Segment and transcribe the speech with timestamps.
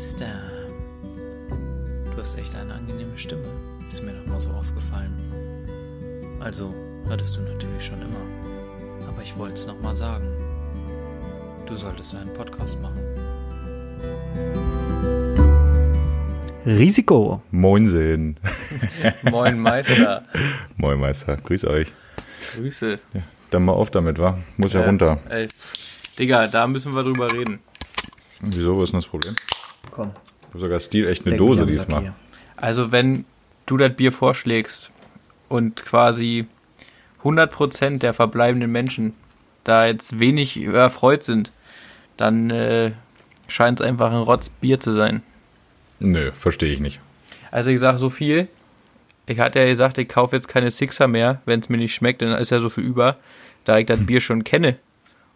[0.00, 0.32] Meister.
[2.06, 3.44] Du hast echt eine angenehme Stimme.
[3.86, 5.12] Ist mir noch mal so aufgefallen.
[6.40, 6.72] Also,
[7.10, 9.06] hattest du natürlich schon immer.
[9.06, 10.26] Aber ich wollte es noch mal sagen.
[11.66, 12.98] Du solltest einen Podcast machen.
[16.64, 17.42] Risiko.
[17.50, 18.38] Moinsinn.
[19.30, 20.24] Moin Meister.
[20.78, 21.92] Moin Meister, grüß euch.
[22.54, 22.98] Grüße.
[23.12, 24.38] Ja, dann mal auf damit, wa?
[24.56, 25.18] Muss ja runter.
[25.28, 25.46] Ey,
[26.18, 27.58] Digga, da müssen wir drüber reden.
[28.40, 29.36] Wieso, was ist denn das Problem?
[29.90, 30.12] Komm.
[30.42, 32.00] Ich habe sogar Stil echt eine mich Dose diesmal.
[32.00, 32.14] hier.
[32.56, 33.24] Also wenn
[33.66, 34.90] du das Bier vorschlägst
[35.48, 36.46] und quasi
[37.22, 39.14] 100% der verbleibenden Menschen
[39.64, 41.52] da jetzt wenig erfreut sind,
[42.16, 42.92] dann äh,
[43.48, 45.22] scheint es einfach ein Rotzbier zu sein.
[45.98, 47.00] Nö, verstehe ich nicht.
[47.50, 48.48] Also ich sage so viel.
[49.26, 52.22] Ich hatte ja gesagt, ich kaufe jetzt keine Sixer mehr, wenn es mir nicht schmeckt,
[52.22, 53.16] dann ist ja so viel über,
[53.64, 54.76] da ich das Bier schon kenne.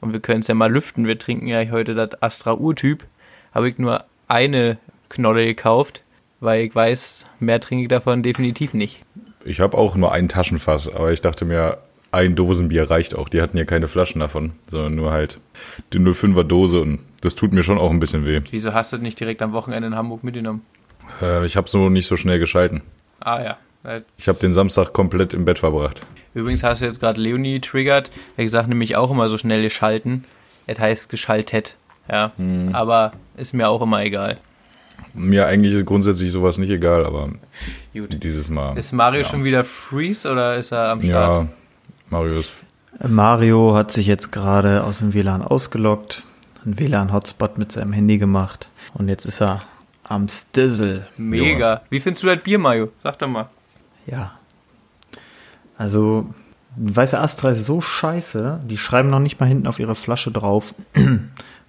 [0.01, 1.07] Und wir können es ja mal lüften.
[1.07, 3.05] Wir trinken ja heute das Astra Urtyp.
[3.55, 6.03] Habe ich nur eine Knolle gekauft,
[6.41, 9.01] weil ich weiß, mehr trinke ich davon definitiv nicht.
[9.45, 11.79] Ich habe auch nur ein Taschenfass, aber ich dachte mir,
[12.13, 13.29] ein Dosenbier reicht auch.
[13.29, 15.39] Die hatten ja keine Flaschen davon, sondern nur halt
[15.93, 18.41] die 05er Dose und das tut mir schon auch ein bisschen weh.
[18.51, 20.63] Wieso hast du das nicht direkt am Wochenende in Hamburg mitgenommen?
[21.21, 22.83] Äh, ich habe so nicht so schnell geschalten.
[23.21, 23.59] Ah ja.
[23.85, 26.01] Äh, Ich habe den Samstag komplett im Bett verbracht.
[26.35, 28.11] Übrigens hast du jetzt gerade Leonie triggert.
[28.37, 30.25] Ich sage nämlich auch immer so schnell geschalten.
[30.67, 31.77] Es heißt geschaltet.
[32.09, 32.33] Ja.
[32.73, 34.39] Aber ist mir auch immer egal.
[35.15, 37.31] Mir eigentlich ist grundsätzlich sowas nicht egal, aber
[37.93, 38.23] Gut.
[38.23, 38.77] dieses Mal.
[38.77, 39.27] Ist Mario ja.
[39.29, 41.45] schon wieder Freeze oder ist er am Start?
[41.45, 41.49] Ja,
[42.11, 42.53] Mario ist
[43.01, 46.23] Mario hat sich jetzt gerade aus dem WLAN ausgeloggt,
[46.65, 49.61] einen WLAN-Hotspot mit seinem Handy gemacht und jetzt ist er
[50.05, 51.07] am Stizzle.
[51.17, 51.83] Mega.
[51.91, 52.91] Wie findest du das Bier, Mario?
[53.03, 53.49] Sag doch mal.
[54.07, 54.33] Ja.
[55.77, 56.33] Also,
[56.77, 60.75] weiße Astra ist so scheiße, die schreiben noch nicht mal hinten auf ihre Flasche drauf,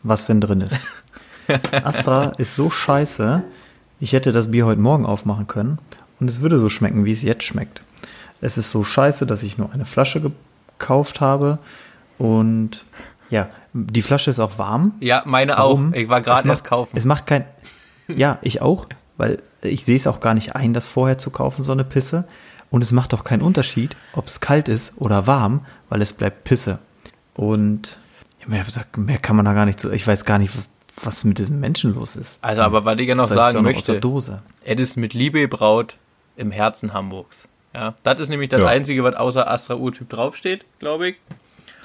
[0.04, 0.86] was denn drin ist.
[1.72, 3.44] Astra ist so scheiße,
[4.00, 5.80] ich hätte das Bier heute Morgen aufmachen können
[6.20, 7.82] und es würde so schmecken, wie es jetzt schmeckt.
[8.42, 11.60] Es ist so scheiße, dass ich nur eine Flasche gekauft habe
[12.18, 12.84] und
[13.30, 14.94] ja, die Flasche ist auch warm.
[15.00, 15.90] Ja, meine Warum?
[15.90, 15.96] auch.
[15.96, 16.96] Ich war gerade erst kaufen.
[16.96, 17.46] Es macht kein.
[18.08, 18.86] Ja, ich auch,
[19.18, 22.26] weil ich sehe es auch gar nicht ein, das vorher zu kaufen, so eine Pisse.
[22.70, 26.44] Und es macht auch keinen Unterschied, ob es kalt ist oder warm, weil es bleibt
[26.44, 26.80] Pisse.
[27.36, 27.98] Und
[28.48, 28.66] mehr,
[28.98, 29.92] mehr kann man da gar nicht so.
[29.92, 30.54] Ich weiß gar nicht,
[31.02, 32.40] was- mit diesem Menschen los ist.
[32.42, 34.42] Also, aber was ich ja noch Das heißt, sagen der möchte, Dose.
[34.64, 35.98] es ist mit Liebe gebraut
[36.38, 37.48] im Herzen Hamburgs.
[37.74, 38.68] Ja, das ist nämlich das Ja.
[38.68, 41.16] Einzige, was außer Astra Urtyp draufsteht, glaube ich.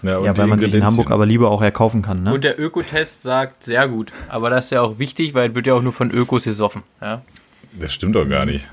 [0.03, 0.84] Ja, und Ja, weil man sich in.
[0.84, 2.32] Hamburg aber lieber auch erkaufen kann, ne?
[2.32, 4.12] Und der Ökotest sagt sehr gut.
[4.28, 6.84] Aber das ist ja auch wichtig, weil es wird ja auch nur von Ökos gesoffen.
[7.00, 7.22] Ja?
[7.72, 8.65] Das stimmt doch gar nicht.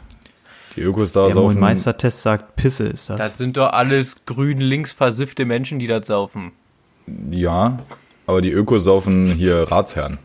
[0.75, 1.59] Die Ökos da der saufen.
[1.59, 3.17] Meistertest sagt, Pisse ist das.
[3.17, 6.51] Das sind doch alles grün links versiffte Menschen, die das saufen.
[7.31, 7.79] Ja,
[8.25, 10.19] aber die Ökos saufen hier Ratsherren.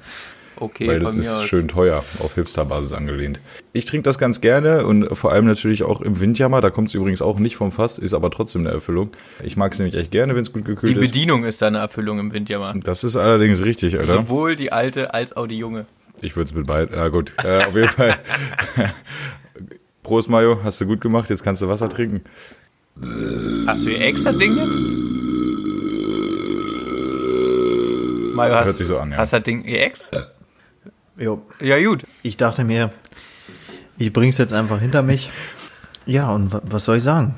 [0.57, 1.43] Okay, weil das mir aus.
[1.43, 3.41] ist schön teuer, auf Hipster-Basis angelehnt.
[3.73, 6.61] Ich trinke das ganz gerne und vor allem natürlich auch im Windjammer.
[6.61, 9.11] Da kommt es übrigens auch nicht vom Fass, ist aber trotzdem eine Erfüllung.
[9.43, 11.13] Ich mag es nämlich echt gerne, wenn es gut Die gekühlt ist.
[11.13, 12.75] Bedienung ist da eine Erfüllung im Windjammer.
[12.85, 14.13] Das ist allerdings richtig, Alter.
[14.13, 15.87] Sowohl die alte als auch die junge.
[16.21, 16.95] Ich würde es mit beiden.
[16.95, 17.33] Ja, gut.
[17.43, 18.17] Äh, auf jeden Fall.
[20.05, 20.61] Prost, Mayo.
[20.63, 21.29] Hast du gut gemacht.
[21.29, 22.23] Jetzt kannst du Wasser trinken.
[23.67, 25.32] Hast du ihr extra Ding jetzt?
[28.51, 29.19] Mario, hast, Hört sich so an, ja.
[29.19, 30.11] hast das Ding Ex?
[31.17, 31.43] Jo.
[31.61, 32.05] Ja, gut.
[32.23, 32.91] Ich dachte mir,
[33.99, 35.31] ich bring's jetzt einfach hinter mich.
[36.07, 37.35] Ja, und wa- was soll ich sagen?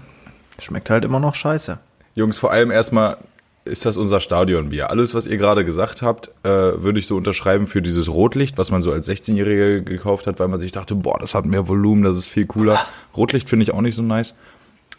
[0.60, 1.78] Schmeckt halt immer noch scheiße.
[2.14, 3.16] Jungs, vor allem erstmal
[3.64, 4.90] ist das unser Stadionbier.
[4.90, 8.70] Alles, was ihr gerade gesagt habt, äh, würde ich so unterschreiben für dieses Rotlicht, was
[8.70, 12.02] man so als 16-Jähriger gekauft hat, weil man sich dachte, boah, das hat mehr Volumen,
[12.02, 12.78] das ist viel cooler.
[13.16, 14.34] Rotlicht finde ich auch nicht so nice.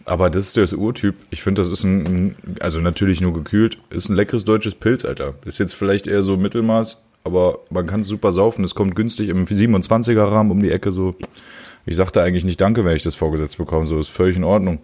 [0.06, 1.16] Aber das ist der Urtyp.
[1.32, 5.34] Ich finde, das ist ein, also natürlich nur gekühlt, ist ein leckeres deutsches Pilz, Alter.
[5.46, 8.64] Ist jetzt vielleicht eher so Mittelmaß, aber man kann es super saufen.
[8.64, 11.16] Es kommt günstig im 27er Rahmen um die Ecke so.
[11.88, 13.88] Ich sagte eigentlich nicht Danke, wenn ich das vorgesetzt bekomme.
[13.88, 14.80] So ist völlig in Ordnung.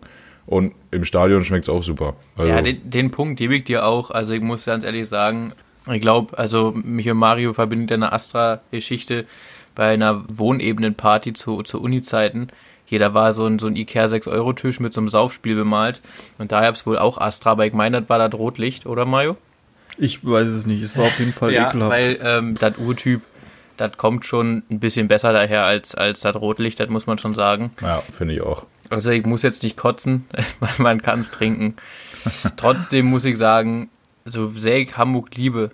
[0.47, 2.15] Und im Stadion schmeckt es auch super.
[2.35, 4.09] Also, Ja, den, den Punkt gebe ich dir auch.
[4.09, 5.53] Also ich muss ganz ehrlich sagen,
[5.91, 9.25] ich glaube, also mich und Mario verbindet eine Astra-Geschichte
[9.75, 12.49] bei einer Wohnebenenparty zu, zu Uni-Zeiten.
[12.91, 16.01] Hier, da war so ein, so ein Ikea 6-Euro-Tisch mit so einem Saufspiel bemalt.
[16.37, 19.05] Und da gab es wohl auch Astra, aber ich meine, das war das Rotlicht, oder
[19.05, 19.37] Mario?
[19.97, 20.83] Ich weiß es nicht.
[20.83, 23.21] Es war auf jeden Fall ja, weil ähm, das Urtyp,
[23.77, 27.33] das kommt schon ein bisschen besser daher als, als das Rotlicht, das muss man schon
[27.33, 27.71] sagen.
[27.79, 28.65] Ja, finde ich auch.
[28.89, 30.25] Also ich muss jetzt nicht kotzen,
[30.59, 31.77] weil man kann es trinken.
[32.57, 33.89] Trotzdem muss ich sagen,
[34.25, 35.71] so sehr ich Hamburg liebe,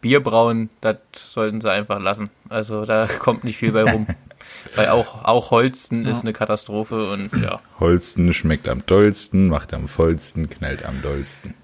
[0.00, 2.30] Bier brauen, das sollten sie einfach lassen.
[2.48, 4.06] Also da kommt nicht viel bei rum.
[4.74, 9.88] Weil auch, auch Holsten ist eine Katastrophe und ja, Holsten schmeckt am tollsten, macht am
[9.88, 11.54] vollsten, knallt am dollsten.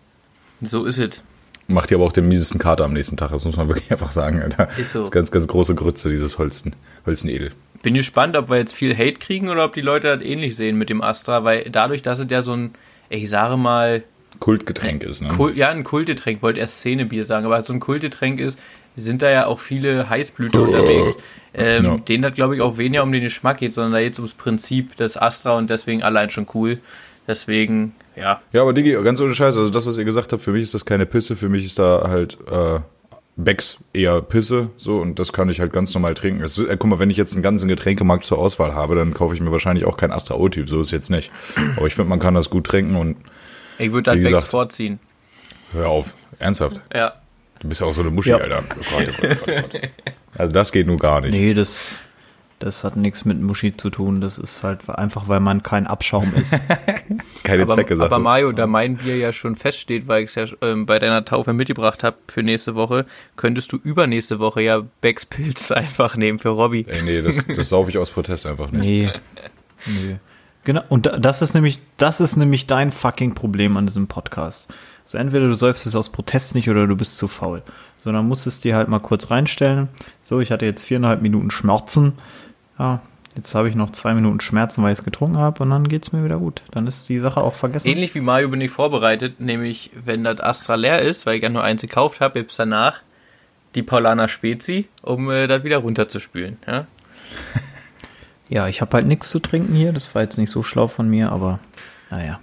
[0.62, 1.22] so ist es.
[1.68, 4.12] Macht dir aber auch den miesesten Kater am nächsten Tag, das muss man wirklich einfach
[4.12, 4.42] sagen.
[4.42, 4.68] Alter.
[4.78, 5.00] Ist so.
[5.00, 7.52] Das ist ganz, ganz große Grütze, dieses Holsten, Holzenedel.
[7.82, 10.78] Bin gespannt, ob wir jetzt viel Hate kriegen oder ob die Leute das ähnlich sehen
[10.78, 12.74] mit dem Astra, weil dadurch, dass es ja so ein,
[13.08, 14.02] ich sage mal,
[14.38, 15.28] Kultgetränk ist, ne?
[15.28, 18.58] Kult, ja, ein Kultgetränk, wollte erst Szenebier sagen, aber so ein Kultgetränk ist,
[18.96, 21.18] sind da ja auch viele Heißblüter unterwegs,
[21.54, 21.96] ähm, Ja.
[21.98, 24.96] denen das glaube ich auch weniger um den Geschmack geht, sondern da jetzt ums Prinzip
[24.96, 26.78] des Astra und deswegen allein schon cool.
[27.28, 30.52] Deswegen, ja, Ja, aber Digi, ganz ohne Scheiß, also das, was ihr gesagt habt, für
[30.52, 32.78] mich ist das keine Pisse, für mich ist da halt äh,
[33.34, 36.42] Becks eher Pisse, so, und das kann ich halt ganz normal trinken.
[36.42, 39.34] Es, äh, guck mal, wenn ich jetzt einen ganzen Getränkemarkt zur Auswahl habe, dann kaufe
[39.34, 41.30] ich mir wahrscheinlich auch kein Astra O-Typ, so ist jetzt nicht.
[41.76, 43.16] Aber ich finde, man kann das gut trinken und
[43.78, 45.00] ich würde das Wie Becks vorziehen.
[45.72, 46.80] hör auf, ernsthaft.
[46.94, 47.12] Ja.
[47.60, 48.36] Du bist ja auch so eine Muschi, Ja.
[48.38, 48.62] Alter.
[48.68, 49.80] Oh Gott, oh Gott, oh Gott.
[50.38, 51.30] Also das geht nur gar nicht.
[51.32, 51.96] Nee, das,
[52.58, 54.20] das hat nichts mit Muschi zu tun.
[54.20, 56.54] Das ist halt einfach, weil man kein Abschaum ist.
[57.44, 58.20] Keine Aber, Zecke, sagt aber.
[58.22, 61.52] Mario, da mein Bier ja schon feststeht, weil ich es ja ähm, bei deiner Taufe
[61.52, 63.06] mitgebracht habe für nächste Woche,
[63.36, 66.84] könntest du übernächste Woche ja Becks Pilz einfach nehmen für Robby.
[66.88, 68.82] Ey, nee, das, das saufe ich aus Protest einfach nicht.
[68.84, 69.10] Nee.
[69.86, 70.16] nee.
[70.64, 74.66] Genau, und da- das ist nämlich, das ist nämlich dein fucking Problem an diesem Podcast.
[75.06, 77.62] So entweder du säufst es aus Protest nicht oder du bist zu faul.
[78.04, 79.88] Sondern musst es dir halt mal kurz reinstellen.
[80.22, 82.12] So, ich hatte jetzt viereinhalb Minuten Schmerzen.
[82.78, 83.00] Ja,
[83.34, 86.12] jetzt habe ich noch zwei Minuten Schmerzen, weil ich es getrunken habe und dann geht's
[86.12, 86.62] mir wieder gut.
[86.72, 87.88] Dann ist die Sache auch vergessen.
[87.88, 91.48] Ähnlich wie Mario bin ich vorbereitet, nämlich wenn das Astra leer ist, weil ich ja
[91.48, 93.00] nur eins gekauft habe, gibt's danach
[93.74, 96.58] die Paulaner Spezi, um äh, das wieder runterzuspülen.
[96.66, 96.86] Ja?
[98.48, 99.92] Ja, ich habe halt nichts zu trinken hier.
[99.92, 101.58] Das war jetzt nicht so schlau von mir, aber
[102.10, 102.38] naja.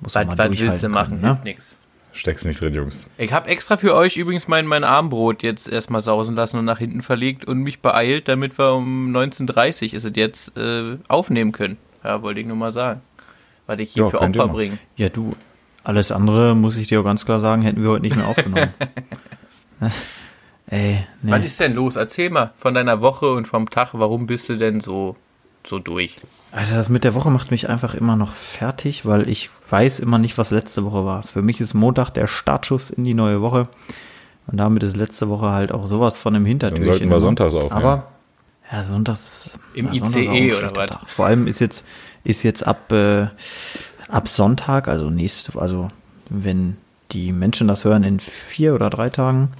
[0.00, 1.20] Muss Was, man mal was willst du machen?
[1.20, 1.40] ne?
[1.42, 1.76] Nix.
[2.12, 3.06] Steck's nicht drin, Jungs.
[3.16, 6.78] Ich habe extra für euch übrigens mein, mein Armbrot jetzt erstmal sausen lassen und nach
[6.78, 11.76] hinten verlegt und mich beeilt, damit wir um 19.30 ist es jetzt äh, aufnehmen können.
[12.02, 13.02] Ja, wollte ich nur mal sagen.
[13.66, 14.78] Was ich hier Ja, für Opfer bringe.
[14.96, 15.34] Ja, du,
[15.84, 18.72] alles andere, muss ich dir auch ganz klar sagen, hätten wir heute nicht mehr aufgenommen.
[20.70, 21.46] Ey, Was nee.
[21.46, 21.96] ist denn los?
[21.96, 23.90] Erzähl mal von deiner Woche und vom Tag.
[23.92, 25.16] Warum bist du denn so,
[25.68, 26.16] so durch?
[26.52, 30.18] Also das mit der Woche macht mich einfach immer noch fertig, weil ich weiß immer
[30.18, 31.22] nicht, was letzte Woche war.
[31.22, 33.68] Für mich ist Montag der Startschuss in die neue Woche.
[34.46, 36.82] Und damit ist letzte Woche halt auch sowas von im Hintertürchen.
[36.82, 37.20] Dann sollten wir immer.
[37.20, 37.84] sonntags aufnehmen.
[37.84, 38.08] Aber,
[38.72, 39.58] ja, sonntags.
[39.74, 40.90] Im ja, sonntags ICE oder was?
[40.90, 41.08] Tag.
[41.10, 41.86] Vor allem ist jetzt,
[42.24, 43.26] ist jetzt ab, äh,
[44.08, 45.90] ab Sonntag, also nächste, also
[46.30, 46.78] wenn
[47.12, 49.50] die Menschen das hören in vier oder drei Tagen,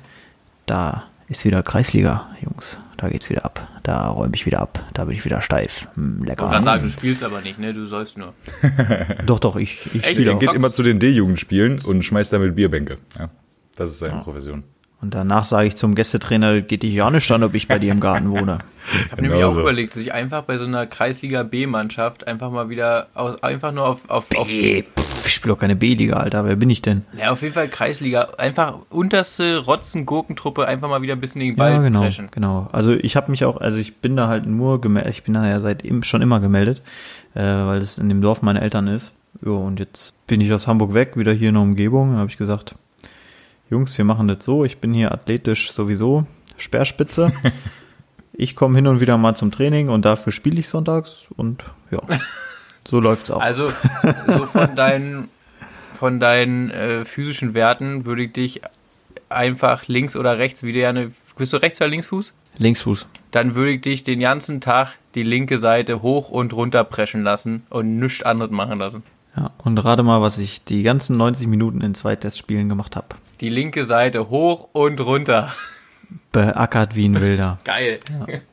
[0.64, 2.78] da ist wieder Kreisliga, Jungs.
[2.98, 3.66] Da geht's wieder ab.
[3.84, 4.84] Da räume ich wieder ab.
[4.92, 5.86] Da bin ich wieder steif.
[5.94, 6.42] Hm, lecker.
[6.42, 7.72] wollte gerade sagen, du spielst aber nicht, ne?
[7.72, 8.34] Du sollst nur.
[9.26, 12.98] Doch, doch, ich, ich spiele Er geht immer zu den D-Jugendspielen und schmeißt damit Bierbänke.
[13.16, 13.30] Ja,
[13.76, 14.64] das ist seine Profession.
[15.00, 17.92] Und danach sage ich zum Gästetrainer, geht dich ja nicht an, ob ich bei dir
[17.92, 18.58] im Garten wohne.
[19.06, 19.60] Ich habe nämlich auch so.
[19.60, 24.10] überlegt, sich einfach bei so einer Kreisliga B-Mannschaft einfach mal wieder, aus, einfach nur auf,
[24.10, 24.86] auf, auf ich
[25.38, 26.44] spiele doch keine B-Liga, Alter.
[26.44, 27.04] Wer bin ich denn?
[27.16, 31.72] ja, auf jeden Fall Kreisliga, einfach unterste Rotzen-Gurkentruppe einfach mal wieder ein bisschen den Ball
[31.72, 32.28] ja, genau, preschen.
[32.30, 32.68] genau.
[32.72, 35.48] Also ich habe mich auch, also ich bin da halt nur gemeldet, ich bin da
[35.48, 36.82] ja seit schon immer gemeldet,
[37.34, 39.12] äh, weil das in dem Dorf meine Eltern ist.
[39.44, 42.12] Ja, und jetzt bin ich aus Hamburg weg, wieder hier in der Umgebung.
[42.12, 42.74] Da habe ich gesagt,
[43.70, 46.26] Jungs, wir machen das so, ich bin hier athletisch sowieso,
[46.56, 47.32] Speerspitze.
[48.32, 52.00] ich komme hin und wieder mal zum Training und dafür spiele ich sonntags und ja,
[52.88, 53.40] so läuft's auch.
[53.40, 53.70] Also,
[54.26, 55.28] so von deinen,
[55.92, 58.62] von deinen äh, physischen Werten würde ich dich
[59.28, 62.32] einfach links oder rechts, wie du ja eine, bist du rechts oder linksfuß?
[62.56, 63.06] Linksfuß.
[63.30, 67.62] Dann würde ich dich den ganzen Tag die linke Seite hoch und runter preschen lassen
[67.70, 69.02] und nichts anderes machen lassen.
[69.36, 73.08] Ja, und rate mal, was ich die ganzen 90 Minuten in zwei Testspielen gemacht habe.
[73.40, 75.52] Die linke Seite hoch und runter.
[76.32, 77.58] Beackert wie ein Wilder.
[77.64, 77.98] Geil.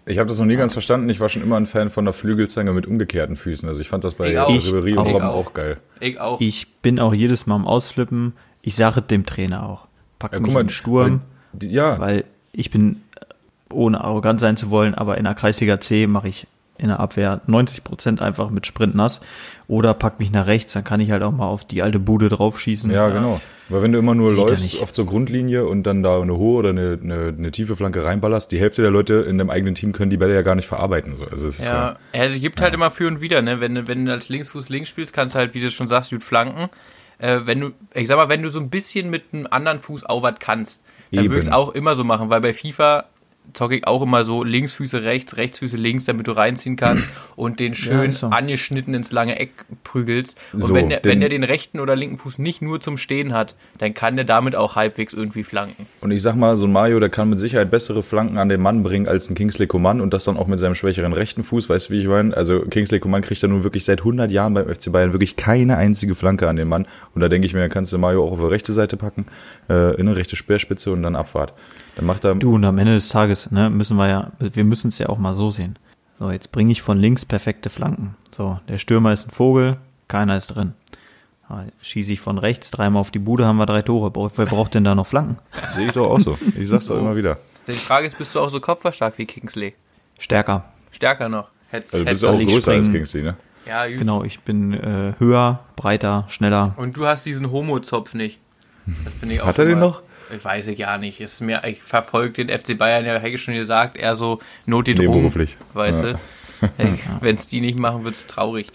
[0.06, 1.10] Ich habe das noch nie ganz verstanden.
[1.10, 3.68] Ich war schon immer ein Fan von der Flügelzange mit umgekehrten Füßen.
[3.68, 4.38] Also ich fand das bei.
[4.40, 5.36] Ribery und Robben auch.
[5.48, 5.78] auch geil.
[6.00, 6.42] Ich auch.
[6.42, 8.34] Ich bin auch jedes Mal am Ausflippen.
[8.62, 9.88] Ich sage dem Trainer auch.
[10.20, 11.22] Pack Ja, mich mal, in den Sturm,
[11.54, 13.02] die- Ja, weil ich bin,
[13.72, 17.42] ohne arrogant sein zu wollen, aber in der Kreisliga C mache ich in der Abwehr
[17.48, 19.22] 90% einfach mit Sprint nass.
[19.68, 22.30] Oder pack mich nach rechts, dann kann ich halt auch mal auf die alte Bude
[22.30, 22.92] draufschießen.
[22.92, 23.40] ja, genau.
[23.68, 24.84] Weil wenn du immer nur Sieht läufst nicht.
[24.84, 28.52] auf zur Grundlinie und dann da eine hohe oder eine, eine, eine tiefe Flanke reinballerst,
[28.52, 31.16] die Hälfte der Leute in dem eigenen Team können die Bälle ja gar nicht verarbeiten.
[31.16, 31.24] So.
[31.26, 33.60] Also es ist Ja, ja, es gibt halt immer für und wieder, ne?
[33.62, 36.12] Wenn, du- wenn du als Linksfuß links spielst, kannst du halt, wie du schon sagst,
[36.12, 36.70] gut flanken.
[37.18, 40.04] Äh, wenn du, ich sag mal, wenn du so ein bisschen mit einem anderen Fuß
[40.04, 43.06] aufwärts kannst, dann würde ich es auch immer so machen, weil bei FIFA
[43.54, 47.76] zocke ich auch immer so Linksfüße rechts, Rechtsfüße links, damit du reinziehen kannst und den
[47.76, 48.28] schön ist so.
[48.28, 49.52] angeschnitten ins lange Eck
[49.84, 50.38] prügelst.
[50.54, 53.34] Und So, wenn, der, wenn der den rechten oder linken Fuß nicht nur zum Stehen
[53.34, 55.88] hat, dann kann der damit auch halbwegs irgendwie flanken.
[56.02, 58.62] Und ich sag mal, so ein Mario, der kann mit Sicherheit bessere Flanken an den
[58.62, 61.70] Mann bringen als ein Kingsley Coman und das dann auch mit seinem schwächeren rechten Fuß,
[61.70, 62.36] weißt du, wie ich meine?
[62.36, 65.78] Also Kingsley Coman kriegt ja nun wirklich seit 100 Jahren beim FC Bayern wirklich keine
[65.78, 68.32] einzige Flanke an den Mann und da denke ich mir, dann kannst du Mario auch
[68.32, 69.26] auf die rechte Seite packen,
[69.70, 71.54] äh, in eine rechte Speerspitze und dann Abfahrt.
[71.96, 74.90] Dann macht er Du, und am Ende des Tages, ne, müssen wir ja, wir müssen
[74.90, 75.78] es ja auch mal so sehen.
[76.20, 78.16] So, jetzt bringe ich von links perfekte Flanken.
[78.32, 80.74] So, der Stürmer ist ein Vogel, keiner ist drin.
[81.82, 84.12] Schieße ich von rechts, dreimal auf die Bude, haben wir drei Tore.
[84.36, 85.38] Wer braucht denn da noch Flanken?
[85.76, 86.38] sehe ich doch auch so.
[86.58, 87.38] Ich sag's doch immer wieder.
[87.68, 89.76] Die Frage ist, bist du auch so kopfverstark wie Kingsley?
[90.20, 90.66] Stärker.
[90.92, 91.50] Stärker noch.
[91.70, 92.94] Hättest, Also du hättest bist auch größer als springen?
[93.00, 93.36] Kingsley, ne?
[93.68, 93.98] ja, gut.
[93.98, 96.74] Genau, ich bin äh, höher, breiter, schneller.
[96.78, 98.40] Und du hast diesen Homo-Zopf nicht.
[99.04, 100.02] Das finde ich auch Hat er den noch?
[100.36, 101.20] Ich weiß ich ja nicht.
[101.22, 104.88] Ist mir, ich verfolge den FC Bayern, ja, hätte ich schon gesagt, eher so Not
[104.88, 105.58] die Nebenberuflich.
[105.74, 106.14] Weißt Ja.
[106.62, 106.98] du?
[107.22, 108.68] Wenn es die nicht machen, wird es traurig.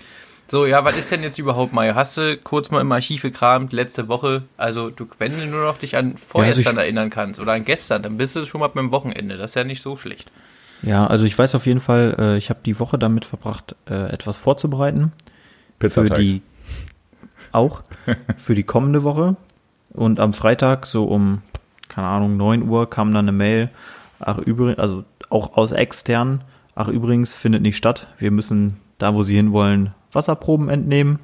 [0.49, 1.95] So, ja, was ist denn jetzt überhaupt, Mario?
[1.95, 4.43] Hast du kurz mal im Archiv gekramt, letzte Woche?
[4.57, 7.65] Also, du, wenn du nur noch dich an vorgestern also ich- erinnern kannst oder an
[7.65, 9.37] gestern, dann bist du schon mal beim Wochenende.
[9.37, 10.33] Das ist ja nicht so schlecht.
[10.83, 14.11] Ja, also ich weiß auf jeden Fall, äh, ich habe die Woche damit verbracht, äh,
[14.13, 15.13] etwas vorzubereiten.
[15.79, 16.19] Für Pizzateig.
[16.19, 16.43] die
[17.53, 17.83] auch
[18.39, 19.37] für die kommende Woche.
[19.93, 21.43] Und am Freitag, so um,
[21.89, 23.71] keine Ahnung, 9 Uhr, kam dann eine Mail,
[24.21, 26.45] ach übrigens, also auch aus extern,
[26.75, 28.07] ach übrigens, findet nicht statt.
[28.19, 31.19] Wir müssen da, wo sie hinwollen, Wasserproben entnehmen.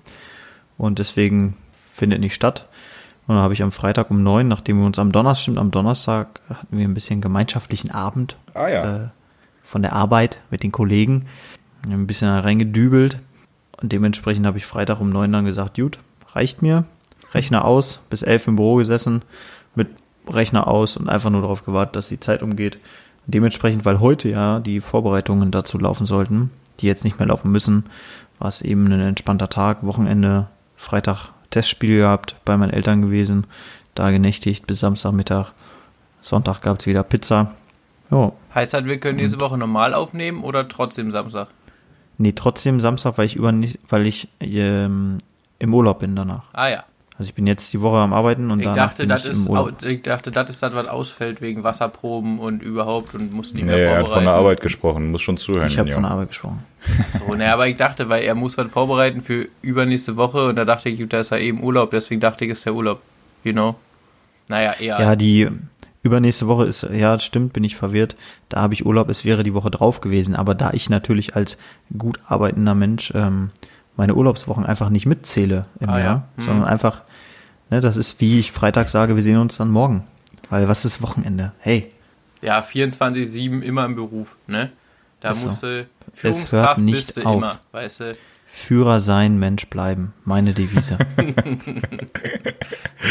[0.78, 1.56] Und deswegen
[1.92, 2.68] findet nicht statt.
[3.26, 5.70] Und dann habe ich am Freitag um 9, nachdem wir uns am Donnerstag, stimmt, am
[5.70, 8.96] Donnerstag hatten wir ein bisschen gemeinschaftlichen Abend Ah ja.
[8.96, 9.08] äh,
[9.64, 11.26] von der Arbeit mit den Kollegen.
[11.88, 13.18] Ein bisschen reingedübelt.
[13.80, 15.98] Und dementsprechend habe ich Freitag um neun dann gesagt, gut,
[16.34, 16.84] reicht mir.
[17.32, 19.22] Rechner aus, bis elf im Büro gesessen,
[19.74, 19.88] mit
[20.28, 22.78] Rechner aus und einfach nur darauf gewartet, dass die Zeit umgeht.
[23.26, 27.84] Dementsprechend, weil heute ja die Vorbereitungen dazu laufen sollten, die jetzt nicht mehr laufen müssen,
[28.38, 33.46] war es eben ein entspannter Tag, Wochenende, Freitag Testspiel gehabt, bei meinen Eltern gewesen,
[33.94, 35.52] da genächtigt bis Samstagmittag.
[36.20, 37.54] Sonntag gab es wieder Pizza.
[38.10, 41.48] Ja, Heißt halt, wir können diese Woche normal aufnehmen oder trotzdem Samstag?
[42.18, 43.52] Nee, trotzdem Samstag, weil ich über
[43.88, 45.18] weil ich ähm,
[45.58, 46.44] im Urlaub bin danach.
[46.52, 46.84] Ah ja.
[47.18, 49.48] Also ich bin jetzt die Woche am Arbeiten und Ich dachte, bin das ich ist,
[49.84, 53.70] ich dachte, das ist das, was ausfällt wegen Wasserproben und überhaupt und muss nicht Nee,
[53.70, 54.14] mehr er hat vorbereiten.
[54.14, 55.66] von der Arbeit gesprochen, muss schon zuhören.
[55.68, 56.62] Ich habe von der Arbeit gesprochen.
[57.08, 60.64] So, ne, aber ich dachte, weil er muss was vorbereiten für übernächste Woche und da
[60.66, 63.00] dachte ich, da ist er eben Urlaub, deswegen dachte ich, ist der Urlaub.
[63.44, 63.76] You know?
[64.48, 65.00] Naja, eher.
[65.00, 65.48] Ja, die
[66.02, 68.14] übernächste Woche ist, ja, stimmt, bin ich verwirrt.
[68.50, 70.36] Da habe ich Urlaub, es wäre die Woche drauf gewesen.
[70.36, 71.56] Aber da ich natürlich als
[71.96, 73.50] gut arbeitender Mensch ähm,
[73.96, 76.04] meine Urlaubswochen einfach nicht mitzähle im Ah, ja.
[76.04, 76.44] Jahr, Hm.
[76.44, 77.00] sondern einfach,
[77.70, 80.04] ne, das ist wie ich Freitag sage, wir sehen uns dann morgen.
[80.50, 81.52] Weil was ist Wochenende?
[81.58, 81.88] Hey,
[82.42, 84.70] Ja, 24-7 immer im Beruf, ne?
[85.20, 85.46] Da Ist so.
[85.46, 87.36] musst du hört Führungskraft nicht bist du auf.
[87.36, 88.16] immer, weißt du?
[88.52, 90.12] Führer sein, Mensch bleiben.
[90.24, 90.98] Meine Devise.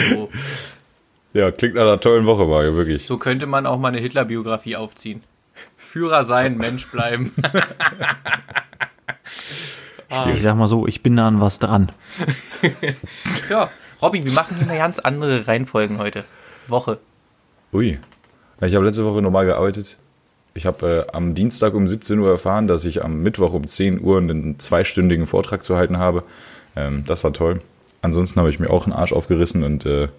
[0.09, 0.29] So,
[1.33, 3.05] Ja, klingt nach einer tollen Woche, Mario, wirklich.
[3.05, 5.21] so könnte man auch mal eine Hitler-Biografie aufziehen.
[5.77, 7.33] Führer sein, Mensch bleiben.
[10.33, 11.91] ich sag mal so, ich bin da an was dran.
[13.50, 13.69] ja,
[14.05, 16.25] Robby, wir machen hier eine ganz andere Reihenfolgen heute.
[16.67, 17.00] Woche.
[17.74, 17.97] Ui.
[18.62, 19.97] Ich habe letzte Woche normal gearbeitet.
[20.53, 24.00] Ich habe äh, am Dienstag um 17 Uhr erfahren, dass ich am Mittwoch um 10
[24.00, 26.24] Uhr einen zweistündigen Vortrag zu halten habe.
[26.75, 27.62] Ähm, das war toll.
[28.03, 30.09] Ansonsten habe ich mir auch einen Arsch aufgerissen und äh,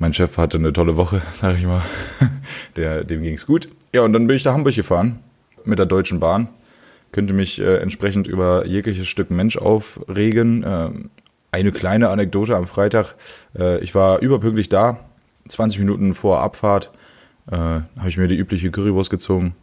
[0.00, 1.82] mein Chef hatte eine tolle Woche, sag ich mal.
[2.74, 3.68] Der, dem ging's gut.
[3.94, 5.20] Ja, und dann bin ich nach Hamburg gefahren
[5.64, 6.48] mit der Deutschen Bahn.
[7.12, 10.64] Könnte mich äh, entsprechend über jegliches Stück Mensch aufregen.
[10.66, 11.10] Ähm,
[11.50, 13.14] eine kleine Anekdote am Freitag.
[13.58, 14.98] Äh, ich war überpünktlich da,
[15.48, 16.90] 20 Minuten vor Abfahrt
[17.50, 19.54] äh, habe ich mir die übliche Currywurst gezogen.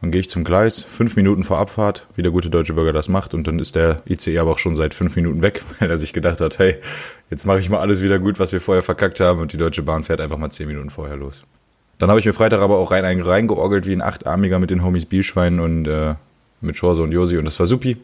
[0.00, 3.08] Dann gehe ich zum Gleis, fünf Minuten vor Abfahrt, wie der gute deutsche Bürger das
[3.08, 3.34] macht.
[3.34, 6.12] Und dann ist der ICE aber auch schon seit fünf Minuten weg, weil er sich
[6.12, 6.76] gedacht hat, hey,
[7.30, 9.40] jetzt mache ich mal alles wieder gut, was wir vorher verkackt haben.
[9.40, 11.42] Und die Deutsche Bahn fährt einfach mal zehn Minuten vorher los.
[11.98, 14.84] Dann habe ich mir Freitag aber auch rein, rein, reingeorgelt wie ein Achtarmiger mit den
[14.84, 16.14] Homies Bielschwein und äh,
[16.60, 17.38] mit Schorse und Josi.
[17.38, 17.96] Und das war supi.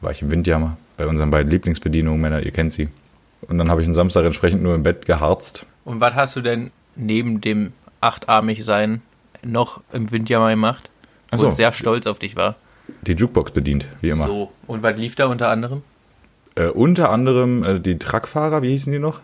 [0.00, 2.90] War ich im Windjammer bei unseren beiden Lieblingsbedienungen, Männer, ihr kennt sie.
[3.48, 5.64] Und dann habe ich einen Samstag entsprechend nur im Bett geharzt.
[5.86, 9.00] Und was hast du denn neben dem achtarmig sein
[9.42, 10.90] noch im Windjammer gemacht?
[11.30, 11.48] Wo so.
[11.48, 12.56] ich sehr stolz auf dich war.
[13.00, 14.26] Die Jukebox bedient, wie immer.
[14.26, 14.52] So.
[14.66, 15.82] Und was lief da unter anderem?
[16.54, 19.20] Äh, unter anderem äh, die Truckfahrer, wie hießen die noch?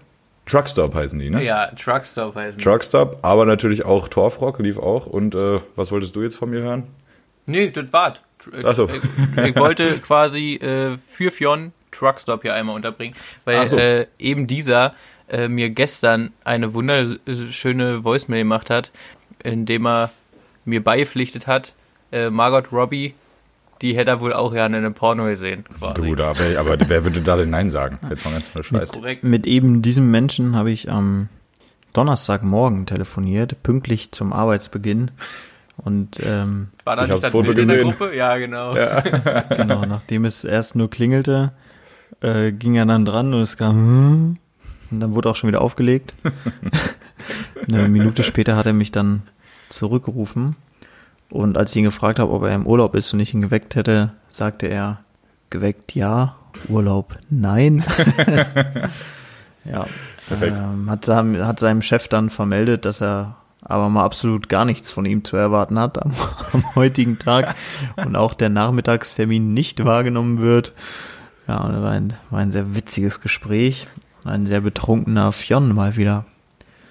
[0.47, 1.45] Truckstop heißen die, ne?
[1.45, 2.59] Ja, Truckstop heißen.
[2.59, 2.65] die.
[2.65, 5.07] Truckstop, aber natürlich auch Torfrock lief auch.
[5.07, 6.85] Und äh, was wolltest du jetzt von mir hören?
[7.45, 8.21] Nee, das war's.
[8.65, 8.89] Ach so.
[8.89, 13.77] Ich, ich wollte quasi äh, für Fionn Truckstop hier einmal unterbringen, weil so.
[13.77, 14.95] äh, eben dieser
[15.29, 18.91] äh, mir gestern eine wunderschöne Voicemail gemacht hat,
[19.43, 20.11] indem er
[20.65, 21.75] mir beipflichtet hat,
[22.13, 23.15] äh, Margot Robbie,
[23.83, 25.65] die hätte er wohl auch gerne in einem Porno gesehen.
[25.79, 25.95] Quasi.
[25.95, 27.99] Du, da, aber wer würde da denn Nein sagen?
[28.09, 28.93] Jetzt mal ganz voll Scheiß.
[28.93, 29.25] Korrekt.
[29.25, 31.29] Mit eben diesem Menschen habe ich am
[31.93, 35.11] Donnerstagmorgen telefoniert, pünktlich zum Arbeitsbeginn.
[35.77, 37.93] Und ähm, War da Ich nicht das Foto Bild in der gesehen.
[37.97, 38.17] Gruppe?
[38.17, 38.75] Ja, genau.
[39.57, 41.53] genau, nachdem es erst nur klingelte,
[42.21, 44.37] äh, ging er dann dran und es kam "Hm?"
[44.91, 46.15] und dann wurde auch schon wieder aufgelegt.
[47.69, 49.23] Eine Minute später hat er mich dann
[49.69, 50.57] zurückgerufen
[51.31, 53.75] und als ich ihn gefragt habe, ob er im Urlaub ist und ich ihn geweckt
[53.75, 55.01] hätte, sagte er,
[55.51, 56.37] geweckt ja,
[56.69, 57.85] Urlaub nein.
[59.65, 59.87] ja,
[60.29, 60.57] Perfekt.
[60.57, 63.37] ähm, hat, seinem- hat seinem Chef dann vermeldet, dass er
[63.69, 66.13] aber mal absolut gar nichts von ihm zu erwarten hat am,
[66.53, 67.55] am heutigen Tag
[67.97, 70.73] und auch der Nachmittagstermin nicht wahrgenommen wird.
[71.49, 73.87] Ja, war ein, war ein sehr witziges Gespräch.
[74.25, 76.25] Ein sehr betrunkener Fionn mal wieder.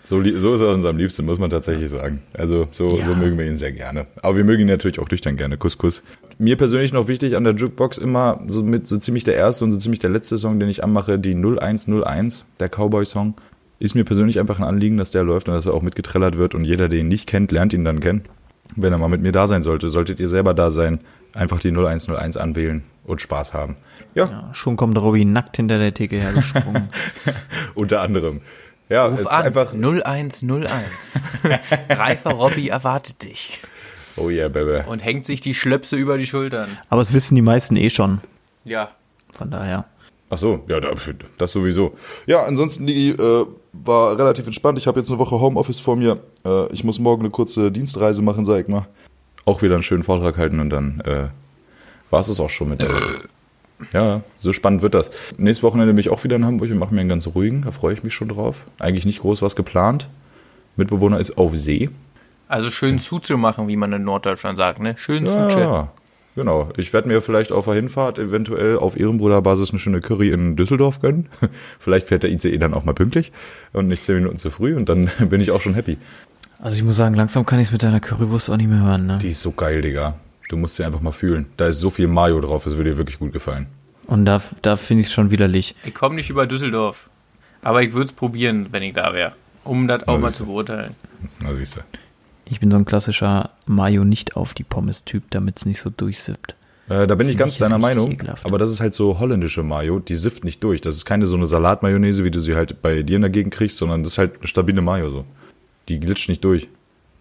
[0.04, 2.22] So, so ist er uns am liebsten, muss man tatsächlich sagen.
[2.38, 3.06] Also so, Ja.
[3.08, 4.06] so mögen wir ihn sehr gerne.
[4.22, 5.58] Aber wir mögen ihn natürlich auch nüchtern gerne.
[5.58, 6.04] Kuss, Kuss.
[6.38, 9.72] Mir persönlich noch wichtig an der Jukebox immer so mit so ziemlich der erste und
[9.72, 13.34] so ziemlich der letzte Song, den ich anmache, die 0101, der Cowboy-Song.
[13.80, 16.56] Ist mir persönlich einfach ein Anliegen, dass der läuft und dass er auch mitgetrellert wird
[16.56, 18.24] und jeder, der ihn nicht kennt, lernt ihn dann kennen.
[18.76, 21.00] Wenn er mal mit mir da sein sollte, solltet ihr selber da sein,
[21.34, 23.76] einfach die 0101 anwählen und Spaß haben.
[24.16, 26.90] Ja, Ja, schon kommt Robby nackt hinter der Theke hergesprungen.
[27.76, 28.42] unter anderem.
[28.90, 29.74] Ja, es Ruf ist an, einfach.
[29.74, 31.20] 0101.
[31.90, 33.60] Reifer Robby erwartet dich.
[34.18, 34.88] Oh yeah, Baby.
[34.88, 36.78] Und hängt sich die Schlöpse über die Schultern.
[36.90, 38.22] Aber es wissen die meisten eh schon.
[38.64, 38.92] Ja.
[39.34, 39.86] Von daher.
[40.30, 40.94] Ach so, ja, da-
[41.38, 41.94] das sowieso.
[42.26, 44.78] Ja, ansonsten die äh, war relativ entspannt.
[44.80, 46.18] Ich habe jetzt eine Woche Homeoffice vor mir.
[46.46, 48.88] Äh, ich muss morgen eine kurze Dienstreise machen, sag ich mal.
[49.46, 51.28] Auch wieder einen schönen Vortrag halten und dann äh,
[52.10, 52.90] war es das auch schon mit der.
[53.94, 55.12] Ja, so spannend wird das.
[55.38, 57.64] Nächstes Wochenende bin ich auch wieder in Hamburg und mache mir einen ganz ruhigen.
[57.64, 58.66] Da freue ich mich schon drauf.
[58.80, 60.08] Eigentlich nicht groß was geplant.
[60.78, 61.90] Mitbewohner ist auf See.
[62.48, 64.96] Also schön zuzumachen, wie man in Norddeutschland sagt, ne?
[64.98, 65.90] Schön Ja, zuche.
[66.36, 66.70] Genau.
[66.78, 71.02] Ich werde mir vielleicht auf der Hinfahrt eventuell auf Ehrenbruderbasis eine schöne Curry in Düsseldorf
[71.02, 71.28] gönnen.
[71.80, 73.32] vielleicht fährt der ICE dann auch mal pünktlich
[73.74, 75.98] und nicht zehn Minuten zu früh und dann bin ich auch schon happy.
[76.60, 79.08] Also ich muss sagen, langsam kann ich es mit deiner Currywurst auch nicht mehr hören.
[79.08, 79.18] Ne?
[79.22, 80.16] Die ist so geil, Digga.
[80.50, 81.48] Du musst sie einfach mal fühlen.
[81.58, 83.68] Da ist so viel Mayo drauf, es würde dir wirklich gut gefallen.
[84.08, 85.76] Und da, da finde ich es schon widerlich.
[85.84, 87.10] Ich komme nicht über Düsseldorf.
[87.64, 89.34] Aber ich würde es probieren, wenn ich da wäre.
[89.64, 90.94] Um das auch mal zu beurteilen.
[91.42, 91.80] Na, siehst du.
[92.46, 96.56] Ich bin so ein klassischer Mayo nicht auf die Pommes-Typ, damit es nicht so durchsippt.
[96.88, 98.12] Äh, da bin ich Find ganz ich deiner richtig Meinung.
[98.12, 98.46] ekelhaft.
[98.46, 100.82] Aber das ist halt so holländische Mayo, die sifft nicht durch.
[100.82, 103.54] Das ist keine so eine Salatmayonnaise, wie du sie halt bei dir in der Gegend
[103.54, 105.26] kriegst, sondern das ist halt eine stabile Mayo so.
[105.90, 106.68] Die glitscht nicht durch.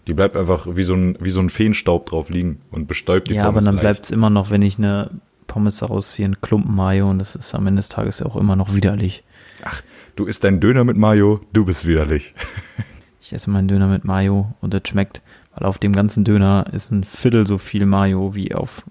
[0.06, 3.34] Die bleibt einfach wie so ein, wie so ein Feenstaub drauf liegen und bestäubt die
[3.34, 3.82] ja, aber Pommes dann leicht.
[3.82, 5.10] bleibt es immer noch, wenn ich eine
[5.46, 8.56] Pommes rausziehe, ein Klumpen Mayo und das ist am Ende des Tages ja auch immer
[8.56, 9.24] noch widerlich.
[9.62, 9.80] Ach,
[10.16, 12.34] du isst deinen Döner mit Mayo, du bist widerlich.
[13.24, 15.22] Ich esse meinen Döner mit Mayo und das schmeckt,
[15.54, 18.82] weil auf dem ganzen Döner ist ein Viertel so viel Mayo wie auf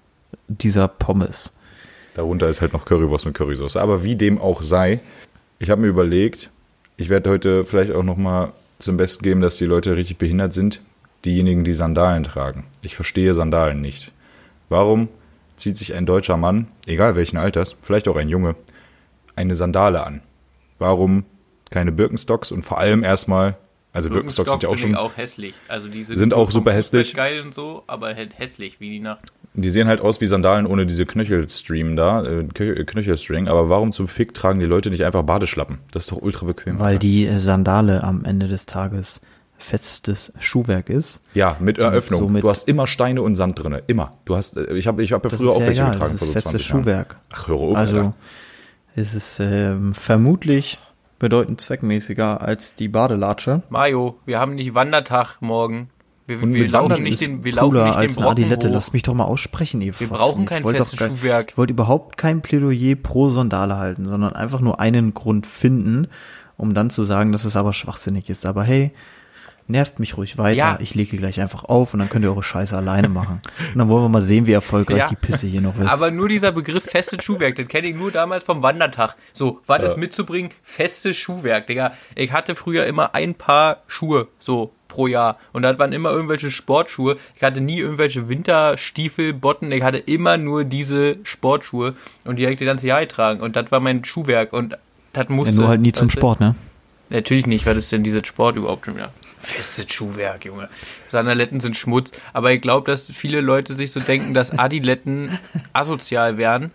[0.48, 1.54] dieser Pommes.
[2.14, 3.76] Darunter ist halt noch Currywurst mit Currysauce.
[3.76, 4.98] Aber wie dem auch sei,
[5.60, 6.50] ich habe mir überlegt,
[6.96, 10.52] ich werde heute vielleicht auch noch mal zum Besten geben, dass die Leute richtig behindert
[10.52, 10.80] sind,
[11.24, 12.64] diejenigen, die Sandalen tragen.
[12.82, 14.10] Ich verstehe Sandalen nicht.
[14.68, 15.06] Warum
[15.54, 18.56] zieht sich ein deutscher Mann, egal welchen Alters, vielleicht auch ein Junge,
[19.36, 20.22] eine Sandale an?
[20.80, 21.24] Warum
[21.70, 23.56] keine Birkenstocks und vor allem erstmal,
[23.94, 25.54] also Birkenstocks sind ja auch schon, ich auch hässlich.
[25.68, 27.14] Also die Sind auch vom super hässlich.
[27.14, 29.24] geil und so, aber halt hässlich wie die Nacht.
[29.54, 33.92] die sehen halt aus wie Sandalen ohne diese Knöchelstream da, äh, Kö- Knöchelstring, aber warum
[33.92, 35.78] zum Fick tragen die Leute nicht einfach Badeschlappen?
[35.92, 36.78] Das ist doch ultra bequem.
[36.78, 36.98] Weil Alter.
[36.98, 39.20] die äh, Sandale am Ende des Tages
[39.56, 41.22] festes Schuhwerk ist.
[41.32, 42.20] Ja, mit Eröffnung.
[42.20, 44.18] so mit- du hast immer Steine und Sand drinne, immer.
[44.24, 46.28] Du hast, äh, ich habe, ich habe ja früher auch welche egal, getragen das vor
[46.28, 46.80] ist so festes 20 Jahren.
[46.82, 47.16] Schuhwerk.
[47.32, 48.14] Ach, höre auf, Also Alter.
[48.96, 50.78] es ist ähm, vermutlich
[51.24, 53.62] bedeutend zweckmäßiger als die Badelatsche.
[53.70, 55.88] Mario, wir haben nicht Wandertag morgen.
[56.26, 58.68] Wir, Und wir laufen nicht den, wir laufen Cooler nicht den als eine Brocken Adilette.
[58.68, 58.74] hoch.
[58.74, 60.18] Lass mich doch mal aussprechen, ihr Wir Fotzen.
[60.22, 61.52] brauchen kein festes Schuhwerk.
[61.52, 66.08] Ich wollte überhaupt kein Plädoyer pro Sandale halten, sondern einfach nur einen Grund finden,
[66.58, 68.44] um dann zu sagen, dass es aber schwachsinnig ist.
[68.44, 68.92] Aber hey,
[69.66, 70.56] nervt mich ruhig weiter.
[70.56, 70.78] Ja.
[70.80, 73.40] Ich lege gleich einfach auf und dann könnt ihr eure Scheiße alleine machen.
[73.72, 75.08] Und dann wollen wir mal sehen, wie erfolgreich Ja.
[75.08, 75.86] die Pisse hier noch ist.
[75.88, 79.16] Aber nur dieser Begriff festes Schuhwerk, den kenne ich nur damals vom Wandertag.
[79.32, 80.50] So, was ist mitzubringen?
[80.62, 81.92] Festes Schuhwerk, Digga.
[82.14, 85.38] Ich hatte früher immer ein Paar Schuhe, so pro Jahr.
[85.52, 87.16] Und das waren immer irgendwelche Sportschuhe.
[87.34, 89.72] Ich hatte nie irgendwelche Winterstiefel, Botten.
[89.72, 91.94] Ich hatte immer nur diese Sportschuhe.
[92.26, 93.40] Und die habe ich das ganze Jahr getragen.
[93.40, 94.52] Und das war mein Schuhwerk.
[94.52, 94.76] Und
[95.12, 95.60] das ja, musste.
[95.60, 96.08] nur halt nie zum?
[96.10, 96.54] Sport, ne?
[97.10, 99.12] Natürlich nicht, was ist denn dieser Sport überhaupt schon wieder?
[99.44, 100.68] Festes Schuhwerk, Junge.
[101.08, 102.12] Sandaletten sind Schmutz.
[102.32, 105.38] Aber ich glaube, dass viele Leute sich so denken, dass Adiletten
[105.72, 106.70] asozial wären.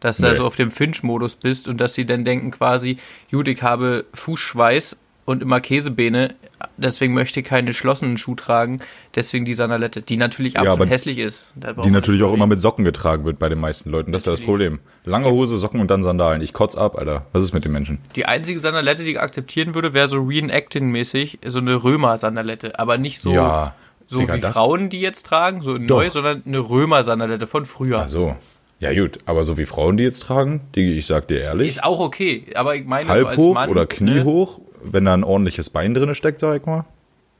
[0.00, 0.36] Dass du da Nee.
[0.36, 2.96] so auf dem Finch-Modus bist und dass sie dann denken quasi,
[3.30, 6.34] gut, ich habe Fußschweiß und immer Käsebeene,
[6.76, 8.80] deswegen möchte keinen geschlossenen Schuh tragen,
[9.14, 11.46] deswegen die Sandalette, die natürlich Ja, absolut aber hässlich ist.
[11.84, 14.12] Die natürlich auch immer mit Socken getragen wird bei den meisten Leuten.
[14.12, 14.40] Das ist ja das.
[14.40, 14.80] Problem.
[15.04, 16.42] Lange Hose, Socken und dann Sandalen.
[16.42, 17.26] Ich kotz ab, Alter.
[17.32, 17.98] Was ist mit den Menschen?
[18.16, 23.20] Die einzige Sandalette, die ich akzeptieren würde, wäre so Reenacting-mäßig, so eine Römer-Sandalette, aber nicht
[23.20, 23.74] so, ja.
[24.06, 28.02] so Digga, wie Frauen die jetzt tragen, so neu, sondern eine Römer-Sandalette von früher.
[28.04, 28.36] Ach so.
[28.80, 29.18] Ja, gut.
[29.26, 32.46] Aber so wie Frauen die jetzt tragen, die, ich sag dir ehrlich, Ist auch okay,
[32.54, 35.70] aber ich meine halb so als hoch Mann, oder ne, kniehoch, wenn da ein ordentliches
[35.70, 36.84] Bein drinne steckt, sag ich mal.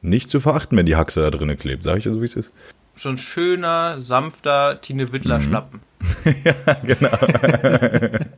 [0.02, 1.82] Nicht zu verachten, wenn die Haxe da drinnen klebt.
[1.82, 2.52] Sag ich dir so, wie es ist.
[2.96, 5.42] schon schöner, sanfter Tine Wittler Mhm.
[5.42, 5.80] Schlappen.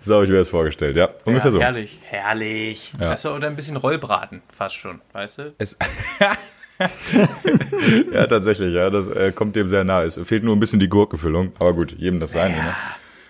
[0.00, 1.08] So habe ich mir das vorgestellt, ja.
[1.24, 1.60] Ungefähr ja, so.
[1.60, 2.92] Herrlich, herrlich.
[2.98, 3.10] Ja.
[3.10, 5.54] Weißt du, oder ein bisschen Rollbraten, fast schon, weißt du?
[5.58, 5.76] Es
[8.12, 8.90] ja, tatsächlich, ja.
[8.90, 10.02] Das äh, kommt dem sehr nah.
[10.04, 11.52] Es fehlt nur ein bisschen die Gurkenfüllung.
[11.58, 12.56] Aber gut, jedem das seine.
[12.56, 12.74] Ne?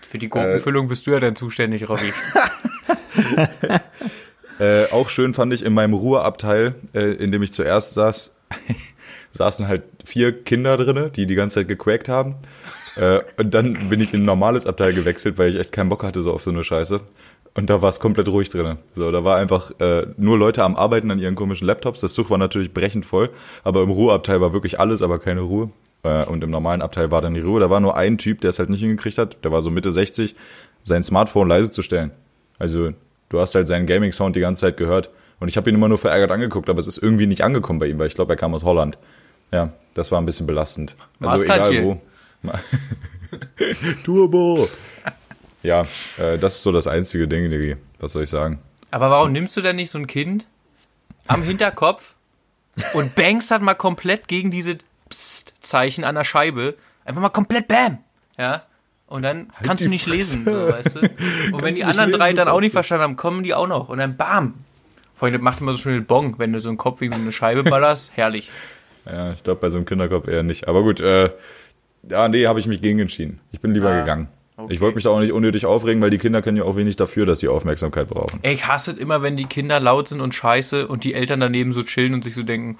[0.08, 2.12] Für die Gurkenfüllung bist du ja dann zuständig, Robby.
[4.58, 8.34] Äh, auch schön fand ich in meinem Ruheabteil, äh, in dem ich zuerst saß,
[9.32, 12.36] saßen halt vier Kinder drinne, die die ganze Zeit gequakt haben.
[12.96, 16.02] Äh, und dann bin ich in ein normales Abteil gewechselt, weil ich echt keinen Bock
[16.02, 17.00] hatte so auf so eine Scheiße.
[17.54, 18.78] Und da war es komplett ruhig drinne.
[18.92, 22.00] So, da war einfach äh, nur Leute am Arbeiten an ihren komischen Laptops.
[22.00, 23.30] Das Zug war natürlich brechend voll,
[23.64, 25.70] aber im Ruheabteil war wirklich alles, aber keine Ruhe.
[26.02, 27.60] Äh, und im normalen Abteil war dann die Ruhe.
[27.60, 29.44] Da war nur ein Typ, der es halt nicht hingekriegt hat.
[29.44, 30.34] Der war so Mitte 60,
[30.84, 32.12] sein Smartphone leise zu stellen.
[32.58, 32.92] Also
[33.28, 35.10] du hast halt seinen Gaming-Sound die ganze Zeit gehört.
[35.40, 37.86] Und ich habe ihn immer nur verärgert angeguckt, aber es ist irgendwie nicht angekommen bei
[37.86, 38.98] ihm, weil ich glaube, er kam aus Holland.
[39.52, 40.96] Ja, das war ein bisschen belastend.
[41.20, 42.00] Also egal wo.
[44.04, 44.68] Turbo!
[45.62, 45.86] Ja,
[46.18, 47.76] äh, das ist so das einzige Ding, Digi.
[47.98, 48.60] Was soll ich sagen?
[48.90, 50.46] Aber warum nimmst du denn nicht so ein Kind
[51.26, 52.14] am Hinterkopf
[52.94, 56.76] und bangst dann mal komplett gegen diese Psst-Zeichen an der Scheibe?
[57.04, 57.98] Einfach mal komplett Bam!
[58.38, 58.62] Ja?
[59.08, 60.16] Und dann kannst Halt die du nicht Fresse.
[60.16, 61.00] lesen, so, weißt du?
[61.00, 63.66] Und wenn Kannst die anderen lesen, drei dann auch nicht verstanden haben, kommen die auch
[63.66, 63.88] noch.
[63.88, 64.54] Und dann Bam!
[65.14, 67.20] Vorhin das macht immer so schön den Bong, wenn du so einen Kopf gegen so
[67.20, 68.12] eine Scheibe ballerst.
[68.16, 68.50] Herrlich.
[69.06, 70.68] Ja, ich glaube bei so einem Kinderkopf eher nicht.
[70.68, 71.30] Aber gut, äh,
[72.08, 73.40] ja, nee, habe ich mich gegen entschieden.
[73.50, 74.28] Ich bin lieber Ah, gegangen.
[74.56, 74.74] okay.
[74.74, 76.96] Ich wollte mich da auch nicht unnötig aufregen, weil die Kinder können ja auch wenig
[76.96, 78.38] dafür, dass sie Aufmerksamkeit brauchen.
[78.42, 81.40] Ey, ich hasse es immer, wenn die Kinder laut sind und scheiße und die Eltern
[81.40, 82.78] daneben so chillen und sich so denken,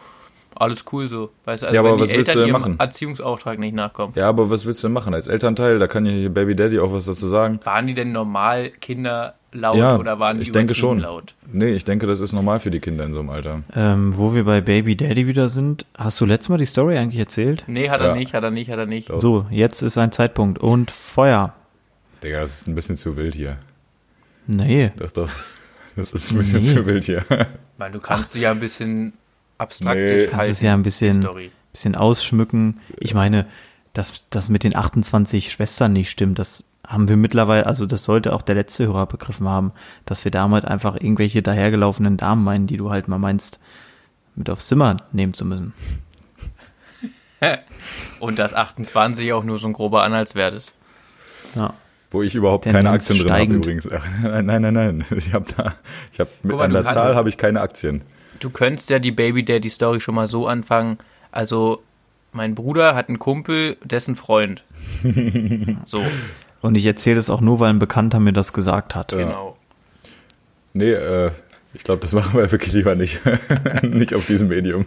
[0.55, 1.31] alles cool so.
[1.45, 2.77] Weißt du, also Ja, aber wenn was die willst Eltern du ihrem machen?
[2.81, 4.13] Erziehungsauftrag nicht nachkommen.
[4.17, 5.15] Ja, aber was willst du denn machen?
[5.15, 7.61] Als Elternteil, da kann ja hier Baby Daddy auch was dazu sagen.
[7.65, 10.99] Waren die denn normal Kinder laut Ja, oder waren die ich denke schon.
[11.01, 11.35] laut?
[11.51, 13.63] Nee, ich denke, das ist normal für die Kinder in so einem Alter.
[13.75, 17.19] Ähm, wo wir bei Baby Daddy wieder sind, hast du letztes Mal die Story eigentlich
[17.21, 17.65] erzählt?
[17.67, 18.15] Nee, hat er Ja.
[18.15, 19.11] nicht, hat er nicht, hat er nicht.
[19.11, 19.21] Doch.
[19.21, 20.59] So, jetzt ist ein Zeitpunkt.
[20.59, 21.55] Und Feuer.
[22.23, 23.57] Digga, das ist ein bisschen zu wild hier.
[24.47, 24.93] Nee.
[24.97, 25.31] Doch, doch.
[25.97, 26.75] Das ist ein bisschen Nee.
[26.77, 27.25] zu wild hier.
[27.77, 29.15] Weil du kannst ja ein bisschen
[29.59, 30.27] abstrakt Nee.
[30.27, 31.27] Kannst es ja ein bisschen,
[31.73, 32.81] bisschen ausschmücken.
[32.99, 33.47] Ich meine,
[33.93, 38.33] dass das mit den 28 Schwestern nicht stimmt, das haben wir mittlerweile, also das sollte
[38.33, 39.73] auch der letzte Hörer begriffen haben,
[40.07, 43.59] dass wir damit einfach irgendwelche dahergelaufenen Damen meinen, die du halt mal meinst,
[44.37, 45.75] mit aufs Zimmer nehmen zu müssen.
[48.21, 50.73] Und dass 28 auch nur so ein grober Anhaltswert ist.
[51.55, 51.75] Ja.
[52.11, 53.89] Wo ich überhaupt keine Tendenz Aktien drin habe übrigens.
[54.23, 55.05] Nein, nein, nein, nein.
[55.15, 55.75] Ich habe da,
[56.13, 58.03] ich habe mit Guck der kannst- Zahl habe ich keine Aktien.
[58.41, 60.99] Du könntest ja die Baby Daddy Story schon mal so anfangen.
[61.33, 61.83] Also,
[62.33, 64.63] mein Bruder hat einen Kumpel, dessen Freund.
[65.87, 66.03] So,
[66.61, 69.09] Und ich erzähle das auch nur, weil ein Bekannter mir das gesagt hat.
[69.11, 69.57] genau.
[70.75, 71.31] Nee, äh,
[71.75, 73.21] ich glaube, das machen wir wirklich lieber nicht.
[73.83, 74.87] nicht auf diesem Medium.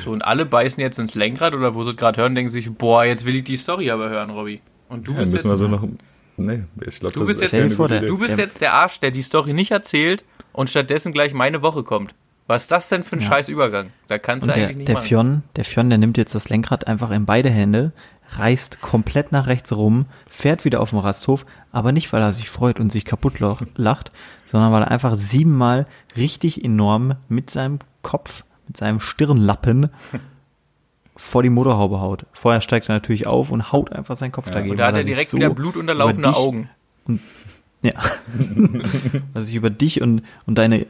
[0.00, 3.04] So, und alle beißen jetzt ins Lenkrad oder wo sie gerade hören, denken sich, boah,
[3.04, 4.60] jetzt will ich die Story aber hören, Robby.
[4.88, 5.88] Und du Ja, bist müssen wir jetzt, so noch.
[6.36, 9.10] Nee, ich glaube, Du das bist jetzt- vor, der- du bist jetzt der Arsch, der
[9.10, 12.14] die Story nicht erzählt und stattdessen gleich meine Woche kommt.
[12.46, 13.28] Was ist das denn für ein Ja.
[13.28, 13.90] scheiß Übergang?
[14.06, 15.06] Da kannst du Und der, eigentlich nicht der machen.
[15.06, 17.92] Fionn, der Fionn, der nimmt jetzt das Lenkrad einfach in beide Hände,
[18.36, 22.50] reißt komplett nach rechts rum, fährt wieder auf den Rasthof, aber nicht, weil er sich
[22.50, 23.34] freut und sich kaputt
[23.76, 24.10] lacht,
[24.46, 29.88] sondern weil er einfach siebenmal richtig enorm mit seinem Kopf, mit seinem Stirnlappen
[31.16, 32.26] vor die Motorhaube haut.
[32.32, 34.72] Vorher steigt er natürlich auf und haut einfach seinen Kopf dagegen.
[34.72, 36.68] und da hat er direkt so wieder blutunterlaufene dich- Augen.
[37.82, 37.92] Ja.
[38.38, 40.86] weil er sich über dich und, und deine,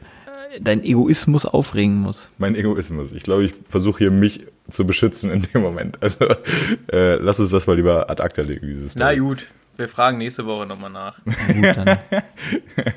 [0.61, 2.29] dein Egoismus aufregen muss.
[2.37, 3.11] Mein Egoismus.
[3.11, 6.01] Ich glaube, ich versuche hier mich zu beschützen in dem Moment.
[6.01, 6.25] Also
[6.91, 10.45] äh, lass uns das mal lieber ad acta legen, dieses Na gut, wir fragen nächste
[10.45, 11.19] Woche nochmal nach.
[11.25, 11.99] Na gut, dann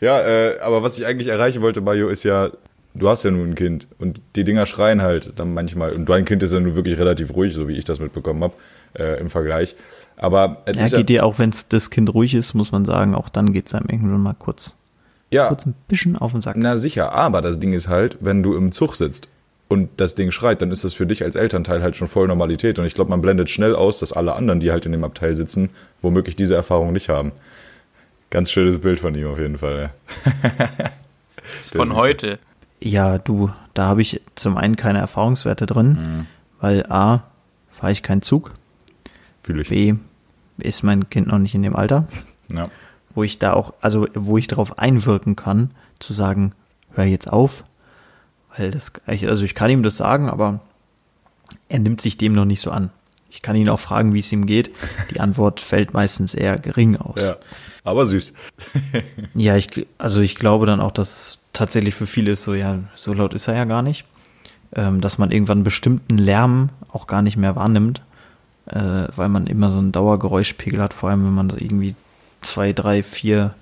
[0.00, 2.50] Ja, äh, aber was ich eigentlich erreichen wollte, Mario, ist ja,
[2.94, 5.92] du hast ja nun ein Kind und die Dinger schreien halt dann manchmal.
[5.92, 8.54] Und dein Kind ist ja nun wirklich relativ ruhig, so wie ich das mitbekommen habe,
[8.98, 9.76] äh, im Vergleich.
[10.16, 12.84] Aber es Ja, ist ja, geht dir auch, wenn das Kind ruhig ist, muss man
[12.84, 14.76] sagen, auch dann geht es einem irgendwann mal kurz,
[15.32, 16.56] ja, kurz ein bisschen auf den Sack.
[16.56, 19.28] na sicher, aber das Ding ist halt, wenn du im Zug sitzt
[19.68, 22.78] und das Ding schreit, dann ist das für dich als Elternteil halt schon voll Normalität.
[22.78, 25.34] Und ich glaube, man blendet schnell aus, dass alle anderen, die halt in dem Abteil
[25.34, 25.70] sitzen,
[26.02, 27.32] womöglich diese Erfahrung nicht haben.
[28.30, 29.90] Ganz schönes Bild von ihm auf jeden Fall,
[30.24, 30.68] ja.
[31.60, 32.38] ist von heute.
[32.80, 36.26] Ja, du, da habe ich zum einen keine Erfahrungswerte drin,
[36.60, 37.24] weil A,
[37.70, 38.52] fahre ich keinen Zug,
[39.42, 39.68] Fühle ich.
[39.68, 39.94] B,
[40.58, 42.06] ist mein Kind noch nicht in dem Alter,
[42.52, 42.68] Ja.
[43.14, 46.52] Wo ich da auch, also wo ich darauf einwirken kann, zu sagen,
[46.92, 47.64] hör jetzt auf,
[48.56, 50.60] weil das, ich- also ich kann ihm das sagen, aber
[51.68, 52.90] er nimmt sich dem noch nicht so an.
[53.32, 54.70] Ich kann ihn auch fragen, wie es ihm geht.
[55.12, 57.20] Die Antwort fällt meistens eher gering aus.
[57.20, 57.36] ja.
[57.84, 58.34] Aber süß.
[59.34, 63.12] Ja, ich, also ich glaube dann auch, dass tatsächlich für viele ist so, ja, so
[63.14, 64.04] laut ist er ja gar nicht,
[64.74, 68.02] ähm, dass man irgendwann bestimmten Lärm auch gar nicht mehr wahrnimmt,
[68.66, 71.94] äh, weil man immer so einen Dauergeräuschpegel hat, vor allem wenn man so irgendwie
[72.40, 73.54] zwei, drei, vier,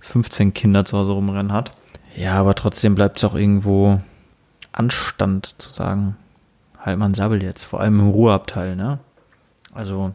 [0.00, 1.72] 15 Kinder zu Hause rumrennen hat.
[2.16, 4.00] Ja, aber trotzdem bleibt es auch irgendwo
[4.72, 6.16] Anstand zu sagen,
[6.78, 8.98] halt mal ein Sabbel jetzt, vor allem im Ruheabteil, ne?
[9.72, 10.12] Also,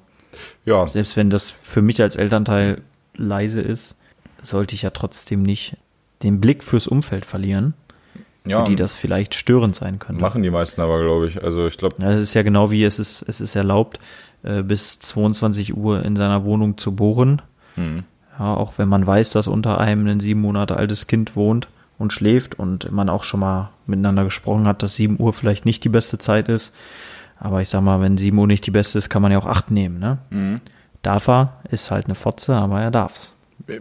[0.65, 2.81] Ja, selbst wenn das für mich als Elternteil
[3.15, 3.97] leise ist,
[4.41, 5.77] sollte ich ja trotzdem nicht
[6.23, 7.73] den Blick fürs Umfeld verlieren,
[8.45, 10.21] ja für die das vielleicht störend sein könnte.
[10.21, 11.41] machen die meisten aber, glaube ich.
[11.43, 13.99] Also ich glaube, Ja, das ist ja genau wie es ist, es ist erlaubt,
[14.43, 17.41] äh, bis 22 Uhr in seiner Wohnung zu bohren.
[17.75, 18.03] Hm.
[18.37, 22.11] Ja, auch wenn man weiß, dass unter einem ein sieben Monate altes Kind wohnt und
[22.11, 25.89] schläft und man auch schon mal miteinander gesprochen hat, dass 7 Uhr vielleicht nicht die
[25.89, 26.73] beste Zeit ist.
[27.39, 29.45] Aber ich sag mal, wenn 7 Uhr nicht die beste ist, kann man ja auch
[29.45, 30.17] 8 nehmen, ne?
[30.29, 30.57] Mhm.
[31.01, 33.35] Darf er, ist halt eine Fotze, aber er darf's.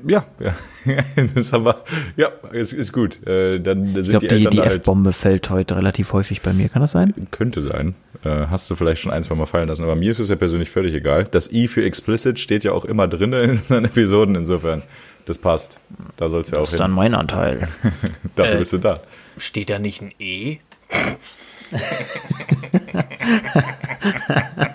[0.06, 0.54] ja, ja.
[1.34, 1.82] das haben wir.
[2.16, 3.26] Ja, ist, ist gut.
[3.26, 6.42] Äh, dann sind Ich glaube, die die, die da halt, F-Bombe fällt heute relativ häufig
[6.42, 6.68] bei mir.
[6.68, 7.14] Kann das sein?
[7.30, 7.94] könnte sein.
[8.24, 9.84] Äh, hast du vielleicht schon ein, zwei Mal fallen lassen.
[9.84, 11.24] Aber mir ist es ja persönlich völlig egal.
[11.24, 14.34] Das I für explicit steht ja auch immer drin in unseren Episoden.
[14.34, 14.82] Insofern,
[15.26, 15.78] das passt.
[16.16, 16.78] Da soll es ja auch Das ist hin.
[16.80, 17.68] dann mein Anteil.
[18.36, 18.58] Dafür Äh.
[18.58, 19.00] bist du da.
[19.36, 20.58] Steht da nicht ein E?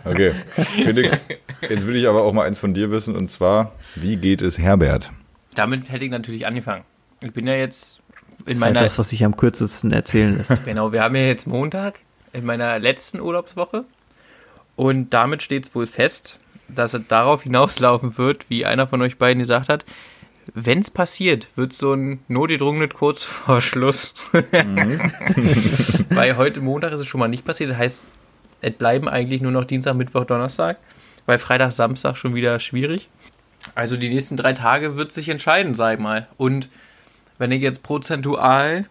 [0.06, 0.32] Okay,
[0.84, 1.24] Felix,
[1.62, 3.16] jetzt will ich aber auch mal eins von dir wissen.
[3.16, 5.12] Und zwar, wie geht es Herbert?
[5.56, 6.84] Damit hätte ich natürlich angefangen.
[7.22, 8.00] Ich bin ja jetzt
[8.40, 8.84] in Das ist halt meiner.
[8.86, 10.66] das, was sich am kürzesten erzählen lässt.
[10.66, 12.00] Genau, wir haben ja jetzt Montag
[12.34, 13.86] in meiner letzten Urlaubswoche.
[14.76, 19.18] Und damit steht es wohl fest, dass es darauf hinauslaufen wird, wie einer von euch
[19.18, 19.86] beiden gesagt hat.
[20.54, 24.14] Wenn es passiert, wird so ein notgedrungenes kurz vor Schluss.
[26.10, 27.72] weil heute Montag ist es schon mal nicht passiert.
[27.72, 28.04] Das heißt,
[28.62, 30.78] es bleiben eigentlich nur noch Dienstag, Mittwoch, Donnerstag.
[31.26, 33.10] Weil Freitag, Samstag schon wieder schwierig.
[33.76, 36.28] Also die nächsten drei Tage wird sich entscheiden, sag ich mal.
[36.38, 36.70] Und
[37.38, 38.86] wenn ich jetzt prozentual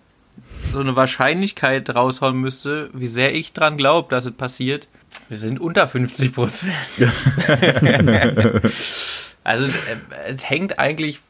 [0.73, 4.89] so eine Wahrscheinlichkeit raushauen müsste, wie sehr ich dran glaube, dass es passiert,
[5.29, 6.73] wir sind unter 50 Prozent.
[9.45, 9.71] also äh,
[10.27, 11.21] es hängt eigentlich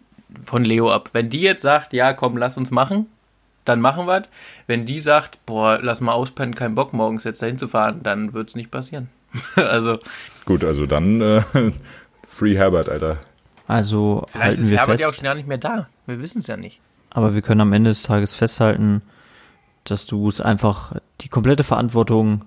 [0.44, 1.10] von Leo ab.
[1.12, 3.06] Wenn die jetzt sagt, ja komm, lass uns machen,
[3.64, 4.28] dann machen wir es.
[4.66, 8.32] Wenn die sagt, boah, lass mal auspennen, kein Bock morgens jetzt dahin zu fahren, dann
[8.32, 9.08] wird es nicht passieren.
[9.56, 9.98] also
[10.44, 11.42] Gut, also dann äh,
[12.24, 13.18] Free Herbert, Alter.
[13.66, 15.88] Also vielleicht halten ist wir Herbert fest, ja auch schon gar nicht mehr da.
[16.06, 16.80] Wir wissen es ja nicht.
[17.10, 19.02] Aber wir können am Ende des Tages festhalten,
[19.84, 22.44] dass du es einfach die komplette Verantwortung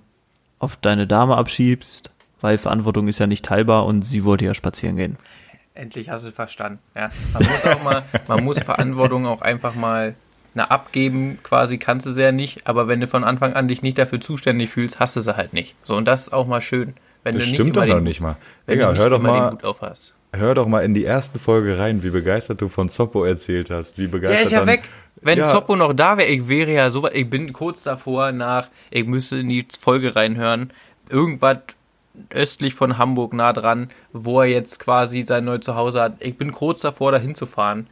[0.60, 4.96] auf deine Dame abschiebst, weil Verantwortung ist ja nicht teilbar und sie wollte ja spazieren
[4.96, 5.18] gehen.
[5.74, 6.80] Endlich hast du es verstanden.
[6.96, 10.16] Ja, man muss auch mal, man muss Verantwortung auch einfach mal
[10.54, 13.82] na, abgeben, quasi kannst du sie ja nicht, aber wenn du von Anfang an dich
[13.82, 15.76] nicht dafür zuständig fühlst, hast du sie halt nicht.
[15.84, 16.94] So, und das ist auch mal schön.
[17.24, 18.36] Wenn Das du stimmt nicht doch immer noch nicht mal.
[18.66, 20.14] Wenn Digga, du nicht hör doch immer mal, den Hut auf hast.
[20.34, 23.98] Hör doch mal in die erste Folge rein, wie begeistert du von Zoppo erzählt hast.
[23.98, 24.90] Wie begeistert Der ist ja dann, weg.
[25.22, 25.50] Wenn Ja.
[25.50, 29.06] Zoppo noch da wäre, ich wäre ja so weit, ich bin kurz davor nach, ich
[29.06, 30.72] müsste in die Folge reinhören,
[31.10, 31.58] irgendwas
[32.30, 36.14] östlich von Hamburg nah dran, wo er jetzt quasi sein neues Zuhause hat.
[36.20, 37.88] Ich bin kurz davor, da hinzufahren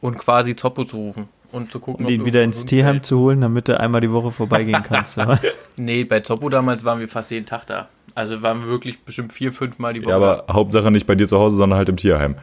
[0.00, 3.40] und quasi Zoppo zu rufen und zu gucken, Und ihn wieder ins Tierheim zu holen,
[3.40, 5.18] damit du einmal die Woche vorbeigehen kannst.
[5.78, 7.88] Nee, bei Zoppo damals waren wir fast jeden Tag da.
[8.16, 10.10] Also waren wir wirklich bestimmt vier, fünf Mal die Woche.
[10.10, 12.34] Ja, aber Hauptsache nicht bei dir zu Hause, sondern halt im Tierheim.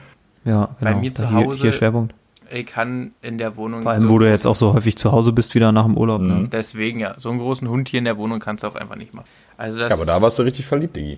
[0.46, 0.92] ja, genau.
[0.92, 2.14] Bei mir Da zu hier, Hause- Hier Schwerpunkt.
[2.52, 3.82] ich kann in der Wohnung.
[3.84, 5.98] Vor allem, so wo du jetzt auch so häufig zu Hause bist, wieder nach dem
[5.98, 6.22] Urlaub.
[6.22, 6.48] Ne?
[6.52, 9.14] Deswegen ja, so einen großen Hund hier in der Wohnung kannst du auch einfach nicht
[9.16, 9.26] machen.
[9.58, 11.18] Also das Ja, aber da warst du richtig verliebt, Diggi.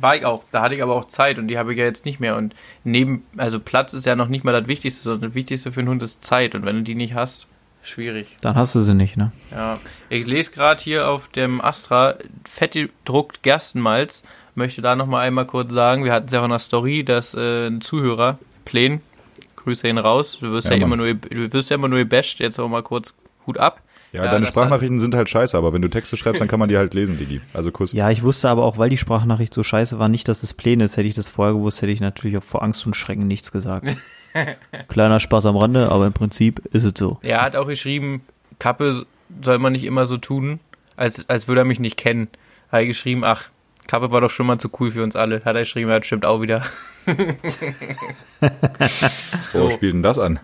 [0.00, 0.42] war ich auch.
[0.50, 2.36] Da hatte ich aber auch Zeit und die habe ich ja jetzt nicht mehr.
[2.36, 5.80] Und neben, also Platz ist ja noch nicht mal das Wichtigste, sondern das Wichtigste für
[5.80, 6.54] einen Hund ist Zeit.
[6.54, 7.46] Und wenn du die nicht hast,
[7.82, 8.36] schwierig.
[8.40, 9.32] Dann hast du sie nicht, ne?
[9.50, 12.14] Ja, ich lese gerade hier auf dem Astra
[12.48, 14.22] fett gedruckt Gerstenmalz.
[14.54, 17.34] Möchte da nochmal einmal kurz sagen, wir hatten es ja auch in der Story, dass
[17.34, 19.00] äh, ein Zuhörer, Plen,
[19.56, 22.40] Grüße ihn raus, du wirst ja, Ja, immer nur, du wirst ja immer nur gebasht,
[22.40, 23.14] jetzt auch mal kurz
[23.46, 23.80] Hut ab.
[24.12, 26.58] Ja, Ja, deine das Sprachnachrichten sind halt scheiße, aber wenn du Texte schreibst, dann kann
[26.58, 27.40] man die halt lesen, Diggi.
[27.54, 27.92] Also Kuss.
[27.92, 30.84] Ja, ich wusste aber auch, weil die Sprachnachricht so scheiße war, nicht, dass es Pläne
[30.84, 30.98] ist.
[30.98, 33.88] Hätte ich das vorher gewusst, hätte ich natürlich auch vor Angst und Schrecken nichts gesagt.
[34.88, 37.18] Kleiner Spaß am Rande, aber im Prinzip ist es so.
[37.22, 38.22] Er hat auch geschrieben,
[38.58, 39.04] Kappe
[39.42, 40.60] soll man nicht immer so tun,
[40.96, 42.28] als, als würde er mich nicht kennen.
[42.70, 43.48] Er hat geschrieben, ach,
[43.88, 45.36] Kappe war doch schon mal zu cool für uns alle.
[45.44, 46.62] Hat er geschrieben, er stimmt auch wieder.
[49.52, 50.38] Wo spielt denn das an?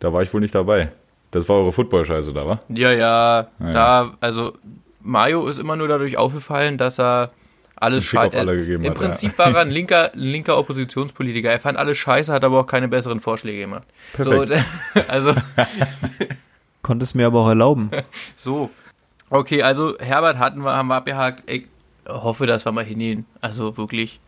[0.00, 0.88] Da war ich wohl nicht dabei.
[1.30, 2.60] Das war eure Football-Scheiße da, wa?
[2.68, 3.72] Ja, ja, Ah, ja.
[3.72, 4.52] da, also
[5.00, 7.30] Mario ist immer nur dadurch aufgefallen, dass er
[7.76, 11.50] alles scheiße- alle gegeben Im hat, Prinzip war er ein linker, ein linker Oppositionspolitiker.
[11.50, 13.84] Er fand alles scheiße, hat aber auch keine besseren Vorschläge gemacht.
[14.14, 14.62] Perfekt.
[14.94, 15.34] So, also,
[16.82, 17.90] Konnte es mir aber auch erlauben.
[18.36, 18.70] so.
[19.28, 21.42] Okay, also Herbert hatten wir, haben wir abgehakt.
[21.50, 21.66] Ich
[22.08, 23.26] hoffe, dass wir mal hingehen.
[23.40, 24.20] Also wirklich.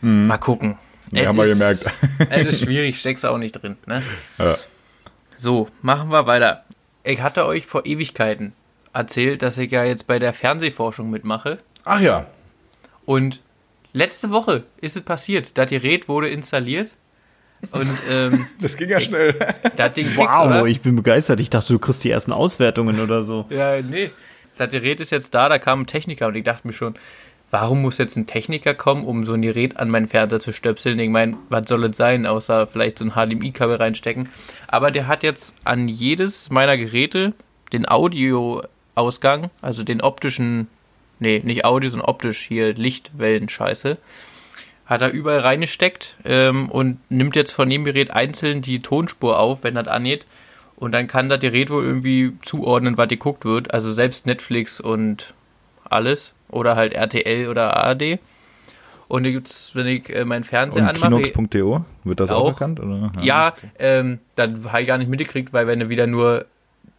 [0.00, 0.78] Mal gucken.
[1.12, 1.92] Ja, Es haben wir ist- gemerkt.
[2.30, 3.76] Es ist schwierig, steckst auch nicht drin.
[3.86, 4.02] Ne?
[4.38, 4.56] Ja.
[5.36, 6.64] So, machen wir weiter.
[7.04, 8.52] Ich hatte euch vor Ewigkeiten
[8.94, 11.58] erzählt, dass ich ja jetzt bei der Fernsehforschung mitmache.
[11.84, 12.26] Ach ja.
[13.08, 13.40] Und
[13.94, 15.56] letzte Woche ist es passiert.
[15.56, 16.92] Das Gerät wurde installiert.
[17.72, 19.34] Und ähm, Das ging ja schnell.
[19.76, 20.64] das Ding fix, Wow, oder?
[20.66, 21.40] ich bin begeistert.
[21.40, 23.46] Ich dachte, du kriegst die ersten Auswertungen oder so.
[23.48, 24.10] Ja, nee.
[24.58, 26.96] Das Gerät ist jetzt da, da kam ein Techniker und ich dachte mir schon,
[27.50, 30.98] warum muss jetzt ein Techniker kommen, um so ein Gerät an meinen Fernseher zu stöpseln?
[30.98, 34.28] Ich meine, was soll es sein, außer vielleicht so ein HDMI-Kabel reinstecken.
[34.66, 37.32] Aber der hat jetzt an jedes meiner Geräte
[37.72, 40.68] den Audioausgang, also den optischen,
[41.18, 43.98] nee, nicht Audio, sondern optisch hier Lichtwellen-Scheiße,
[44.86, 49.62] hat er überall reingesteckt ähm, und nimmt jetzt von dem Gerät einzeln die Tonspur auf,
[49.62, 50.26] wenn das angeht.
[50.76, 53.74] Und dann kann das Gerät wohl irgendwie zuordnen, was geguckt wird.
[53.74, 55.34] Also selbst Netflix und
[55.84, 56.34] alles.
[56.48, 58.18] Oder halt RTL oder ARD.
[59.08, 61.22] Und jetzt, wenn ich äh, meinen Fernseher Und anmache.
[61.32, 62.48] Kinox.de, wird das auch, Auch.
[62.48, 62.78] erkannt?
[62.78, 63.10] Oder?
[63.20, 66.46] Ja, ähm, dann habe ich gar nicht mitgekriegt, weil wenn du wieder nur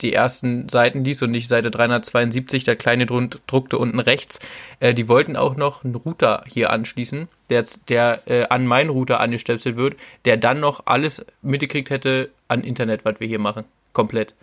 [0.01, 4.39] die ersten Seiten liest und nicht Seite 372, der kleine druckte unten rechts,
[4.79, 9.19] äh, die wollten auch noch einen Router hier anschließen, der, der äh, an meinen Router
[9.19, 13.65] angestöpselt wird, der dann noch alles mitgekriegt hätte an Internet, was wir hier machen.
[13.93, 14.35] Komplett.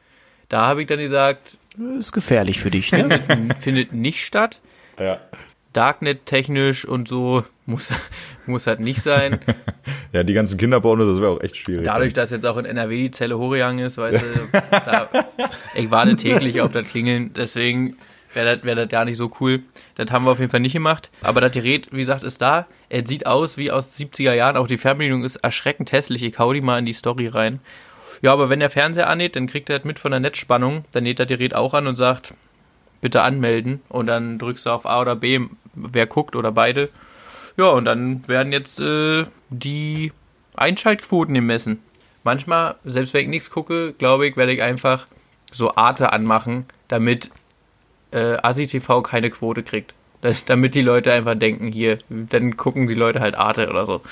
[0.49, 1.59] Da habe ich dann gesagt,
[1.99, 3.21] Ist gefährlich für dich, ne?
[3.61, 4.61] findet nicht statt.
[4.99, 5.21] Ja.
[5.77, 7.93] Darknet-technisch und so muss,
[8.47, 9.41] muss halt nicht sein.
[10.13, 11.85] ja, die ganzen Kinderpornos, das wäre auch echt schwierig.
[11.85, 15.09] Dadurch, dass jetzt auch in NRW die Zelle hochgegangen ist, weißt du, da,
[15.75, 17.97] ich warte täglich auf das Klingeln, deswegen
[18.33, 19.63] wäre das, wär das gar nicht so cool.
[19.97, 21.11] Das haben wir auf jeden Fall nicht gemacht.
[21.23, 22.67] Aber das Gerät, wie gesagt, ist da.
[22.89, 24.57] Es sieht aus wie aus 70er Jahren.
[24.57, 26.23] Auch die Fernbedienung ist erschreckend hässlich.
[26.23, 27.61] Ich hau die mal in die Story rein.
[28.23, 30.85] Ja, aber wenn der Fernseher annäht, dann kriegt er das mit von der Netzspannung.
[30.93, 32.35] Dann näht das Gerät auch an und sagt,
[33.01, 33.81] bitte anmelden.
[33.89, 35.41] Und dann drückst du auf A oder B,
[35.75, 36.89] wer guckt oder beide.
[37.57, 40.13] Ja, und dann werden jetzt äh, die
[40.55, 41.83] Einschaltquoten gemessen.
[42.25, 45.07] Manchmal, selbst wenn ich nichts gucke, glaube ich, werde ich einfach
[45.53, 47.31] so Arte anmachen, damit
[48.11, 49.95] äh, Asi TV keine Quote kriegt.
[50.23, 54.03] Das, damit die Leute einfach denken, hier, dann gucken die Leute halt Arte oder so.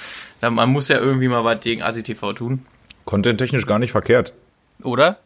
[0.40, 2.64] Da, man muss ja irgendwie mal was gegen Asi TV tun.
[3.04, 4.32] Content-technisch gar nicht verkehrt.
[4.82, 5.18] Oder?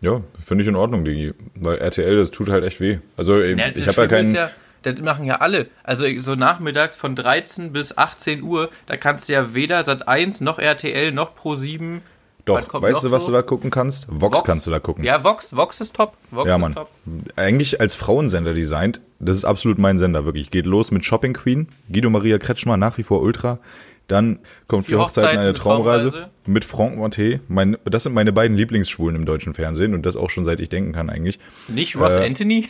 [0.00, 1.32] Ja, finde ich in Ordnung, Digi.
[1.54, 2.98] Weil RTL, das tut halt echt weh.
[3.16, 4.34] Also, ey, Ja, ich habe ja keinen.
[4.34, 4.50] ja,
[4.82, 5.66] das machen ja alle.
[5.82, 10.58] Also so nachmittags von 13 bis 18 Uhr, da kannst du ja weder Sat1 noch
[10.58, 11.94] RTL noch Pro7.
[11.96, 12.02] was
[12.44, 13.30] Doch, kommt weißt du, was so?
[13.32, 14.06] du da gucken kannst?
[14.08, 15.02] Vox, kannst du da gucken.
[15.02, 16.16] Ja, Vox, Vox ist top.
[16.30, 16.74] Vox Ja, ist Mann.
[16.74, 16.90] top.
[17.34, 20.50] Eigentlich als Frauensender designt, das ist absolut mein Sender, wirklich.
[20.52, 23.58] Geht los mit Shopping Queen, Guido Maria Kretschmer, nach wie vor Ultra.
[24.08, 24.38] Dann
[24.68, 26.30] kommt für Hochzeiten Hochzeiten eine Traumreise, Traumreise.
[26.46, 27.40] mit Franck Monté.
[27.48, 30.68] Mein, das sind meine beiden Lieblingsschwulen im deutschen Fernsehen und das auch schon seit ich
[30.68, 31.38] denken kann eigentlich.
[31.68, 32.68] Nicht Ross Äh, Anthony?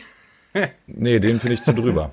[0.87, 2.11] Nee, den finde ich zu drüber.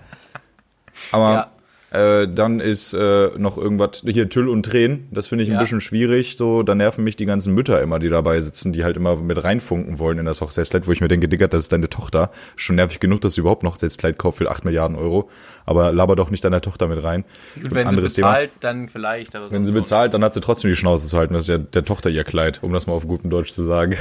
[1.13, 1.51] Aber
[1.95, 5.61] äh, dann ist äh, noch irgendwas, hier Tüll und Tränen, das finde ich ein Ja.
[5.61, 6.37] bisschen schwierig.
[6.37, 9.43] So, da nerven mich die ganzen Mütter immer, die dabei sitzen, die halt immer mit
[9.45, 12.31] reinfunken wollen in das Hochzeitskleid, wo ich mir denke, Digga, das ist deine Tochter.
[12.57, 15.31] Schon nervig genug, dass du überhaupt noch Hochzeitskleid kauft für 8 Milliarden Euro.
[15.67, 17.25] Aber laber doch nicht deine Tochter mit rein.
[17.61, 19.35] Gut, wenn sie bezahlt, dann vielleicht.
[19.37, 21.35] Aber Wenn sie bezahlt, dann hat sie trotzdem die Schnauze zu halten.
[21.35, 23.97] Das ist ja der Tochter ihr Kleid, um das mal auf gutem Deutsch zu sagen.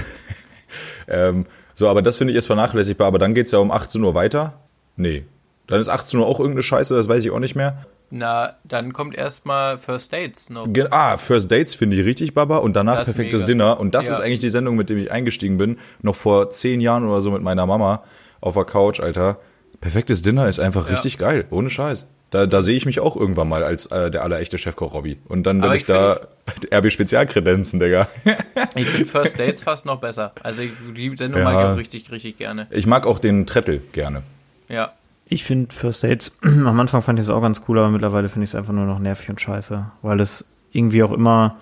[1.07, 3.07] ähm, so, aber das finde ich ist vernachlässigbar.
[3.07, 4.61] Aber dann geht's ja um 18 Uhr weiter.
[4.95, 5.23] Nee.
[5.67, 7.85] Dann ist 18 Uhr auch irgendeine Scheiße, das weiß ich auch nicht mehr.
[8.15, 10.67] Na, dann kommt erstmal First Dates noch.
[10.71, 12.57] Ge- Ah, First Dates finde ich richtig, Baba.
[12.57, 13.47] Und danach Das perfektes mega.
[13.47, 13.79] Dinner.
[13.79, 14.13] Und das Ja.
[14.13, 15.79] ist eigentlich die Sendung, mit der ich eingestiegen bin.
[16.03, 18.03] Noch vor zehn Jahren oder so mit meiner Mama
[18.39, 19.37] auf der Couch, Alter.
[19.81, 20.93] Perfektes Dinner ist einfach Ja.
[20.95, 21.45] richtig geil.
[21.49, 22.07] Ohne Scheiß.
[22.29, 25.17] Da, da sehe ich mich auch irgendwann mal als äh, der allerechte Chefkoch Robby.
[25.27, 26.19] Und dann bin ich, ich da
[26.73, 28.07] RB Spezialkredenzen, Digga.
[28.75, 30.33] Ich finde First Dates fast noch besser.
[30.43, 30.63] Also
[30.95, 31.45] die Sendung Ja.
[31.51, 32.67] mag ich auch richtig, richtig gerne.
[32.69, 34.21] Ich mag auch den Trettel gerne.
[34.69, 34.93] Ja.
[35.25, 38.43] Ich finde First Dates, am Anfang fand ich es auch ganz cool, aber mittlerweile finde
[38.43, 41.57] ich es einfach nur noch nervig und scheiße, weil es irgendwie auch immer,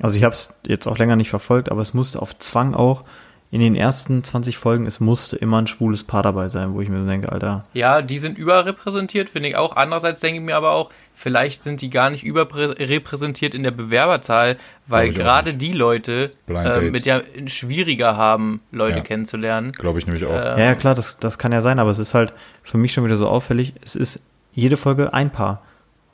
[0.00, 3.04] also ich habe es jetzt auch länger nicht verfolgt, aber es musste auf Zwang auch
[3.52, 6.88] in den ersten 20 Folgen, es musste immer ein schwules Paar dabei sein, wo ich
[6.88, 9.74] mir so denke, Alter, Ja, die sind überrepräsentiert, finde ich auch.
[9.74, 14.56] Andererseits denke ich mir aber auch, vielleicht sind die gar nicht überrepräsentiert in der Bewerberzahl,
[14.86, 19.02] weil gerade die Leute äh, mit ja schwieriger haben, Leute Ja.
[19.04, 19.72] kennenzulernen.
[19.72, 20.30] Glaube ich nämlich auch.
[20.30, 22.32] Äh, ja, ja klar, das, das kann ja sein, aber es ist halt
[22.62, 24.22] für mich schon wieder so auffällig, es ist
[24.52, 25.62] jede Folge ein Paar.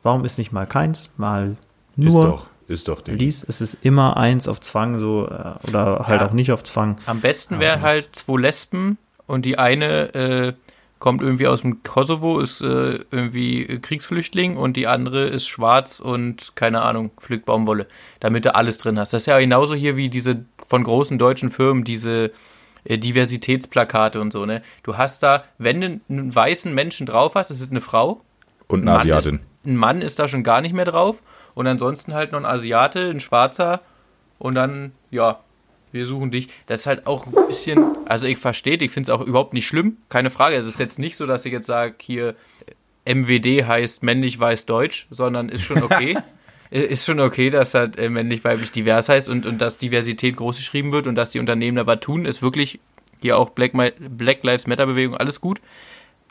[0.02, 1.56] Warum ist nicht mal keins, mal
[1.96, 2.08] nur?
[2.08, 2.46] Ist doch.
[2.68, 3.16] Ist doch Ding.
[3.16, 6.28] liest, es ist immer eins auf Zwang so äh, oder halt Ja.
[6.28, 6.96] auch nicht auf Zwang.
[7.06, 10.52] Am besten wären halt zwei Lesben und die eine äh,
[10.98, 16.56] kommt irgendwie aus dem Kosovo, ist äh, irgendwie Kriegsflüchtling und die andere ist schwarz und
[16.56, 17.86] keine Ahnung, pflückt Baumwolle,
[18.18, 19.12] damit du alles drin hast.
[19.12, 22.32] Das ist ja genauso hier wie diese von großen deutschen Firmen, diese
[22.84, 24.62] äh, Diversitätsplakate und so, ne?
[24.82, 28.22] Du hast da, wenn du einen weißen Menschen drauf hast, das ist eine Frau,
[28.66, 29.34] Und ein eine Asiatin.
[29.36, 31.22] Ist, ein Mann ist da schon gar nicht mehr drauf.
[31.56, 33.80] Und ansonsten halt noch ein Asiate, ein Schwarzer.
[34.38, 35.40] Und dann, ja,
[35.90, 36.50] wir suchen dich.
[36.66, 39.66] Das ist halt auch ein bisschen, also ich verstehe, ich finde es auch überhaupt nicht
[39.66, 39.96] schlimm.
[40.10, 40.56] Keine Frage.
[40.56, 42.36] Es ist jetzt nicht so, dass ich jetzt sage, hier
[43.06, 46.18] MWD heißt männlich, weiß, deutsch, sondern ist schon okay.
[46.70, 50.58] ist schon okay, dass halt äh, männlich, weiblich, divers heißt und, und dass Diversität groß
[50.58, 52.80] geschrieben wird und dass die Unternehmen da was tun, ist wirklich
[53.22, 55.62] hier auch Black, Black Lives Matter Bewegung, alles gut.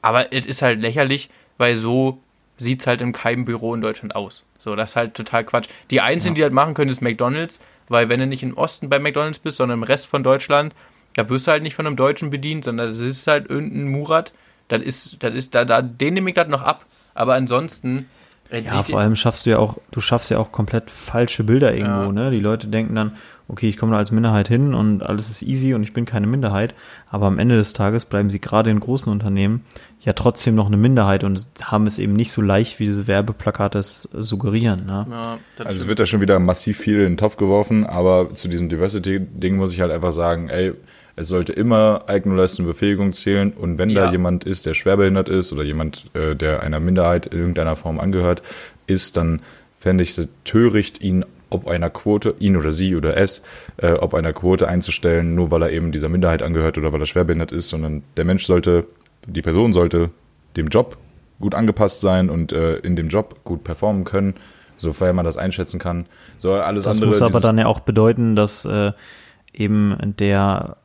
[0.04, 2.22] Aber es ist halt lächerlich, weil so
[2.58, 4.44] sieht es halt in keinem Büro in Deutschland aus.
[4.60, 5.68] So, das ist halt total Quatsch.
[5.92, 9.00] Die Einzigen, die das machen können, ist McDonalds, weil wenn du nicht im Osten bei
[9.00, 10.74] McDonalds bist, sondern im Rest von Deutschland,
[11.16, 14.34] da wirst du halt nicht von einem Deutschen bedient, sondern das ist halt irgendein Murat.
[14.68, 16.86] Das ist, das ist, da, da, den nehme ich das noch ab.
[17.14, 18.10] Aber ansonsten.
[18.52, 22.04] Ja, vor allem schaffst du ja auch, du schaffst ja auch komplett falsche Bilder irgendwo,
[22.06, 22.12] Ja.
[22.12, 22.32] ne?
[22.32, 25.74] Die Leute denken dann, okay, ich komme da als Minderheit hin und alles ist easy
[25.74, 26.76] und ich bin keine Minderheit,
[27.10, 29.66] aber am Ende des Tages bleiben sie gerade in großen Unternehmen
[30.06, 33.80] ja trotzdem noch eine Minderheit und haben es eben nicht so leicht, wie diese Werbeplakate
[33.80, 35.06] es suggerieren, ne?
[35.10, 35.90] Ja, Also stimmt.
[35.90, 39.74] wird da schon wieder massiv viel in den Topf geworfen, aber zu diesem Diversity-Ding muss
[39.74, 40.74] ich halt einfach sagen, ey,
[41.18, 44.06] es sollte immer Eigenleistung und Befähigung zählen und wenn Ja.
[44.06, 48.00] da jemand ist, der schwerbehindert ist oder jemand, äh, der einer Minderheit in irgendeiner Form
[48.00, 48.44] angehört,
[48.88, 49.42] ist, dann
[49.78, 53.42] fände ich es töricht, ihn ob einer Quote, ihn oder sie oder es,
[53.78, 57.06] äh, ob einer Quote einzustellen, nur weil er eben dieser Minderheit angehört oder weil er
[57.06, 58.86] schwerbehindert ist, sondern der Mensch sollte,
[59.26, 60.12] die Person sollte
[60.56, 60.98] dem Job
[61.40, 64.36] gut angepasst sein und äh, in dem Job gut performen können,
[64.78, 66.06] sofern man das einschätzen kann.
[66.38, 67.10] So alles Das andere.
[67.12, 68.92] muss aber dann ja auch bedeuten, dass äh,
[69.54, 70.78] eben der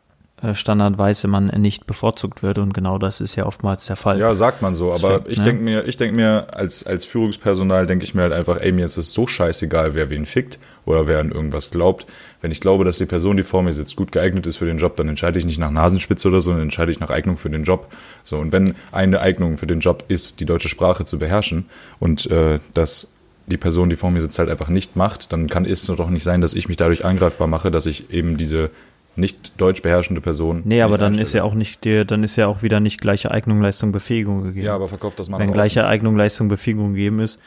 [0.43, 4.18] äh, standardweiße Mann nicht bevorzugt wird und genau das ist ja oftmals der Fall.
[4.18, 5.45] Ja, sagt man so, aber Deswegen, ich ne?
[5.45, 8.84] denke mir, ich denke mir, als, als Führungspersonal denke ich mir halt einfach, ey, mir
[8.84, 12.07] ist es so scheißegal, wer wen fickt oder wer an irgendwas glaubt.
[12.41, 14.78] Wenn ich glaube, dass die Person, die vor mir sitzt, gut geeignet ist für den
[14.78, 17.51] Job, dann entscheide ich nicht nach Nasenspitze oder so, dann entscheide ich nach Eignung für
[17.51, 17.88] den Job.
[18.24, 21.66] So, und wenn eine Eignung für den Job ist, die deutsche Sprache zu beherrschen
[21.99, 23.09] und äh, das
[23.47, 26.22] die Person, die vor mir sitzt, halt einfach nicht macht, dann kann es doch nicht
[26.22, 28.70] sein, dass ich mich dadurch angreifbar mache, dass ich eben diese
[29.17, 30.63] nicht deutsch beherrschende Person.
[30.65, 31.23] Nee, aber dann einstelle.
[31.23, 34.43] ist ja auch nicht dir, dann ist ja auch wieder nicht gleiche Eignung, Leistung, Befähigung
[34.43, 34.67] gegeben.
[34.67, 37.41] Ja, aber verkauft das mal Wenn gleiche Eignung, Leistung, Befähigung gegeben ist,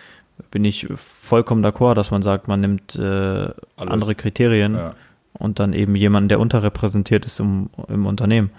[0.51, 4.95] bin ich vollkommen d'accord, dass man sagt, man nimmt äh, andere Kriterien Ja.
[5.34, 8.49] und dann eben jemanden, der unterrepräsentiert ist im, im Unternehmen.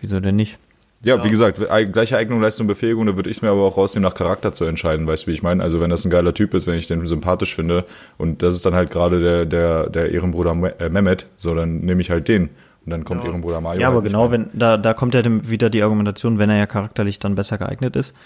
[0.00, 0.58] Wieso denn nicht?
[1.02, 1.24] Ja, Ja.
[1.24, 4.16] wie gesagt, ei- gleiche Eignung, Leistung, Befähigung, da würde ich mir aber auch rausnehmen, nach
[4.16, 5.62] Charakter zu entscheiden, weißt du, wie ich meine?
[5.62, 7.84] Also wenn das ein geiler Typ ist, wenn ich den sympathisch finde
[8.16, 12.00] und das ist dann halt gerade der, der, der Ehrenbruder äh, Mehmet, so dann nehme
[12.00, 12.50] ich halt den
[12.84, 13.28] und dann kommt Ja.
[13.28, 13.80] Ehrenbruder Mario.
[13.80, 16.50] Ja, halt aber nicht genau, wenn da, da kommt ja dem wieder die Argumentation, wenn
[16.50, 18.16] er ja charakterlich dann besser geeignet ist,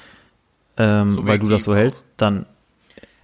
[0.78, 2.46] ähm, weil du das so hältst, dann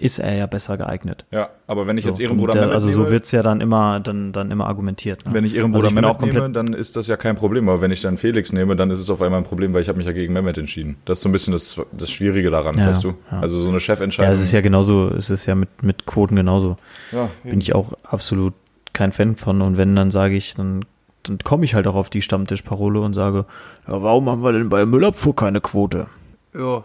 [0.01, 1.27] ist er ja besser geeignet.
[1.33, 3.61] Ja, aber wenn ich jetzt So, Ehrenbruder und der, Mehmet Also so wird's ja dann
[3.61, 5.27] immer, dann, dann immer argumentiert.
[5.27, 5.35] Ne?
[5.35, 7.91] wenn ich Ehrenbruder also ich Mehmet nehme, dann ist das ja kein Problem, aber wenn
[7.91, 10.07] ich dann Felix nehme, dann ist es auf einmal ein Problem, weil ich habe mich
[10.07, 10.97] ja gegen Mehmet entschieden.
[11.05, 13.15] Das ist so ein bisschen das, das Schwierige daran, Ja, weißt du?
[13.31, 13.41] ja.
[13.41, 14.33] Also so eine ja, Chefentscheidung.
[14.33, 16.77] es ist ja genauso, es ist ja mit, mit Quoten genauso.
[17.13, 18.55] ja, Bin ich auch absolut
[18.93, 19.63] kein Fan von.
[19.63, 20.85] Und wenn, dann sage ich, dann,
[21.25, 23.47] dann komme ich halt auch auf die Stammtischparole und sage,
[23.87, 26.07] ja, warum haben wir denn bei Müllabfuhr keine Quote?
[26.55, 26.85] Ja.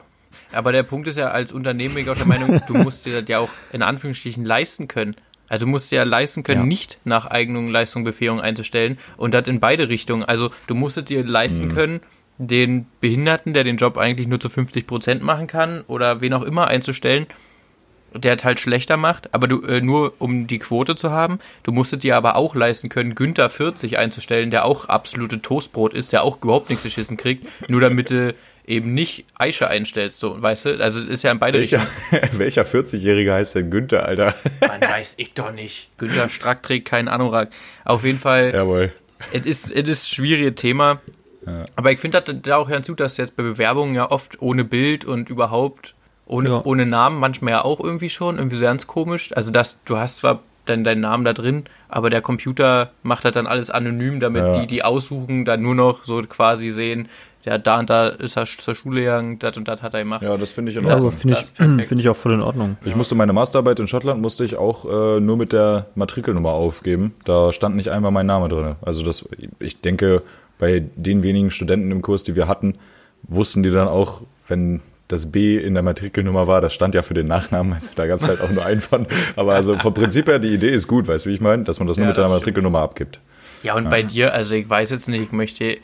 [0.53, 3.19] Aber der Punkt ist ja, als Unternehmen bin ich auch der Meinung, du musst dir
[3.21, 5.15] das ja auch in Anführungsstrichen leisten können.
[5.47, 6.65] Also du musst dir ja leisten können, Ja.
[6.65, 10.23] nicht nach Eignung, Leistung, Befähigung einzustellen und das in beide Richtungen.
[10.23, 11.99] Also du musst es dir leisten können,
[12.39, 16.41] den Behinderten, der den Job eigentlich nur zu 50 Prozent machen kann oder wen auch
[16.43, 17.27] immer einzustellen,
[18.15, 21.39] der halt schlechter macht, aber du äh, nur um die Quote zu haben.
[21.63, 26.13] Du musstet dir aber auch leisten können, Günther 40 einzustellen, der auch absolute Toastbrot ist,
[26.13, 28.33] der auch überhaupt nichts geschissen kriegt, nur damit du
[28.65, 30.79] eben nicht Aische einstellst, so, weißt du?
[30.81, 32.29] Also ist ja in beide welcher, Richtungen.
[32.39, 34.35] welcher 40-Jährige heißt denn Günther, Alter?
[34.61, 35.89] Man weiß ich doch nicht.
[35.97, 37.49] Günther Strack trägt keinen Anorak.
[37.83, 38.93] Auf jeden Fall, Jawohl.
[39.33, 41.01] es ist, es ist ein schwieriges Thema.
[41.45, 41.65] Ja.
[41.75, 45.29] Aber ich finde da auch hinzu, dass jetzt bei Bewerbungen ja oft ohne Bild und
[45.29, 45.93] überhaupt
[46.25, 46.61] ohne, Ja.
[46.63, 49.31] ohne Namen manchmal ja auch irgendwie schon, irgendwie so ganz komisch.
[49.35, 53.33] Also dass du hast zwar dann deinen Namen da drin, aber der Computer macht das
[53.33, 54.61] dann alles anonym, damit Ja.
[54.61, 57.09] die, die aussuchen, dann nur noch so quasi sehen,
[57.43, 60.21] ja, da und da ist er zur Schule gegangen, das und das hat er gemacht.
[60.21, 61.11] Ja, das finde ich in Ja, Ordnung.
[61.11, 62.77] finde das ich, finde ich auch voll in Ordnung.
[62.85, 67.13] Ich musste meine Masterarbeit in Schottland musste ich auch äh, nur mit der Matrikelnummer aufgeben.
[67.25, 68.75] Da stand nicht einmal mein Name drin.
[68.81, 69.27] Also das,
[69.59, 70.21] ich denke,
[70.57, 72.75] bei den wenigen Studenten im Kurs, die wir hatten,
[73.23, 77.13] wussten die dann auch, wenn das B in der Matrikelnummer war, das stand ja für
[77.13, 79.05] den Nachnamen, also da gab es halt auch nur einen von.
[79.35, 81.63] Aber also vom Prinzip her, die Idee ist gut, weißt du, wie ich meine?
[81.63, 82.29] Dass man das nur Ja, mit der.
[82.29, 83.19] Matrikelnummer abgibt.
[83.63, 85.77] Ja, und bei dir, also ich weiß jetzt nicht, ich möchte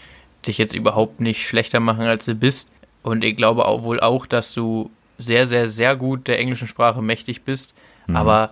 [0.46, 2.70] dich jetzt überhaupt nicht schlechter machen, als du bist.
[3.04, 7.02] Und ich glaube auch wohl auch, dass du sehr, sehr, sehr gut der englischen Sprache
[7.02, 7.74] mächtig bist.
[8.12, 8.52] Aber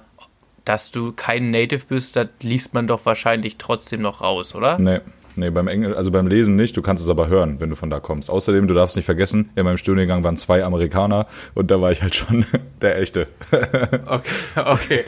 [0.66, 4.78] dass du kein Native bist, das liest man doch wahrscheinlich trotzdem noch raus, oder?
[4.78, 5.00] Nee.
[5.38, 7.90] Nee, beim Engl also beim Lesen nicht, du kannst es aber hören, wenn du von
[7.90, 8.30] da kommst.
[8.30, 12.02] Außerdem, du darfst nicht vergessen, in meinem Studiengang waren zwei Amerikaner und da war ich
[12.02, 12.46] halt schon
[12.82, 13.28] der Echte.
[14.06, 15.02] Okay, okay.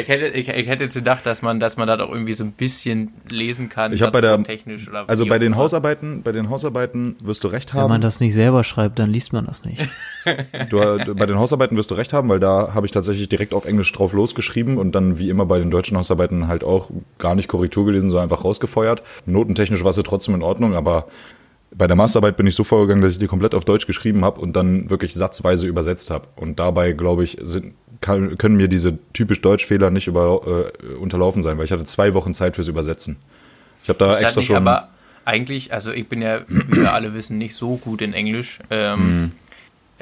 [0.00, 2.44] ich, hätte, ich, ich hätte jetzt gedacht, dass man, dass man das auch irgendwie so
[2.44, 3.92] ein bisschen lesen kann.
[3.92, 5.56] Ich bei der- technisch oder Also bei den.
[5.56, 8.00] Hausarbeiten, bei den Hausarbeiten wirst du recht Wenn man haben.
[8.00, 9.80] das nicht selber schreibt, dann liest man das nicht.
[10.68, 10.78] Du,
[11.14, 13.90] bei den Hausarbeiten wirst du recht haben, weil da habe ich tatsächlich direkt auf Englisch
[13.90, 17.86] drauf losgeschrieben und dann wie immer bei den deutschen Hausarbeiten halt auch gar nicht Korrektur
[17.86, 19.02] gelesen, sondern einfach rausgefeuert.
[19.60, 21.06] Notentechnisch war sie trotzdem in Ordnung, aber
[21.72, 24.40] bei der Masterarbeit bin ich so vorgegangen, dass ich die komplett auf Deutsch geschrieben habe
[24.40, 26.28] und dann wirklich satzweise übersetzt habe.
[26.34, 31.42] Und dabei, glaube ich, sind, kann, können mir diese typisch Deutschfehler nicht über, äh, unterlaufen
[31.42, 33.16] sein, weil ich hatte zwei Wochen Zeit fürs Übersetzen.
[33.82, 34.56] Ich habe da Ist extra nicht, schon.
[34.56, 34.88] aber
[35.24, 38.58] eigentlich, also ich bin ja, wie wir alle wissen, nicht so gut in Englisch.
[38.70, 39.32] Ähm, Mhm.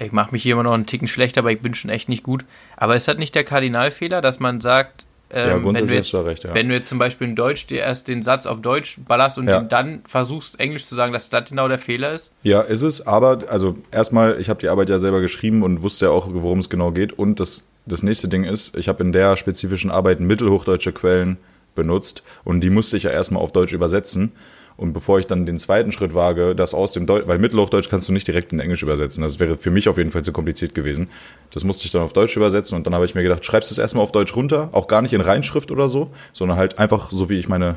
[0.00, 2.22] Ich mache mich hier immer noch einen Ticken schlechter, aber ich bin schon echt nicht
[2.22, 2.44] gut.
[2.76, 6.06] Aber ist das nicht der Kardinalfehler, dass man sagt, ähm, Ja, wenn, grundsätzlich du jetzt,
[6.06, 6.54] hast du recht, ja.
[6.54, 9.48] wenn du jetzt zum Beispiel in Deutsch dir erst den Satz auf Deutsch ballerst und
[9.48, 9.60] Ja.
[9.60, 12.32] dann versuchst, Englisch zu sagen, dass das genau der Fehler ist?
[12.42, 16.06] Ja, ist es, aber also erstmal, ich habe die Arbeit ja selber geschrieben und wusste
[16.06, 17.12] ja auch, worum es genau geht.
[17.12, 21.36] Und das, das nächste Ding ist, ich habe in der spezifischen Arbeit mittelhochdeutsche Quellen
[21.74, 24.32] benutzt und die musste ich ja erstmal auf Deutsch übersetzen.
[24.78, 28.08] Und bevor ich dann den zweiten Schritt wage, das aus dem Deutsch, weil Mittelhochdeutsch kannst
[28.08, 29.22] du nicht direkt in Englisch übersetzen.
[29.24, 31.08] Das wäre für mich auf jeden Fall zu kompliziert gewesen.
[31.50, 33.78] Das musste ich dann auf Deutsch übersetzen und dann habe ich mir gedacht, schreibst es
[33.78, 37.28] erstmal auf Deutsch runter, auch gar nicht in Reinschrift oder so, sondern halt einfach so,
[37.28, 37.74] wie ich meine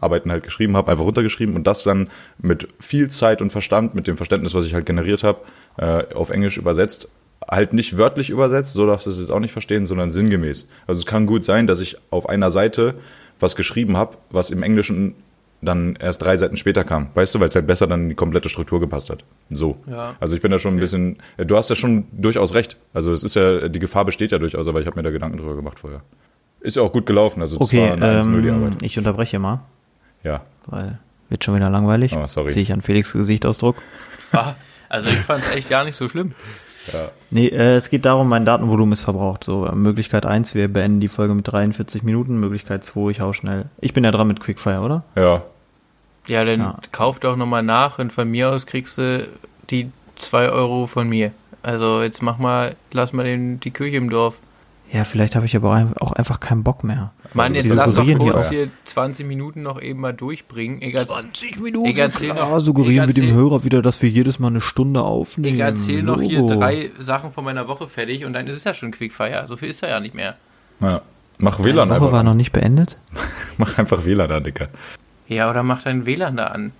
[0.00, 4.08] Arbeiten halt geschrieben habe, einfach runtergeschrieben und das dann mit viel Zeit und Verstand, mit
[4.08, 5.42] dem Verständnis, was ich halt generiert habe,
[5.76, 7.08] äh, auf Englisch übersetzt.
[7.48, 10.68] Halt nicht wörtlich übersetzt, so darfst du es jetzt auch nicht verstehen, sondern sinngemäß.
[10.88, 12.96] Also es kann gut sein, dass ich auf einer Seite
[13.38, 15.14] was geschrieben habe, was im Englischen
[15.62, 17.08] dann erst drei Seiten später kam.
[17.14, 19.24] Weißt du, weil es halt besser dann in die komplette Struktur gepasst hat.
[19.50, 19.76] So.
[19.86, 20.14] Ja.
[20.20, 22.76] Also ich bin da schon ein bisschen, äh, du hast ja schon durchaus recht.
[22.94, 25.36] Also es ist ja, die Gefahr besteht ja durchaus, aber ich habe mir da Gedanken
[25.38, 26.00] drüber gemacht vorher.
[26.60, 28.82] Ist ja auch gut gelaufen, also das Okay, war eine 1-0 die ähm, Arbeit.
[28.82, 29.60] ich unterbreche mal,
[30.22, 30.42] Ja.
[30.68, 30.98] weil
[31.28, 32.12] wird schon wieder langweilig.
[32.16, 32.50] Oh, sorry.
[32.50, 33.76] Sehe ich an Felix Gesichtsausdruck.
[34.32, 34.54] Ah,
[34.88, 36.32] also ich fand es echt gar nicht so schlimm.
[37.30, 39.44] Nee, äh, es geht darum, mein Datenvolumen ist verbraucht.
[39.44, 42.38] So, äh, Möglichkeit 1, wir beenden die Folge mit 43 Minuten.
[42.40, 43.66] Möglichkeit 2, ich hau schnell.
[43.80, 45.02] Ich bin ja dran mit Quickfire, oder?
[45.16, 45.42] Ja,
[46.26, 46.78] Ja, dann Ja.
[46.92, 49.26] kauf doch nochmal nach und von mir aus kriegst du
[49.70, 51.32] die 2 Euro von mir.
[51.62, 54.36] Also jetzt mach mal, lass mal den, die Kirche im Dorf.
[54.92, 57.12] Ja, vielleicht habe ich aber auch ein- auch einfach keinen Bock mehr.
[57.32, 58.50] Mann, jetzt lass doch suggerieren hier kurz auch.
[58.50, 60.80] hier 20 Minuten noch eben mal durchbringen.
[60.82, 64.40] Erz- 20 Minuten, Ich erzähl klar, noch- suggerieren wir dem Hörer wieder, dass wir jedes
[64.40, 65.54] Mal eine Stunde aufnehmen.
[65.54, 68.74] ich erzähle noch hier drei Sachen von meiner Woche fertig und dann ist es ja
[68.74, 69.44] schon Quickfire.
[69.46, 70.34] So viel ist er ja nicht mehr.
[70.80, 71.02] ja.
[71.42, 72.12] Mach Deine WLAN Woche einfach.
[72.12, 72.98] war noch nicht beendet?
[73.56, 74.68] Mach einfach WLAN an, Dicker.
[75.26, 76.72] Ja, oder mach dein WLAN da an.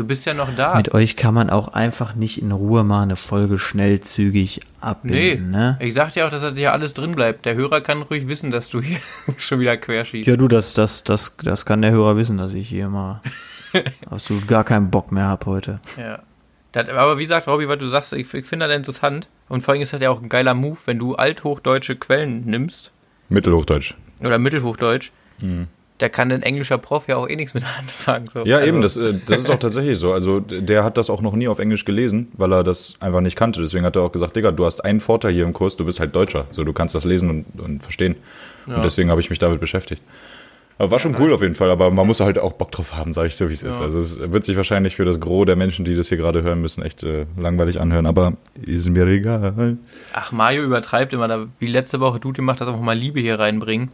[0.00, 0.76] Du bist ja noch da.
[0.76, 5.50] Mit euch kann man auch einfach nicht in Ruhe mal eine Folge schnellzügig Nee, abbinden,
[5.50, 5.76] ne?
[5.78, 7.44] ich sag dir auch, dass das hier alles drin bleibt.
[7.44, 8.96] Der Hörer kann ruhig wissen, dass du hier
[9.36, 10.26] schon wieder querschießt.
[10.26, 13.20] Ja, du, das, das, das, das kann der Hörer wissen, dass ich hier mal
[14.10, 15.80] absolut gar keinen Bock mehr hab heute.
[15.98, 16.20] Ja.
[16.72, 19.28] Das, aber wie gesagt, Robby, was du sagst, ich, ich finde das interessant.
[19.50, 22.90] Und vor allem ist das ja auch ein geiler Move, wenn du althochdeutsche Quellen nimmst
[23.28, 23.96] Mittelhochdeutsch.
[24.20, 25.12] oder Mittelhochdeutsch.
[25.40, 25.66] Mhm.
[26.00, 28.26] Da kann ein englischer Prof ja auch eh nichts mit anfangen.
[28.26, 28.44] So.
[28.44, 30.12] Ja, Also, eben, das, äh, das ist auch tatsächlich so.
[30.12, 33.36] Also der hat das auch noch nie auf Englisch gelesen, weil er das einfach nicht
[33.36, 33.60] kannte.
[33.60, 36.00] Deswegen hat er auch gesagt, Digga, du hast einen Vorteil hier im Kurs, du bist
[36.00, 36.46] halt Deutscher.
[36.50, 38.16] So, du kannst das lesen und, und verstehen.
[38.66, 40.02] Und deswegen habe ich mich damit beschäftigt.
[40.80, 43.12] Aber war schon cool auf jeden Fall, aber man muss halt auch Bock drauf haben,
[43.12, 43.80] sage ich so, wie es ist.
[43.80, 43.84] Ja.
[43.84, 46.62] Also es wird sich wahrscheinlich für das Gros der Menschen, die das hier gerade hören
[46.62, 48.32] müssen, echt äh, langweilig anhören, aber
[48.62, 49.76] ist mir egal.
[50.14, 53.38] Ach, Mario übertreibt immer, da, wie letzte Woche du gemacht hast, einfach mal Liebe hier
[53.38, 53.90] reinbringen.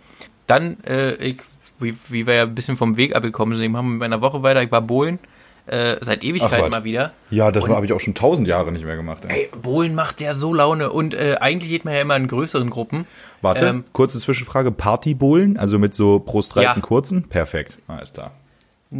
[0.46, 1.38] Dann, äh, ich,
[1.78, 4.42] wie, wie wir ja ein bisschen vom Weg abgekommen sind, ich mache mit meiner Woche
[4.42, 5.18] weiter, ich war Bohlen,
[5.66, 6.70] äh, seit Ewigkeiten was.
[6.70, 7.12] mal wieder.
[7.30, 9.24] Ja, das habe ich auch schon tausend Jahre nicht mehr gemacht.
[9.26, 9.48] Ey.
[9.52, 12.70] Ey, Bohlen macht ja so Laune und äh, eigentlich geht man ja immer in größeren
[12.70, 13.06] Gruppen.
[13.42, 14.70] Warte, Ähm, kurze Zwischenfrage.
[14.72, 16.86] Partybohlen, also mit so pro Streiten Ja.
[16.86, 17.24] kurzen?
[17.28, 18.30] Perfekt, alles klar.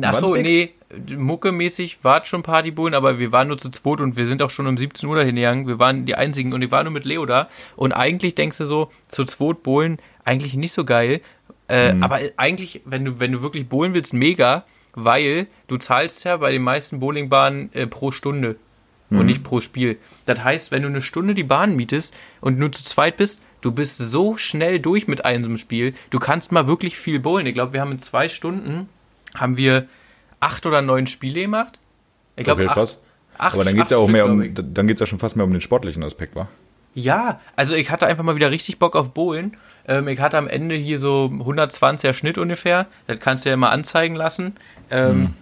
[0.03, 0.73] Achso, nee,
[1.17, 4.51] muckemäßig war es schon Partybohlen, aber wir waren nur zu zweit und wir sind auch
[4.51, 5.67] schon um 17 Uhr dahin gegangen.
[5.67, 7.49] Wir waren die einzigen und ich war nur mit Leo da.
[7.77, 11.21] Und eigentlich denkst du so, zu zweit Bohlen, eigentlich nicht so geil.
[11.69, 14.65] Äh, Aber eigentlich, wenn du, wenn du wirklich bowlen willst, mega,
[14.95, 18.57] weil du zahlst ja bei den meisten Bowlingbahnen äh, pro Stunde
[19.09, 19.99] und nicht pro Spiel.
[20.25, 23.71] Das heißt, wenn du eine Stunde die Bahn mietest und nur zu zweit bist, du
[23.71, 25.95] bist so schnell durch mit einem Spiel.
[26.11, 27.47] Du kannst mal wirklich viel bowlen.
[27.47, 28.89] Ich glaube, wir haben in zwei Stunden
[29.35, 29.87] haben wir
[30.41, 31.79] acht oder neun Spiele gemacht.
[32.35, 32.99] Ich glaube, Okay, acht.
[33.39, 34.75] Acht- Aber dann geht's ja acht auch mehr Stück, um, glaub ich.
[34.75, 36.49] dann geht's ja schon fast mehr um den sportlichen Aspekt, wa?
[36.95, 39.57] Ja, also ich hatte einfach mal wieder richtig Bock auf Bowlen.
[39.89, 42.87] Ähm, ich hatte am Ende hier so 120er Schnitt ungefähr.
[43.07, 44.57] Das kannst du ja mal anzeigen lassen.
[44.91, 45.35] Ähm,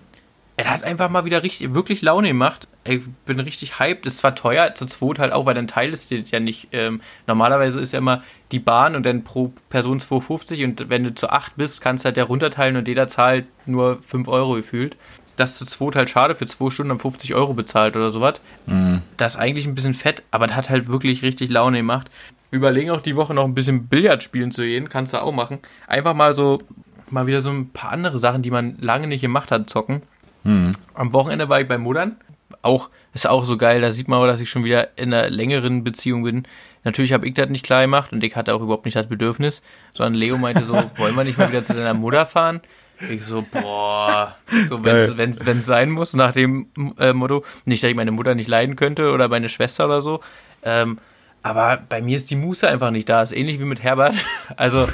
[0.57, 2.69] Es hat einfach mal wieder richtig, wirklich Laune gemacht.
[2.85, 4.07] Ich bin richtig hyped.
[4.07, 6.69] Ist zwar teuer, zu zweit halt auch, weil dann teilst du ja nicht.
[6.71, 8.23] Ähm, normalerweise ist ja immer
[8.53, 12.07] die Bahn und dann pro Person 2,50 und wenn du zu acht bist, kannst du
[12.07, 14.97] halt ja runterteilen und jeder zahlt nur 5 Euro gefühlt.
[15.37, 18.41] Das zu zweit halt schade, für zwei Stunden haben 50 Euro bezahlt oder sowas.
[19.17, 22.09] Das ist eigentlich ein bisschen fett, aber das hat halt wirklich richtig Laune gemacht.
[22.55, 25.33] Wir überlegen auch die Woche noch ein bisschen Billard spielen zu gehen, kannst du auch
[25.33, 25.59] machen.
[25.89, 26.63] Einfach mal so,
[27.11, 30.03] mal wieder so ein paar andere Sachen, die man lange nicht gemacht hat, zocken.
[30.95, 32.15] Am Wochenende war ich bei Muttern.
[32.63, 35.31] Auch, ist auch so geil, da sieht man auch, dass ich schon wieder in einer
[35.31, 36.45] längeren Beziehung bin.
[36.85, 39.61] Natürlich habe ich das nicht klar gemacht und ich hatte auch überhaupt nicht das Bedürfnis,
[39.93, 42.61] sondern Leo meinte so, wollen wir nicht mal wieder zu deiner Mutter fahren?
[43.11, 44.37] Ich so, boah,
[44.69, 46.69] so wenn es wenn's, wenn's sein muss, nach dem
[47.01, 50.21] äh, Motto, nicht, dass ich meine Mutter nicht leiden könnte oder meine Schwester oder so.
[50.63, 50.99] Ähm,
[51.45, 53.23] aber bei mir ist die Muße einfach nicht da.
[53.23, 54.15] Ist ähnlich wie mit Herbert.
[54.57, 54.89] Also,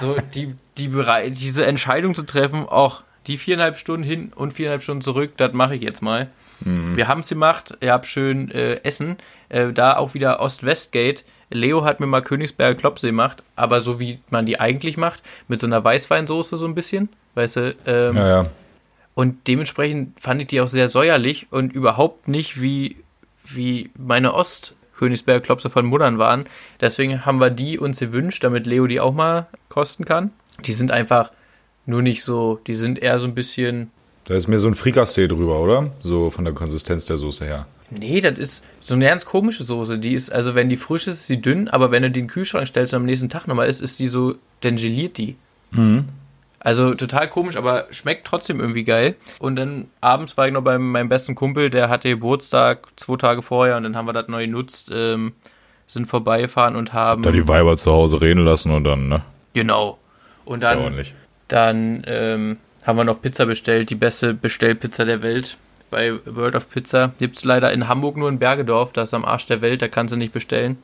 [0.00, 0.90] so die, die
[1.30, 5.76] diese Entscheidung zu treffen, auch die viereinhalb Stunden hin und viereinhalb Stunden zurück, das mache
[5.76, 6.28] ich jetzt mal.
[6.62, 9.16] Wir haben es gemacht, ihr habt schön äh, Essen,
[9.48, 11.24] äh, da auch wieder Ost-West-Gate.
[11.48, 15.60] Leo hat mir mal Königsberger Klopse gemacht, aber so wie man die eigentlich macht, mit
[15.60, 18.46] so einer Weißweinsoße so ein bisschen, weißt du, ähm, Ja, ja.
[19.14, 22.96] und dementsprechend fand ich die auch sehr säuerlich und überhaupt nicht wie,
[23.44, 24.34] wie meine
[25.00, 26.44] Ost-Königsberger Klopse von Muttern waren.
[26.80, 30.30] Deswegen haben wir die uns gewünscht, damit Leo die auch mal kosten kann.
[30.64, 31.32] Die sind einfach
[31.86, 33.90] nur nicht so, die sind eher so ein bisschen.
[34.24, 35.90] Da ist mir so ein Frikassee drüber, oder?
[36.02, 37.66] So von der Konsistenz der Soße her.
[37.90, 39.98] Nee, das ist so eine ganz komische Soße.
[39.98, 42.26] Die ist, also wenn die frisch ist, ist sie dünn, aber wenn du die in
[42.26, 45.36] den Kühlschrank stellst und am nächsten Tag nochmal isst, ist sie so, dann geliert die.
[46.60, 49.16] Also total komisch, aber schmeckt trotzdem irgendwie geil.
[49.38, 53.40] Und dann abends war ich noch bei meinem besten Kumpel, der hatte Geburtstag zwei Tage
[53.40, 55.32] vorher und dann haben wir das neu genutzt, ähm,
[55.86, 57.22] sind vorbeigefahren und haben.
[57.22, 59.22] Da die Weiber zu Hause reden lassen und dann, ne?
[59.54, 59.98] genau.
[60.44, 61.14] Und ja dann, ordentlich.
[61.48, 65.56] dann ähm, haben wir noch Pizza bestellt, die beste Bestellpizza der Welt.
[65.90, 69.24] Bei World of Pizza gibt es leider in Hamburg nur in Bergedorf, das ist am
[69.24, 70.78] Arsch der Welt, da kannst du nicht bestellen.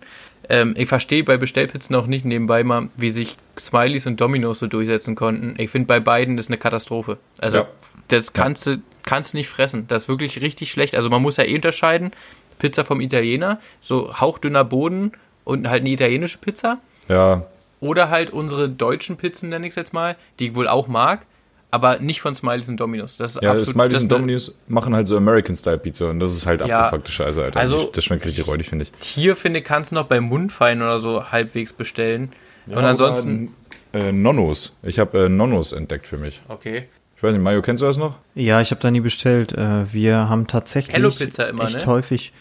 [0.48, 4.66] Ähm, ich verstehe bei Bestellpizzen auch nicht nebenbei mal, wie sich Smileys und Domino's so
[4.66, 5.54] durchsetzen konnten.
[5.58, 7.18] Ich finde bei beiden ist eine Katastrophe.
[7.38, 7.68] Also Ja.
[8.08, 9.86] das kannst du kannst nicht fressen.
[9.88, 10.94] Das ist wirklich richtig schlecht.
[10.94, 12.12] Also man muss ja eh unterscheiden,
[12.58, 15.12] Pizza vom Italiener, so hauchdünner Boden
[15.44, 16.78] und halt eine italienische Pizza.
[17.08, 17.46] Ja,
[17.80, 21.26] Oder halt unsere deutschen Pizzen, nenne ich es jetzt mal, die ich wohl auch mag,
[21.70, 23.16] aber nicht von Smileys und Domino's.
[23.16, 26.46] Das ist ja absolut Smileys das und Domino's machen halt so American-Style-Pizza und das ist
[26.46, 26.80] halt Ja.
[26.80, 27.60] abgefuckte Scheiße, Alter.
[27.60, 28.92] Also- das schmeckt richtig räudig, finde ich.
[29.06, 32.32] Hier, finde ich, kannst du noch bei Mundfein oder so halbwegs bestellen.
[32.68, 33.54] und ansonsten.
[33.92, 34.76] Äh, Nonnos.
[34.82, 36.40] Ich habe äh, Nonnos entdeckt für mich.
[36.48, 36.88] Okay.
[37.16, 38.16] Ich weiß nicht, Mario, kennst du das noch?
[38.34, 39.52] Ja, ich habe da nie bestellt.
[39.52, 41.86] Äh, wir haben tatsächlich Hello Pizza immer, echt ne?
[41.86, 42.32] häufig.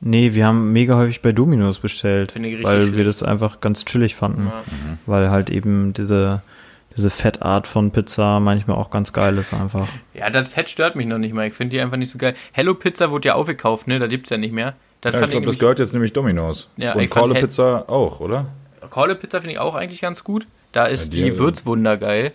[0.00, 3.08] Nee, wir haben mega häufig bei Domino's bestellt, Finde ich richtig weil wir schlecht.
[3.08, 4.62] das einfach ganz chillig fanden, Ja.
[5.06, 6.42] weil halt eben diese
[6.96, 9.88] diese Fettart von Pizza manchmal auch ganz geil ist einfach.
[10.14, 11.46] Ja, das Fett stört mich noch nicht mal.
[11.48, 12.34] Ich finde die einfach nicht so geil.
[12.52, 13.98] Hello Pizza wurde ja aufgekauft, ne?
[13.98, 14.74] Da gibt's ja nicht mehr.
[15.00, 16.70] Das Ja, ich glaube, das gehört jetzt nämlich Domino's.
[16.76, 18.46] Ja, und Corle Pizza auch, oder?
[18.90, 20.46] Corle Pizza finde ich auch eigentlich ganz gut.
[20.72, 22.32] Da ist Ja, die- die Würzwunder geil.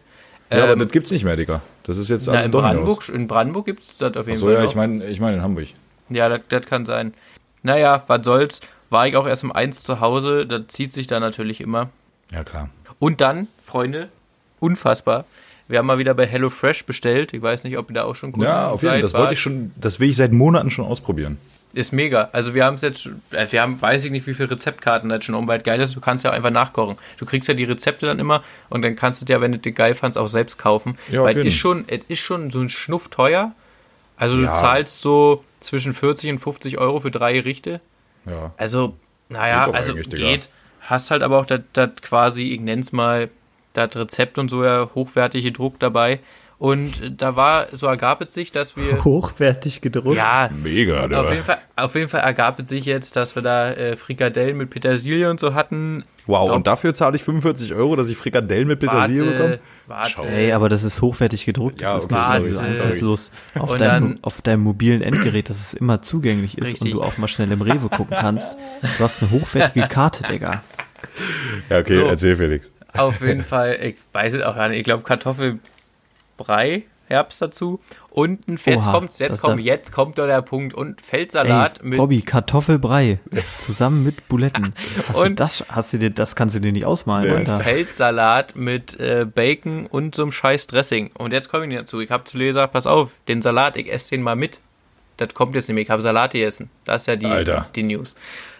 [0.51, 1.61] Ja, aber Ähm, das gibt's nicht mehr, Digga.
[1.83, 2.73] Das ist jetzt Na, alles in Domino's.
[2.75, 4.55] Brandenburg, in Brandenburg gibt's das auf jeden Achso, Fall.
[4.55, 4.69] ja, noch.
[4.69, 5.67] ich meine ich mein in Hamburg.
[6.09, 7.13] Ja, das, das kann sein.
[7.63, 8.61] Naja, was soll's.
[8.89, 10.45] War ich auch erst um eins zu Hause.
[10.47, 11.89] Das zieht sich da natürlich immer.
[12.31, 12.69] Ja, klar.
[12.97, 14.09] Und dann, Freunde,
[14.59, 15.25] unfassbar.
[15.67, 17.33] Wir haben mal wieder bei HelloFresh bestellt.
[17.33, 19.01] Ich weiß nicht, ob ihr da auch schon Kunden Ja, auf jeden Fall.
[19.01, 21.37] Das wollte ich schon, das will ich seit Monaten schon ausprobieren.
[21.73, 22.29] Ist mega.
[22.31, 25.23] Also wir haben es jetzt, äh, wir haben, weiß ich nicht, wie viele Rezeptkarten das
[25.23, 26.95] schon um, weil geil ist, du kannst ja auch einfach nachkochen.
[27.19, 29.71] Du kriegst ja die Rezepte dann immer und dann kannst du dir, wenn du dir
[29.71, 30.97] geil fandst, auch selbst kaufen.
[31.11, 33.51] Ja, weil es ist schon, es ist schon so ein Schnuff teuer.
[34.17, 34.51] Also Ja.
[34.51, 37.79] du zahlst so zwischen 40 und 50 Euro für drei Gerichte.
[38.25, 38.51] Ja.
[38.57, 38.95] Also,
[39.29, 40.09] naja, also Digga.
[40.17, 40.49] geht.
[40.81, 43.29] Hast halt aber auch das das quasi, ich nenn's mal,
[43.73, 46.19] das Rezept und so ja hochwertig gedruckt dabei.
[46.57, 49.01] Und da war, so ergab es sich, dass wir.
[49.05, 50.17] Hochwertig gedruckt.
[50.17, 51.31] Ja, Mega, auf Digga.
[51.31, 54.69] jeden, Fall, auf jeden Fall ergab es sich jetzt, dass wir da äh, Frikadellen mit
[54.69, 56.03] Petersilie und so hatten.
[56.25, 59.59] Wow, Glaub- und dafür zahle ich 45 Euro, dass ich Frikadellen mit Petersilie Warte, bekomme?
[59.87, 60.27] warte.
[60.27, 61.81] Ey, aber das ist hochwertig gedruckt.
[61.81, 63.31] Das Ja, ist okay, nicht so einfallslos.
[63.57, 66.81] Auf deinem, dann- auf deinem mobilen Endgerät, dass es immer zugänglich ist Richtig.
[66.81, 68.57] und du auch mal schnell im Rewe gucken kannst.
[68.97, 70.61] Du hast eine hochwertige Karte, Digga.
[71.69, 72.01] Ja, okay, So.
[72.01, 72.69] erzähl Felix.
[73.01, 77.79] Auf jeden Fall, ich weiß es auch gar nicht, ich glaube Kartoffelbrei, Herbst dazu.
[78.11, 80.73] Und ein, jetzt Oha, kommt, das jetzt kommt, jetzt kommt doch der Punkt.
[80.75, 83.19] Und Ey, Feldsalat mit Bobby, Kartoffelbrei.
[83.57, 84.73] Zusammen mit Buletten.
[85.07, 87.35] Hast du Und- das, hast du dir, das kannst du dir nicht ausmalen.
[87.35, 87.59] Alter.
[87.61, 91.09] Feldsalat mit äh, Bacon und so einem scheiß Dressing.
[91.17, 91.99] Und jetzt komme ich nicht dazu.
[91.99, 94.59] Ich habe zu Leser, pass auf, den Salat, ich esse den mal mit.
[95.17, 95.83] das kommt jetzt nicht mehr.
[95.83, 96.69] Ich habe Salat gegessen.
[96.85, 97.67] Das ist ja die, Alter.
[97.75, 98.15] die News.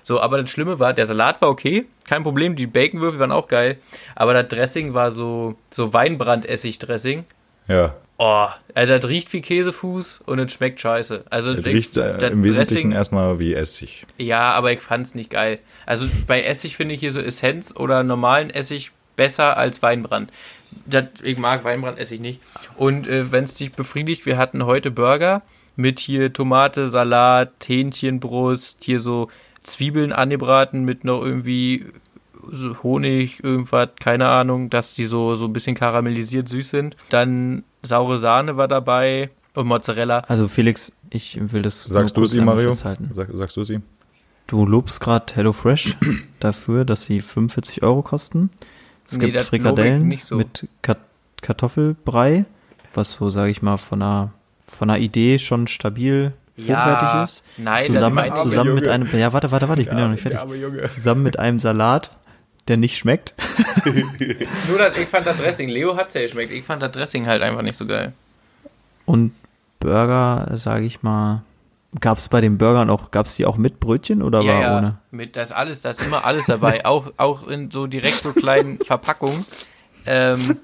[0.09, 3.47] So, aber das Schlimme war, der Salat war okay, kein Problem, die Baconwürfel waren auch
[3.47, 3.77] geil,
[4.15, 7.25] aber das Dressing war so, so Weinbrandessig-Dressing.
[7.67, 7.93] Ja.
[8.17, 11.25] Oh, also das riecht wie Käsefuß und es schmeckt scheiße.
[11.29, 14.07] Also Das riecht äh, das im Wesentlichen Dressing- erstmal wie Essig.
[14.17, 15.59] ja, aber ich fand's nicht geil.
[15.85, 20.31] Also bei Essig finde ich hier so Essenz oder normalen Essig besser als Weinbrand.
[20.87, 22.41] Das, ich mag Weinbrandessig nicht.
[22.77, 25.43] Und äh, wenn es dich befriedigt, wir hatten heute Burger
[25.75, 29.29] mit hier Tomate, Salat, Hähnchenbrust, hier so
[29.63, 31.85] Zwiebeln angebraten mit noch irgendwie
[32.83, 36.95] Honig, irgendwas, keine Ahnung, dass die so, so ein bisschen karamellisiert süß sind.
[37.09, 40.19] Dann saure Sahne war dabei und Mozzarella.
[40.27, 42.71] Also Felix, ich will das Sagst du kurz sie, Mario?
[42.71, 43.11] festhalten.
[43.13, 43.79] Sag, sagst du sie?
[44.47, 45.97] Du lobst gerade HelloFresh
[46.39, 48.49] dafür, dass sie 45 Euro kosten.
[49.05, 50.35] Es Nee, gibt Frikadellen nicht so.
[50.35, 50.99] mit Kat
[51.41, 52.45] Kartoffelbrei,
[52.93, 54.31] was so, sage ich mal, von einer,
[54.61, 56.33] von einer Idee schon stabil
[56.63, 57.43] hochwertig ist.
[57.57, 60.21] Nein, das Zusammen, zusammen mit einem, ja, warte, warte, warte, ich bin ja noch nicht
[60.21, 60.39] fertig.
[60.85, 62.11] Zusammen mit einem Salat,
[62.67, 63.33] der nicht schmeckt.
[64.67, 67.41] Nur das, ich fand das Dressing, Leo hat's ja geschmeckt, ich fand das Dressing halt
[67.41, 68.13] einfach nicht so geil.
[69.05, 69.33] Und
[69.79, 71.43] Burger, sage ich mal,
[71.99, 74.61] gab es bei den Burgern auch, gab es die auch mit Brötchen oder ja, war
[74.61, 74.97] ja, ohne?
[75.11, 78.77] mit das alles, da ist immer alles dabei, auch, auch in so direkt so kleinen
[78.77, 79.45] Verpackungen.
[80.05, 80.57] Ähm,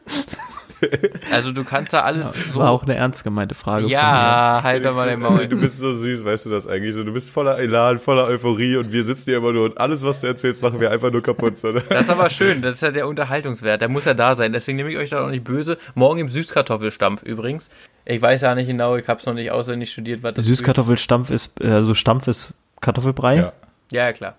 [1.32, 2.60] also du kannst da alles so.
[2.60, 5.48] War auch eine ernst gemeinte Frage ja, halt doch mal den Maul.
[5.48, 7.04] Du bist so süß, weißt du das eigentlich so?
[7.04, 10.22] Du bist voller Elan, voller Euphorie und wir sitzen hier immer nur und alles, was
[10.22, 11.60] du erzählst, machen wir einfach nur kaputt.
[11.60, 11.84] So, ne?
[11.90, 14.54] Das ist aber schön, das ist ja der Unterhaltungswert, der muss ja da sein.
[14.54, 15.78] Deswegen nehme ich euch da auch nicht böse.
[15.94, 17.70] Morgen im Süßkartoffelstampf übrigens.
[18.06, 18.98] Ich weiß ja nicht mir.
[18.98, 20.46] Ich habe es noch nicht auswendig studiert, was das.
[20.46, 23.38] Süßkartoffelstampf ist, äh, also Stampf ist Kartoffelbrei.
[23.38, 23.54] Ja.
[23.92, 24.36] Ja, ja, klar.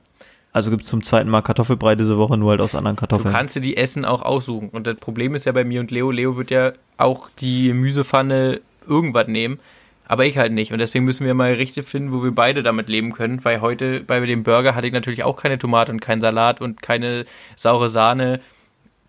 [0.56, 3.34] Also gibt es zum zweiten Mal Kartoffelbrei diese Woche, nur halt aus anderen Du Kartoffeln.
[3.34, 4.70] kannst dir die Essen auch aussuchen.
[4.70, 8.62] Und das Problem ist ja bei mir und Leo, Leo wird ja auch die Gemüsepfanne
[8.88, 9.58] irgendwas nehmen,
[10.06, 10.72] aber ich halt nicht.
[10.72, 14.00] Und deswegen müssen wir mal Gerichte finden, wo wir beide damit leben können, weil heute
[14.00, 17.26] bei dem Burger hatte ich natürlich auch keine Tomate und keinen Salat und keine
[17.56, 18.40] saure Sahne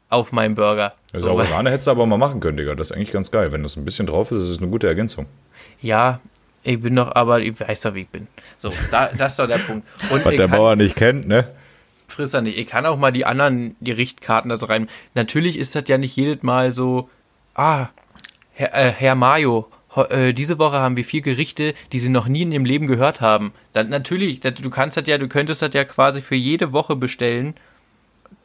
[0.10, 0.95] auf meinem Burger.
[1.14, 2.76] Ja, saure Sahne hättest du aber mal machen können, Digga.
[2.76, 3.54] Das ist eigentlich ganz geil.
[3.54, 5.28] Wenn das ein bisschen drauf ist, ist es eine gute Ergänzung.
[5.80, 6.20] ja,
[6.68, 8.28] ich bin doch, aber ich weiß doch, wie ich bin.
[8.57, 9.88] So, da, das ist doch der Punkt.
[10.11, 11.47] Und Was der kann- Bauer nicht kennt, ne?
[12.09, 12.57] frisst er nicht.
[12.57, 14.88] Ich kann auch mal die anderen, die Richtkarten da so rein.
[15.13, 17.09] Natürlich ist das ja nicht jedes Mal so,
[17.53, 17.88] ah,
[18.53, 19.68] Herr, äh, Herr Mayo,
[20.09, 23.20] äh, diese Woche haben wir vier Gerichte, die Sie noch nie in Ihrem Leben gehört
[23.22, 23.51] haben.
[23.74, 26.95] Dann natürlich, das, du kannst das ja, du könntest das ja quasi für jede Woche
[26.95, 27.55] bestellen.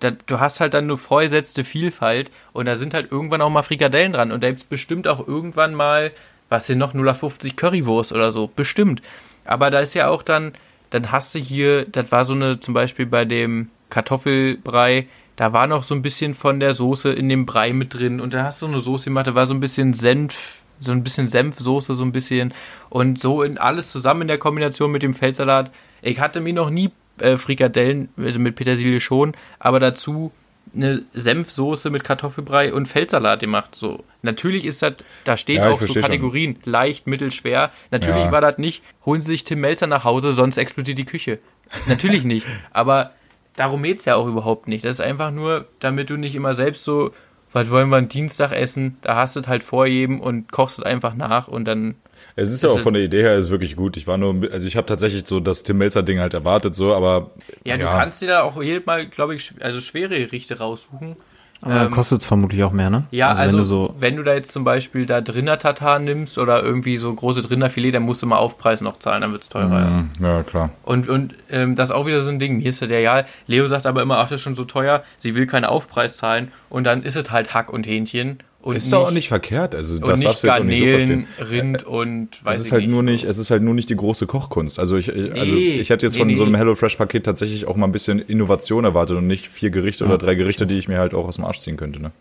[0.00, 3.62] Das, du hast halt dann nur vorgesetzte Vielfalt und da sind halt irgendwann auch mal
[3.62, 6.10] Frikadellen dran und da gibt es bestimmt auch irgendwann mal,
[6.52, 9.02] was denn noch, 0,50 Currywurst oder so, bestimmt.
[9.44, 10.52] Aber da ist ja auch dann,
[10.90, 15.66] dann hast du hier, das war so eine, zum Beispiel bei dem Kartoffelbrei, da war
[15.66, 18.62] noch so ein bisschen von der Soße in dem Brei mit drin und dann hast
[18.62, 21.94] du so eine Soße gemacht, da war so ein bisschen Senf, so ein bisschen Senfsoße,
[21.94, 22.54] so ein bisschen
[22.90, 25.70] und so in alles zusammen in der Kombination mit dem Feldsalat.
[26.02, 30.32] Ich hatte mir noch nie äh, Frikadellen, also mit Petersilie schon, aber dazu
[30.74, 33.74] eine Senfsoße mit Kartoffelbrei und Feldsalat gemacht.
[33.74, 34.04] So.
[34.22, 36.02] Natürlich ist das, da stehen Ja, auch so versteh schon.
[36.02, 37.70] Kategorien, leicht, mittel, schwer.
[37.90, 38.32] Natürlich Ja.
[38.32, 41.38] war das nicht, holen Sie sich Tim Melzer nach Hause, sonst explodiert die Küche.
[41.86, 42.46] Natürlich nicht.
[42.72, 43.12] Aber
[43.56, 44.84] darum geht's ja auch überhaupt nicht.
[44.84, 47.12] Das ist einfach nur, damit du nicht immer selbst so,
[47.52, 48.96] was wollen wir am Dienstag essen?
[49.02, 51.96] Da hast du es halt vor jedem und kochst es einfach nach und dann.
[52.36, 53.96] Es ist ja auch ist- von der Idee her ist wirklich gut.
[53.96, 56.94] Ich war nur, also ich habe tatsächlich so das Tim Melzer Ding halt erwartet, so,
[56.94, 57.30] aber
[57.64, 61.16] Ja, du kannst dir da auch jedes Mal, glaube ich, also schwere Gerichte raussuchen.
[61.64, 63.04] Aber Ähm, kostet es vermutlich auch mehr, ne?
[63.12, 66.60] Ja, also, wenn du so, wenn du da jetzt zum Beispiel da Rinder-Tatar nimmst oder
[66.60, 69.70] irgendwie so große Rinderfilet, dann musst du mal Aufpreis noch zahlen, dann wird's teurer.
[69.80, 69.86] ja.
[69.90, 70.70] Mhm, ja klar.
[70.82, 72.56] Und, und ähm, das ist auch wieder so ein Ding.
[72.56, 75.36] Mir ist ja, ja, Leo sagt aber immer, ach, das ist schon so teuer, sie
[75.36, 79.08] will keinen Aufpreis zahlen und dann ist es halt Hack und Hähnchen und Ist doch
[79.08, 79.74] auch nicht verkehrt.
[79.74, 81.48] Also und das nicht darfst du jetzt auch nicht so Garnelen, verstehen.
[81.50, 82.90] Rind und weiß Es ist ich halt nicht.
[82.92, 84.78] nur nicht, es ist halt nur nicht die große Kochkunst.
[84.78, 86.34] Also ich, ich- also Nee, ich hätte jetzt nee, von nee.
[86.36, 90.16] so einem HelloFresh-Paket tatsächlich auch mal ein bisschen Innovation erwartet und nicht vier Gerichte oder
[90.16, 92.00] drei Gerichte, die ich mir halt auch aus dem Arsch ziehen könnte.
[92.00, 92.12] Ne?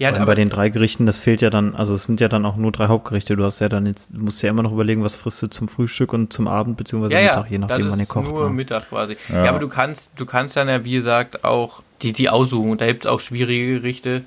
[0.00, 2.44] Ja, aber bei den drei Gerichten, das fehlt ja dann, also es sind ja dann
[2.46, 3.36] auch nur drei Hauptgerichte.
[3.36, 5.66] Du hast ja dann jetzt, du musst ja immer noch überlegen, was frisst du zum
[5.68, 8.28] Frühstück und zum Abend beziehungsweise ja, ja, Mittag, je nachdem, wann ihr kocht.
[8.28, 8.50] nur ne?
[8.54, 9.16] Mittag quasi.
[9.28, 9.44] Ja.
[9.44, 9.50] Ja.
[9.50, 12.70] aber du kannst, du kannst dann ja, wie gesagt, auch die, die aussuchen.
[12.70, 14.22] Und da gibt es auch schwierige Gerichte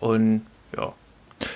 [0.00, 0.42] und
[0.76, 0.92] ja.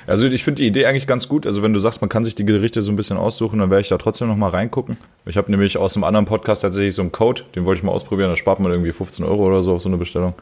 [0.06, 1.46] Also ich finde die Idee eigentlich ganz gut.
[1.46, 3.80] Also wenn du sagst, man kann sich die Gerichte so ein bisschen aussuchen, dann werde
[3.80, 4.98] ich da trotzdem noch mal reingucken.
[5.24, 7.92] Ich habe nämlich aus einem anderen Podcast tatsächlich so einen Code, den wollte ich mal
[7.92, 8.28] ausprobieren.
[8.28, 10.34] Da spart man irgendwie 15 Euro oder so auf so eine Bestellung.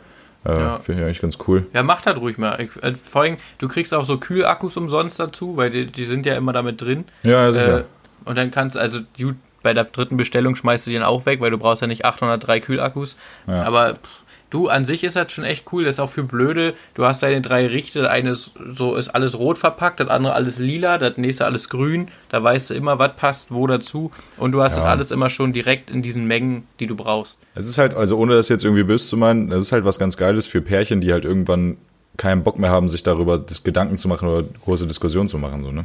[0.44, 0.78] Äh, Ja.
[0.80, 1.66] Finde ich eigentlich ganz cool.
[1.72, 2.60] Ja, mach das ruhig mal.
[2.60, 6.26] Ich, äh, vor allem, du kriegst auch so Kühlakkus umsonst dazu, weil die, die sind
[6.26, 7.04] ja immer damit drin.
[7.22, 7.78] Ja, ja sicher.
[7.80, 7.84] Äh,
[8.24, 11.50] und dann kannst also gut, bei der dritten Bestellung schmeißt du den auch weg, weil
[11.50, 13.16] du brauchst ja nicht 803 Kühlakkus.
[13.46, 13.62] Ja.
[13.62, 14.17] Aber pff,
[14.50, 15.84] Du, an sich ist das schon echt cool.
[15.84, 16.72] Das ist auch für Blöde.
[16.94, 18.10] Du hast deine drei Richter.
[18.10, 22.08] Eines so ist alles rot verpackt, das andere alles lila, das nächste alles grün.
[22.30, 24.10] Da weißt du immer, was passt wo dazu.
[24.38, 24.82] Und du hast Ja.
[24.84, 27.38] das alles immer schon direkt in diesen Mengen, die du brauchst.
[27.54, 29.98] Es ist halt, also ohne das jetzt irgendwie böse zu meinen, es ist halt was
[29.98, 31.76] ganz Geiles für Pärchen, die halt irgendwann
[32.16, 35.70] keinen Bock mehr haben, sich darüber Gedanken zu machen oder große Diskussionen zu machen, so,
[35.72, 35.84] ne?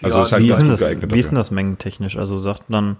[0.00, 2.16] Also Ja, ist halt wie, ganz ist das, geeignet wie ist denn das mengentechnisch?
[2.16, 2.96] Also sagt dann,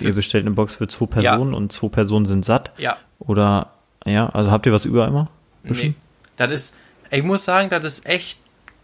[0.00, 1.32] ihr bestellt eine Box für zwei Ja.
[1.32, 2.72] Personen und zwei Personen sind satt?
[2.78, 2.96] Ja.
[3.18, 3.72] Oder,
[4.04, 5.28] ja, also habt ihr was über immer?
[5.62, 5.94] Nee.
[6.36, 6.74] Das ist,
[7.10, 8.38] ich muss sagen, das ist echt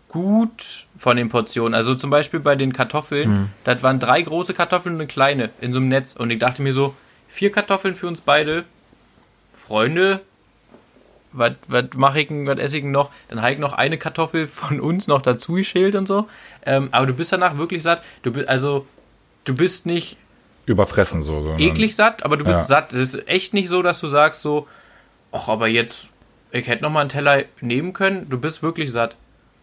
[0.08, 1.74] gut von den Portionen.
[1.74, 5.72] Also zum Beispiel bei den Kartoffeln, das waren drei große Kartoffeln und eine kleine in
[5.72, 6.14] so einem Netz.
[6.16, 6.94] Und ich dachte mir so,
[7.28, 8.64] vier Kartoffeln für uns beide.
[9.54, 10.20] Freunde,
[11.32, 11.52] was
[11.94, 13.10] mache ich, denn- was esse ich denn noch?
[13.28, 16.28] Dann habe ich noch eine Kartoffel von uns noch dazu geschält und so.
[16.66, 18.02] Ähm, aber du bist danach wirklich satt.
[18.22, 18.86] Du bist, also,
[19.44, 20.16] du bist nicht
[20.66, 21.40] Überfressen so.
[21.42, 22.64] so eklig satt, aber du bist Ja.
[22.64, 22.92] satt.
[22.92, 24.66] Es ist echt nicht so, dass du sagst so,
[25.32, 26.08] ach, aber jetzt,
[26.52, 28.28] ich hätte noch mal einen Teller nehmen können.
[28.28, 29.16] Du bist wirklich satt.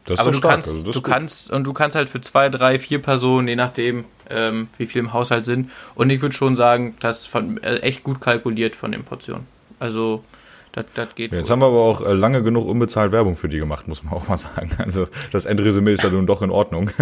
[0.05, 0.53] Das ist aber du stark.
[0.53, 1.11] kannst, also das du gut.
[1.11, 4.99] kannst und du kannst halt für zwei, drei, vier Personen, je nachdem, ähm, wie viel
[4.99, 5.69] im Haushalt sind.
[5.95, 9.47] Und ich würde schon sagen, das ist von äh, echt gut kalkuliert von den Portionen.
[9.79, 10.23] Also
[10.71, 11.33] das das geht.
[11.33, 11.51] Jetzt gut.
[11.51, 14.27] haben wir aber auch äh, lange genug unbezahlt Werbung für die gemacht, muss man auch
[14.29, 14.71] mal sagen.
[14.77, 16.89] Also das Endresümee ist ja nun doch in Ordnung.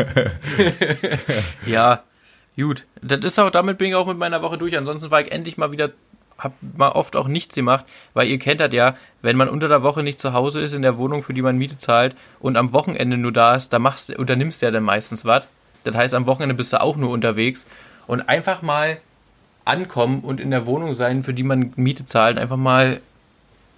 [1.68, 2.03] Ja,
[2.55, 2.86] gut.
[3.01, 4.76] Das ist auch, damit bin ich auch mit meiner Woche durch.
[4.78, 5.91] Ansonsten war ich endlich mal wieder,
[6.38, 9.83] hab mal oft auch nichts gemacht, weil ihr kennt das ja, wenn man unter der
[9.83, 12.73] Woche nicht zu Hause ist in der Wohnung, für die man Miete zahlt und am
[12.73, 15.45] Wochenende nur da ist, da machst du, unternimmst du ja dann meistens was.
[15.83, 17.65] Das heißt, am Wochenende bist du auch nur unterwegs
[18.07, 18.97] und einfach mal
[19.63, 22.99] ankommen und in der Wohnung sein, für die man Miete zahlt, einfach mal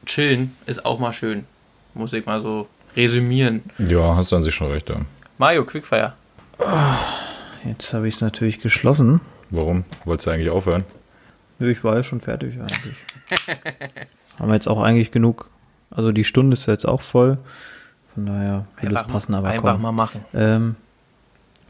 [0.06, 1.46] chillen, ist auch mal schön.
[1.94, 3.64] Muss ich mal so resümieren.
[3.78, 4.90] ja, hast du an sich schon recht.
[4.90, 4.98] Ja.
[5.38, 6.14] Mario, Quickfire.
[7.66, 9.22] Jetzt habe ich es natürlich geschlossen.
[9.50, 9.84] Warum?
[10.06, 10.84] Wolltest du eigentlich aufhören?
[11.60, 12.96] Nö, ich war ja schon fertig eigentlich.
[14.40, 15.50] Haben wir jetzt auch eigentlich genug.
[15.90, 17.38] Also die Stunde ist jetzt auch voll.
[18.14, 19.82] Von daher würde es passen, aber einfach komm.
[19.82, 20.26] mal machen.
[20.34, 20.76] Ähm,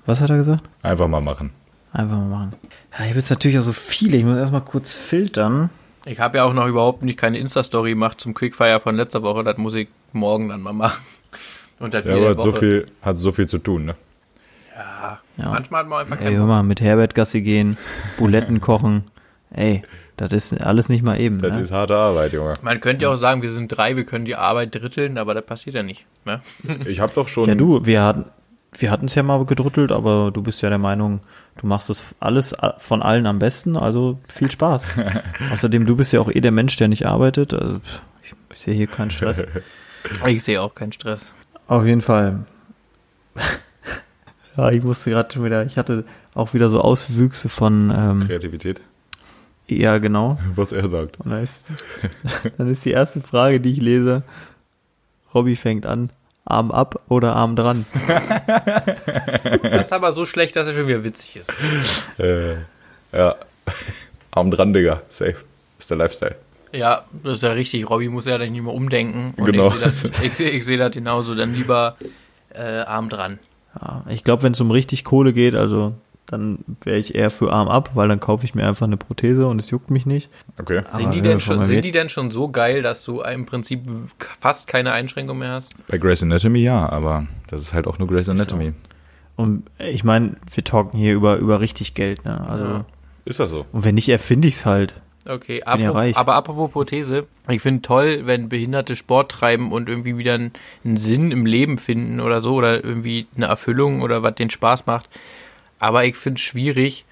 [0.05, 0.63] was hat er gesagt?
[0.81, 1.51] Einfach mal machen.
[1.93, 2.53] Einfach mal machen.
[2.93, 4.17] Ja, ich habe jetzt natürlich auch so viele.
[4.17, 5.69] Ich muss erstmal kurz filtern.
[6.05, 9.43] Ich habe ja auch noch überhaupt nicht keine Insta-Story gemacht zum Quickfire von letzter Woche.
[9.43, 11.01] Das muss ich morgen dann mal machen.
[11.79, 13.95] Und das Ja, aber hat so viel, hat so viel zu tun, ne?
[14.75, 15.49] Ja, Ja.
[15.51, 16.47] manchmal hat man einfach Ey, hör Bock.
[16.47, 17.77] mal, mit Herbert Gassi gehen,
[18.17, 19.03] Buletten kochen.
[19.51, 19.83] Ey,
[20.17, 21.41] das ist alles nicht mal eben.
[21.41, 21.61] Das Ne?
[21.61, 22.55] ist harte Arbeit, Junge.
[22.61, 25.45] Man könnte ja auch sagen, wir sind drei, wir können die Arbeit dritteln, aber das
[25.45, 26.05] passiert ja nicht.
[26.25, 26.41] Ne?
[26.85, 27.47] Ich habe doch schon.
[27.47, 28.25] Ja, du, wir hatten
[28.79, 31.21] wir hatten es ja mal gedrüttelt, aber du bist ja der Meinung,
[31.59, 34.89] du machst das alles von allen am besten, also viel Spaß.
[35.51, 37.53] Außerdem, du bist ja auch eh der Mensch, der nicht arbeitet.
[37.53, 37.79] Also,
[38.21, 39.43] ich, ich sehe hier keinen Stress.
[40.25, 41.33] Ich sehe auch keinen Stress.
[41.67, 42.45] Auf jeden Fall.
[44.55, 48.79] ja, ich musste gerade schon wieder, ich hatte auch wieder so Auswüchse von, ähm, Kreativität,
[49.69, 50.37] ja genau.
[50.55, 51.19] was er sagt.
[51.19, 51.65] Und dann ist,
[52.57, 54.23] dann ist die erste Frage, die ich lese,
[55.33, 56.09] Robby fängt an,
[56.45, 57.85] Arm ab oder Arm dran?
[59.63, 61.51] Das ist aber so schlecht, dass er schon wieder witzig ist.
[62.19, 62.55] Äh,
[63.11, 63.35] ja.
[64.31, 65.01] Arm dran, Digga.
[65.09, 65.35] Safe.
[65.79, 66.35] Ist der Lifestyle.
[66.71, 67.89] Ja, das ist ja richtig.
[67.89, 69.33] Robby muss ja dann nicht mehr umdenken.
[69.37, 69.67] Und Genau.
[69.67, 71.35] ich sehe das, ich, seh- ich seh das genauso.
[71.35, 71.97] Dann lieber
[72.53, 73.39] äh, Arm dran.
[73.79, 75.93] Ja, ich glaube, wenn es um richtig Kohle geht, also
[76.27, 79.47] dann wäre ich eher für Arm ab, weil dann kaufe ich mir einfach eine Prothese
[79.47, 80.29] und es juckt mich nicht.
[80.59, 80.79] Okay.
[80.79, 83.81] Aber Sind die, denn schon, sind die denn schon so geil, dass du im Prinzip
[84.39, 85.71] fast keine Einschränkung mehr hast?
[85.87, 88.73] Bei Grey's Anatomy ja, aber das ist halt auch nur Grey's Anatomy.
[89.35, 92.45] Und ich meine, wir talken hier über, über richtig Geld, ne?
[92.49, 92.85] Also, Ja.
[93.25, 93.65] Ist das so?
[93.73, 94.95] und wenn nicht, erfinde ich es halt.
[95.29, 96.15] Okay, Bin ja apro- reich.
[96.17, 100.51] aber apropos Prothese, ich finde toll, wenn Behinderte Sport treiben und irgendwie wieder einen,
[100.85, 104.85] einen Sinn im Leben finden oder so oder irgendwie eine Erfüllung oder was den Spaß
[104.85, 105.09] macht.
[105.79, 107.05] Aber ich finde es schwierig,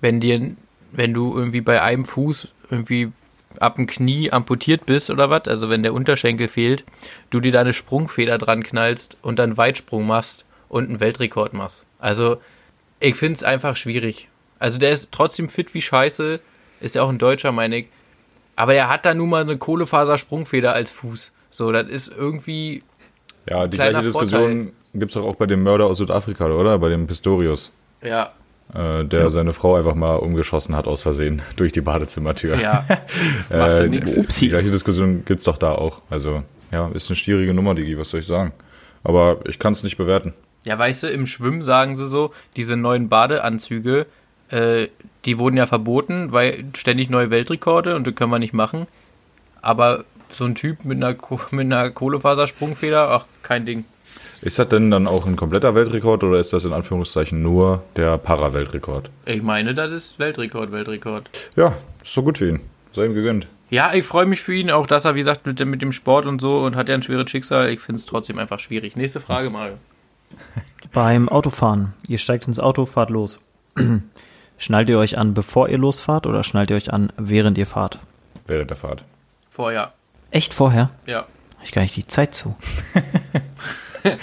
[0.00, 0.56] wenn dir,
[0.92, 3.12] wenn du irgendwie bei einem Fuß irgendwie
[3.58, 6.84] ab dem Knie amputiert bist oder was, also wenn der Unterschenkel fehlt,
[7.30, 11.86] du dir da eine Sprungfeder dran knallst und dann Weitsprung machst und einen Weltrekord machst.
[11.98, 12.38] Also
[13.00, 14.28] ich finde es einfach schwierig.
[14.58, 16.40] Also der ist trotzdem fit wie Scheiße,
[16.80, 17.86] ist ja auch ein Deutscher, meine ich.
[18.56, 21.32] Aber der hat da nun mal eine Kohlefasersprungfeder als Fuß.
[21.50, 22.82] So, das ist irgendwie.
[23.48, 26.78] Ja, die gleiche Diskussion gibt's doch auch bei dem Mörder aus Südafrika, oder?
[26.78, 27.72] Bei dem Pistorius,
[28.02, 28.32] Ja,
[28.74, 32.60] äh, der seine Frau einfach mal umgeschossen hat aus Versehen durch die Badezimmertür.
[32.60, 32.84] ja.
[33.50, 36.02] Machst du Äh, die, gleiche Diskussion gibt's doch da auch.
[36.10, 38.52] Also, ja, ist eine schwierige Nummer, Digi, was soll ich sagen?
[39.02, 40.34] Aber ich kann es nicht bewerten.
[40.64, 44.06] Ja, weißt du, im Schwimmen sagen sie so, diese neuen Badeanzüge,
[44.50, 44.88] äh,
[45.24, 48.86] die wurden ja verboten, weil ständig neue Weltrekorde und das können wir nicht machen.
[49.62, 51.16] Aber so ein Typ mit einer,
[51.50, 53.84] mit einer Kohlefasersprungfeder, ach, kein Ding.
[54.42, 58.16] Ist das denn dann auch ein kompletter Weltrekord oder ist das in Anführungszeichen nur der
[58.16, 59.10] Para-Weltrekord?
[59.26, 61.28] Ich meine, das ist Weltrekord, Weltrekord.
[61.56, 62.60] Ja, ist so gut für ihn.
[62.94, 63.46] Sei ihm gegönnt.
[63.68, 65.92] Ja, ich freue mich für ihn, auch dass er, wie gesagt, mit, dem- mit dem
[65.92, 67.68] Sport und so und hat ja ein schweres Schicksal.
[67.70, 68.96] Ich finde es trotzdem einfach schwierig.
[68.96, 69.74] Nächste Frage, Mario.
[70.92, 73.40] Beim Autofahren, ihr steigt ins Auto, fahrt los.
[74.58, 77.98] Schnallt ihr euch an, bevor ihr losfahrt oder schnallt ihr euch an, während ihr fahrt?
[78.46, 79.04] Während der Fahrt.
[79.48, 79.92] Vorher.
[80.30, 80.90] Echt vorher?
[81.06, 81.20] Ja.
[81.56, 82.56] Hab ich gar nicht die Zeit zu.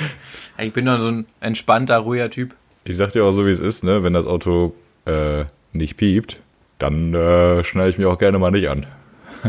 [0.60, 2.56] Ich bin doch so ein entspannter, ruhiger Typ.
[2.84, 4.04] Ich sag dir auch so, wie es ist, ne?
[4.04, 4.74] Wenn das Auto
[5.06, 6.40] äh, nicht piept,
[6.80, 8.86] dann äh, schneide ich mich auch gerne mal nicht an.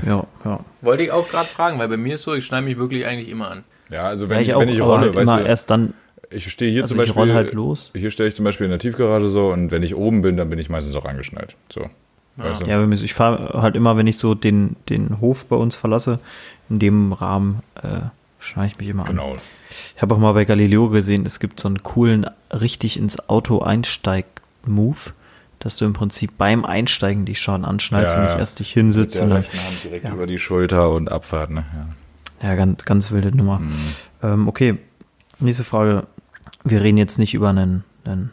[0.06, 0.60] Ja, ja.
[0.82, 3.30] Wollte ich auch gerade fragen, weil bei mir ist so, ich schneide mich wirklich eigentlich
[3.30, 3.64] immer an.
[3.90, 5.94] Ja, also ja wenn ich, auch, wenn ich rolle, halt weißt immer du, erst dann,
[6.30, 7.22] ich stehe hier also zum ich Beispiel.
[7.22, 7.90] roll halt los.
[7.96, 10.50] Hier stehe ich zum Beispiel in der Tiefgarage so und wenn ich oben bin, dann
[10.50, 11.56] bin ich meistens auch angeschnallt.
[11.72, 11.88] So.
[12.36, 12.66] Weißt du?
[12.66, 15.74] Ja, wenn wir- ich fahre halt immer, wenn ich so den, den Hof bei uns
[15.74, 16.18] verlasse,
[16.68, 19.10] in dem Rahmen äh, schneide ich mich immer an.
[19.10, 19.36] Genau.
[19.96, 23.60] Ich habe auch mal bei Galileo gesehen, es gibt so einen coolen, richtig ins Auto
[23.60, 24.98] einsteig-Move,
[25.58, 28.84] dass du im Prinzip beim Einsteigen dich schon anschnallst Ja, und nicht erst dich Mit
[28.84, 29.16] hinsetzt.
[29.16, 30.12] der Und dann, rechten Hand direkt Ja.
[30.12, 31.64] über die Schulter und Abfahrt, ne?
[32.42, 32.48] Ja.
[32.48, 33.58] ja, ganz, ganz wilde Nummer.
[33.58, 33.74] Mhm.
[34.22, 34.78] Ähm, okay,
[35.40, 36.06] nächste Frage.
[36.64, 38.30] Wir reden jetzt nicht über einen, einen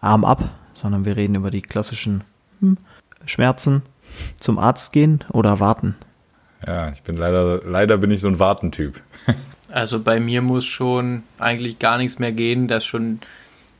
[0.00, 2.22] Arm ab, sondern wir reden über die klassischen
[2.60, 2.78] hm,
[3.24, 3.82] Schmerzen.
[4.40, 5.96] Zum Arzt gehen oder warten?
[6.68, 9.00] Ja, ich bin leider, leider bin ich so ein Wartentyp.
[9.70, 13.20] Also bei mir muss schon eigentlich gar nichts mehr gehen, dass schon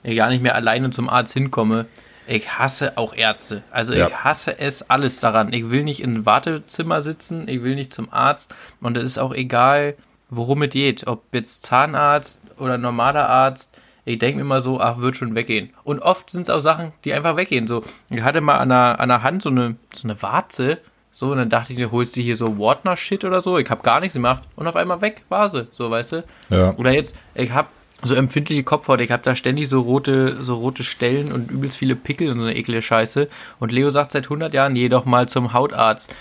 [0.02, 1.86] ich gar nicht mehr alleine zum Arzt hinkomme.
[2.26, 3.62] Ich hasse auch Ärzte.
[3.70, 4.08] Also Ja.
[4.08, 5.50] ich hasse es alles daran.
[5.50, 8.54] Ich will nicht im Wartezimmer sitzen, ich will nicht zum Arzt.
[8.82, 9.94] Und es ist auch egal,
[10.28, 11.06] worum es geht.
[11.06, 13.70] Ob jetzt Zahnarzt oder normaler Arzt.
[14.04, 15.70] Ich denke mir immer so, ach, wird schon weggehen.
[15.84, 17.66] Und oft sind es auch Sachen, die einfach weggehen.
[17.66, 20.76] So, ich hatte mal an der, an der Hand so eine, so eine Warze.
[21.18, 23.58] So, und dann dachte ich, du holst dir hier so Wardner-Shit oder so.
[23.58, 24.44] Ich habe gar nichts gemacht.
[24.54, 25.66] Und auf einmal weg war sie.
[25.72, 26.24] So, weißt du?
[26.48, 26.74] Ja.
[26.76, 27.66] Oder jetzt, ich habe
[28.04, 31.96] so empfindliche Kopfhaut, ich habe da ständig so rote, so rote Stellen und übelst viele
[31.96, 33.26] Pickel und so eine eklige Scheiße.
[33.58, 36.14] Und Leo sagt seit 100 Jahren, geh doch mal zum Hautarzt.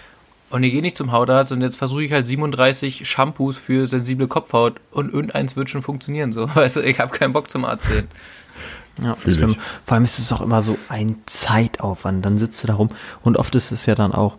[0.50, 4.28] Und ich gehe nicht zum Hautarzt und jetzt versuche ich halt 37 Shampoos für sensible
[4.28, 6.34] Kopfhaut und irgendeins wird schon funktionieren.
[6.34, 8.08] So, weißt du, ich habe keinen Bock zum Arzt sehen.
[9.00, 12.26] Ja, beim, vor allem ist es auch immer so ein Zeitaufwand.
[12.26, 12.90] Dann sitzt du da rum
[13.22, 14.38] und oft ist es ja dann auch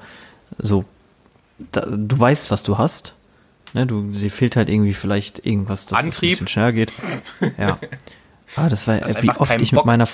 [0.58, 0.84] so,
[1.72, 3.14] da, du weißt, was du hast.
[3.74, 6.92] Ne, du, dir fehlt halt irgendwie vielleicht irgendwas, dass es ein bisschen schneller geht.
[7.58, 7.78] Ja.
[8.56, 9.84] Ah, das war, Hast wie oft ich mit Bock.
[9.86, 10.08] meiner,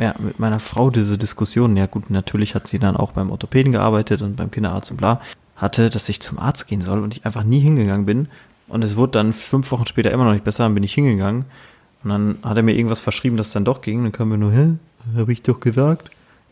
[0.00, 3.70] ja, mit meiner Frau diese Diskussion, ja gut, natürlich hat sie dann auch beim Orthopäden
[3.70, 5.20] gearbeitet und beim Kinderarzt und bla,
[5.54, 8.28] hatte, dass ich zum Arzt gehen soll und ich einfach nie hingegangen bin.
[8.66, 11.44] Und es wurde dann fünf Wochen später immer noch nicht besser, dann bin ich hingegangen.
[12.02, 14.02] Und dann hat er mir irgendwas verschrieben, das dann doch ging.
[14.02, 14.74] Dann kam mir nur, hä?
[15.16, 16.10] Habe ich doch gesagt.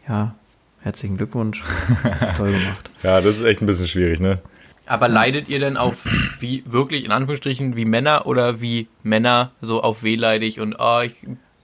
[0.09, 0.35] Ja,
[0.83, 1.63] herzlichen Glückwunsch.
[2.05, 2.91] Hast du toll gemacht.
[3.03, 4.39] Ja, das ist echt ein bisschen schwierig, ne?
[4.87, 5.97] Aber leidet ihr denn auf
[6.41, 11.15] wie wirklich in Anführungsstrichen wie Männer oder wie Männer so auf wehleidig und ah, ich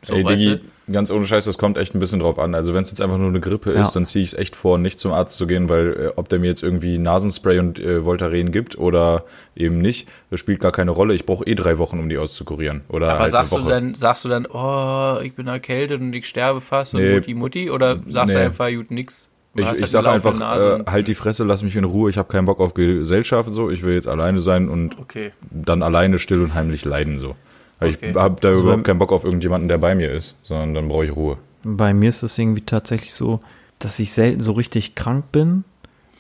[0.03, 0.61] so Ey, weißt Digi, du?
[0.91, 2.55] Ganz ohne Scheiß, das kommt echt ein bisschen drauf an.
[2.55, 3.83] Also wenn es jetzt einfach nur eine Grippe Ja.
[3.83, 6.29] ist, dann ziehe ich es echt vor, nicht zum Arzt zu gehen, weil äh, ob
[6.29, 9.25] der mir jetzt irgendwie Nasenspray und äh, Voltaren gibt oder
[9.57, 11.15] eben nicht, das spielt gar keine Rolle.
[11.15, 12.83] Ich brauche eh drei Wochen, um die auszukurieren.
[12.89, 16.27] Oder Aber halt sagst du dann, sagst du dann, oh, ich bin erkältet und ich
[16.27, 17.15] sterbe fast und Nee.
[17.15, 18.45] Mutti Mutti oder sagst du Nee.
[18.47, 19.29] einfach, gut, nix?
[19.55, 22.11] Du Ich, ich halt sage einfach, äh, und- halt die Fresse, lass mich in Ruhe,
[22.11, 25.33] ich habe keinen Bock auf Gesellschaft, so, ich will jetzt alleine sein und Okay.
[25.51, 27.35] dann alleine still und heimlich leiden, so.
[27.79, 28.11] Weil Okay.
[28.11, 30.89] Ich habe da Also überhaupt keinen Bock auf irgendjemanden, der bei mir ist, sondern dann
[30.89, 31.39] brauche ich Ruhe.
[31.63, 33.41] Bei mir ist es irgendwie tatsächlich so,
[33.79, 35.65] dass ich selten so richtig krank bin,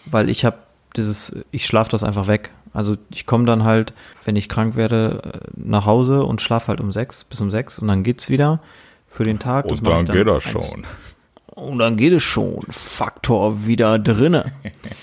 [0.06, 0.58] weil ich habe
[0.96, 2.50] dieses, ich schlafe das einfach weg.
[2.72, 3.92] Also ich komme dann halt,
[4.24, 7.78] wenn ich krank werde, äh, nach Hause und schlafe halt um sechs bis um sechs
[7.78, 8.60] und dann geht's wieder
[9.08, 9.64] für den Tag.
[9.64, 10.84] Und dann ich geht das schon.
[11.46, 12.64] Und dann geht es schon.
[12.70, 14.52] Faktor wieder drinne.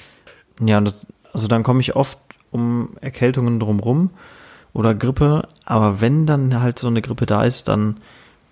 [0.61, 2.17] ja, und das, also dann komme ich oft
[2.51, 4.11] um Erkältungen drumrum
[4.75, 5.47] oder Grippe.
[5.63, 7.97] Aber wenn dann halt so eine Grippe da ist, dann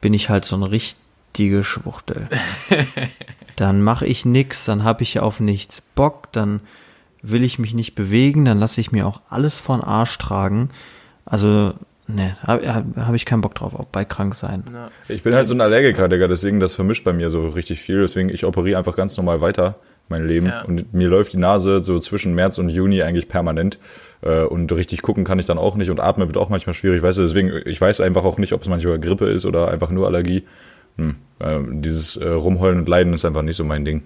[0.01, 2.27] bin ich halt so eine richtige Schwuchtel.
[3.55, 6.61] dann mache ich nix, dann habe ich auf nichts Bock, dann
[7.21, 10.69] will ich mich nicht bewegen, dann lasse ich mir auch alles von Arsch tragen.
[11.25, 11.73] Also,
[12.07, 14.63] ne, habe hab ich keinen Bock drauf, auch bei krank sein.
[14.71, 14.91] Ja.
[15.09, 18.01] Ich bin halt so ein Allergiker, Digga, deswegen das vermischt bei mir so richtig viel.
[18.01, 19.75] Deswegen, ich operiere einfach ganz normal weiter,
[20.09, 20.47] mein Leben.
[20.47, 20.63] Ja.
[20.63, 23.77] Und mir läuft die Nase so zwischen März und Juni eigentlich permanent.
[24.23, 27.03] Äh, Und richtig gucken kann ich dann auch nicht und atmen wird auch manchmal schwierig.
[27.03, 29.89] Weißt du, deswegen, ich weiß einfach auch nicht, ob es manchmal Grippe ist oder einfach
[29.89, 30.43] nur Allergie.
[30.97, 31.15] Hm.
[31.39, 34.03] Äh, Dieses äh, Rumheulen und Leiden ist einfach nicht so mein Ding.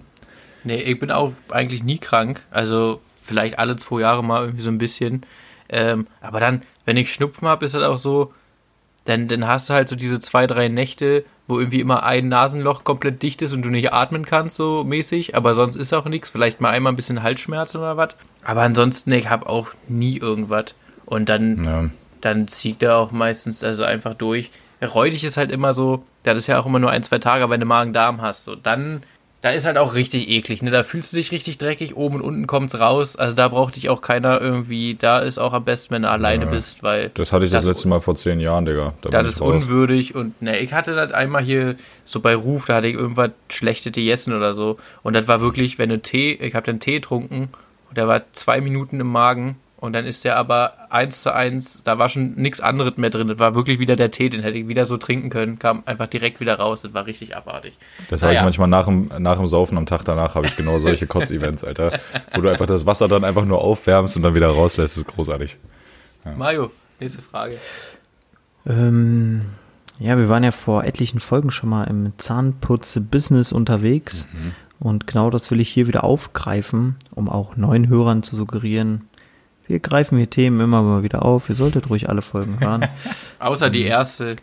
[0.64, 2.42] Nee, ich bin auch eigentlich nie krank.
[2.50, 5.22] Also vielleicht alle zwei Jahre mal irgendwie so ein bisschen.
[5.68, 8.32] Ähm, aber dann, wenn ich Schnupfen habe, ist halt auch so,
[9.04, 12.84] dann, dann hast du halt so diese zwei, drei Nächte, wo irgendwie immer ein Nasenloch
[12.84, 15.36] komplett dicht ist und du nicht atmen kannst, so mäßig.
[15.36, 16.30] Aber sonst ist auch nichts.
[16.30, 18.16] Vielleicht mal einmal ein bisschen Halsschmerzen oder was.
[18.48, 20.74] Aber ansonsten, ich habe auch nie irgendwas.
[21.04, 21.84] Und dann Ja.
[22.22, 24.50] dann zieht er auch meistens also einfach durch.
[24.82, 27.60] Räudig ist halt immer so, das ist ja auch immer nur ein, zwei Tage, wenn
[27.60, 28.44] du Magen-Darm hast.
[28.44, 29.02] So, dann
[29.40, 30.72] Da ist halt auch richtig eklig, ne?
[30.72, 33.14] Da fühlst du dich richtig dreckig, oben und unten kommt's raus.
[33.14, 36.46] Also da braucht dich auch keiner irgendwie, da ist auch am besten, wenn du alleine
[36.46, 36.50] Ja.
[36.50, 37.10] bist, weil.
[37.14, 38.94] Das hatte ich das, Das- letzte Mal vor zehn Jahren, Digga.
[39.02, 39.62] Da Das ist raus.
[39.62, 43.30] unwürdig und ne, ich hatte das einmal hier so bei Ruf, da hatte ich irgendwas
[43.48, 44.76] schlechte gegessen oder so.
[45.04, 47.50] Und das war wirklich, wenn du Tee, ich habe dann Tee getrunken
[47.88, 51.82] und der war zwei Minuten im Magen und dann ist der aber eins zu eins,
[51.84, 53.28] da war schon nichts anderes mehr drin.
[53.28, 56.08] Das war wirklich wieder der Tee, den hätte ich wieder so trinken können, kam einfach
[56.08, 56.82] direkt wieder raus.
[56.82, 57.78] Das war richtig abartig.
[58.10, 58.44] Das habe ich Naja.
[58.44, 62.00] manchmal nach dem, nach dem Saufen am Tag danach, habe ich genau solche Kotz-Events, Alter.
[62.34, 64.96] Wo du einfach das Wasser dann einfach nur aufwärmst und dann wieder rauslässt.
[64.96, 65.56] Das ist großartig.
[66.36, 67.56] Mario, nächste Frage.
[68.66, 69.42] Ähm,
[69.98, 74.26] ja, wir waren ja vor etlichen Folgen schon mal im Zahnputz-Business unterwegs.
[74.80, 79.08] Und genau das will ich hier wieder aufgreifen, um auch neuen Hörern zu suggerieren.
[79.66, 81.48] Wir greifen hier Themen immer mal wieder auf.
[81.48, 82.86] Ihr solltet ruhig alle Folgen hören.
[83.38, 84.36] Außer die erste.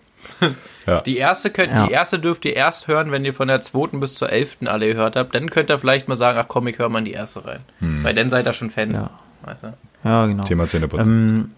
[0.86, 1.02] Ja.
[1.02, 1.86] Die erste könnt, Ja.
[1.88, 4.88] die erste dürft ihr erst hören, wenn ihr von der zweiten bis zur elften alle
[4.88, 5.34] gehört habt.
[5.36, 7.60] Dann könnt ihr vielleicht mal sagen, ach komm, ich höre mal in die erste rein.
[7.80, 8.98] Weil dann seid ihr schon Fans.
[9.00, 9.10] Ja.
[9.44, 9.74] Weißt du?
[10.04, 10.44] ja, genau.
[10.44, 11.14] Thema Zähneputzen.
[11.38, 11.52] Ähm,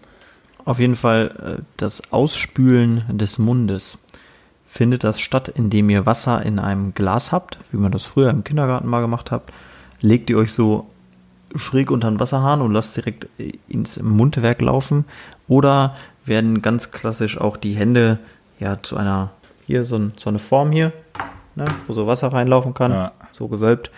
[0.64, 3.98] auf jeden Fall äh, das Ausspülen des Mundes.
[4.70, 8.44] Findet das statt, indem ihr Wasser in einem Glas habt, wie man das früher im
[8.44, 9.50] Kindergarten mal gemacht habt.
[10.00, 10.86] Legt ihr euch so
[11.56, 15.06] schräg unter den Wasserhahn und lasst direkt äh, ins Mundwerk laufen.
[15.48, 15.96] Oder
[16.26, 18.18] werden ganz klassisch auch die Hände
[18.60, 19.30] ja zu einer,
[19.66, 20.92] hier so, so eine Form hier,
[21.54, 23.12] ne, wo so Wasser reinlaufen kann, Ja.
[23.32, 23.90] so gewölbt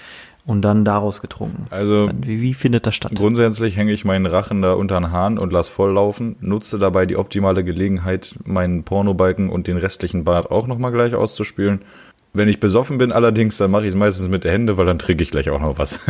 [0.46, 1.66] und dann daraus getrunken.
[1.70, 3.12] Also Wie, wie findet das statt?
[3.14, 7.06] grundsätzlich hänge ich meinen Rachen da unter den Hahn und lass voll laufen, nutze dabei
[7.06, 11.82] die optimale Gelegenheit, meinen Pornobalken und den restlichen Bart auch nochmal gleich auszuspülen.
[12.32, 14.98] Wenn ich besoffen bin allerdings, dann mache ich es meistens mit der Hände, weil dann
[14.98, 15.98] trinke ich gleich auch noch was.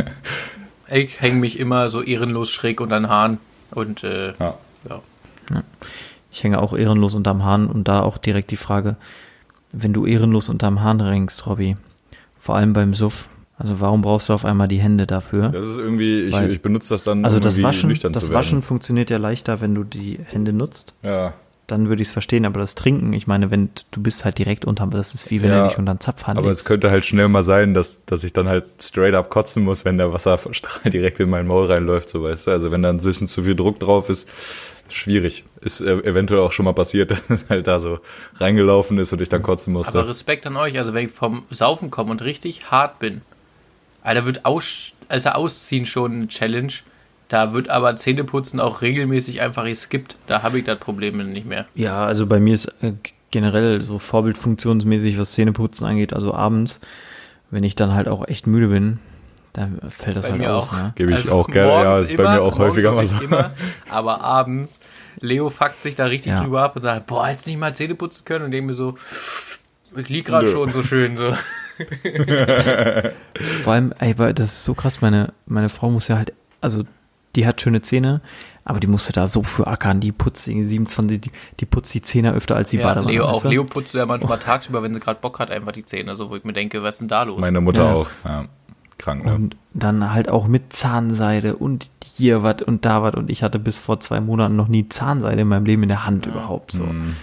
[0.92, 3.38] Ich hänge mich immer so ehrenlos schräg unter den Hahn.
[3.70, 4.54] Und äh, ja.
[4.88, 5.00] ja.
[6.32, 8.96] Ich hänge auch ehrenlos unterm Hahn und da auch direkt die Frage,
[9.72, 11.76] wenn du ehrenlos unterm Hahn hängst, Robby,
[12.36, 13.28] vor allem beim Suff,
[13.60, 15.50] also warum brauchst du auf einmal die Hände dafür?
[15.50, 18.12] Das ist irgendwie, ich, Weil- ich benutze das dann, Also um das irgendwie Waschen, nüchtern
[18.12, 20.94] das zu Waschen funktioniert ja leichter, wenn du die Hände nutzt.
[21.02, 21.34] Ja,
[21.66, 24.64] Dann würde ich es verstehen, aber das Trinken, ich meine, wenn du bist halt direkt
[24.64, 27.04] unterm, das ist wie wenn Ja, du dich unter den Zapfhahn aber es könnte halt
[27.06, 30.90] schnell mal sein, dass, dass ich dann halt straight up kotzen muss, wenn der Wasserstrahl
[30.90, 32.50] direkt in mein Maul reinläuft, so weißt du.
[32.50, 34.26] Also wenn da ein bisschen zu viel Druck drauf ist,
[34.88, 35.44] schwierig.
[35.60, 38.00] Ist äh, eventuell auch schon mal passiert, dass es halt da so
[38.38, 39.98] reingelaufen ist und ich dann kotzen musste.
[39.98, 40.76] Aber Respekt an euch.
[40.78, 43.20] Also wenn ich vom Saufen komme und richtig hart bin,
[44.02, 46.72] Alter, wird aus, also Ausziehen schon eine Challenge.
[47.28, 50.16] Da wird aber Zähneputzen auch regelmäßig einfach geskippt.
[50.26, 51.66] Da habe ich das Problem nicht mehr.
[51.76, 52.92] Ja, also bei mir ist äh,
[53.30, 56.80] generell so vorbildfunktionsmäßig, was Zähneputzen angeht, also abends,
[57.50, 58.98] wenn ich dann halt auch echt müde bin,
[59.52, 60.70] dann fällt das Bei halt mir aus.
[60.70, 60.76] auch.
[60.76, 60.92] Ne?
[60.96, 63.10] Gebe ich Also auch gerne, ja, morgens ist bei mir auch morgens häufiger mal ich
[63.10, 63.18] so.
[63.18, 63.52] Immer,
[63.88, 64.80] aber abends,
[65.20, 66.42] Leo fuckt sich da richtig Ja.
[66.42, 68.44] drüber ab und sagt, boah, hättest du nicht mal Zähne putzen können?
[68.46, 68.96] Und denke mir so,
[69.96, 71.32] ich lieg gerade schon so schön so.
[73.62, 76.84] Vor allem, ey, weil das ist so krass, meine, meine Frau muss ja halt, also
[77.36, 78.20] die hat schöne Zähne,
[78.64, 82.02] aber die musste da so für ackern, die putzt irgendwie 27, die, die putzt die
[82.02, 83.12] Zähne öfter als die Ja, Badewanne.
[83.12, 83.44] Leo auch.
[83.44, 86.16] Leo putzt ja manchmal tagsüber, wenn sie gerade Bock hat, einfach die Zähne.
[86.16, 87.40] So, wo ich mir denke, was ist denn da los?
[87.40, 87.92] Meine Mutter Ja.
[87.94, 88.08] auch.
[88.24, 88.44] Ja.
[88.98, 89.34] Krank, ne?
[89.34, 93.58] Und dann halt auch mit Zahnseide und hier was und da was und ich hatte
[93.58, 96.82] bis vor zwei Monaten noch nie Zahnseide in meinem Leben in der Hand überhaupt so.
[96.84, 97.16] Mhm.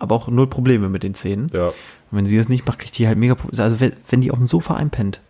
[0.00, 1.48] Aber auch null Probleme mit den Zähnen.
[1.52, 1.68] Ja.
[2.10, 3.62] Und wenn sie das nicht macht, kriegt die halt mega Probleme.
[3.62, 5.20] Also wenn, die auf dem Sofa einpennt,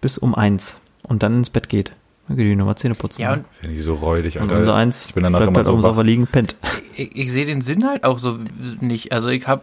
[0.00, 1.92] bis um eins und dann ins Bett geht,
[2.28, 3.22] dann geht die nochmal Zähne putzen.
[3.22, 4.58] ja, und Finde ich so räudig, und Alter.
[4.58, 6.56] unser eins ich bin danach bleibt immer halt auf so dem Sofa liegen, pennt.
[6.96, 8.38] ich, ich sehe den Sinn halt auch so
[8.80, 9.12] nicht.
[9.12, 9.62] Also ich habe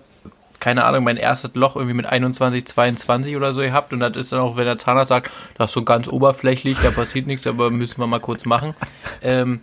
[0.63, 4.31] keine Ahnung, mein erstes Loch irgendwie mit 21, 22 oder so gehabt und das ist
[4.31, 7.69] dann auch, wenn der Zahnarzt sagt, das ist so ganz oberflächlich, da passiert nichts, aber
[7.69, 8.73] müssen wir mal kurz machen.
[9.21, 9.59] Ähm,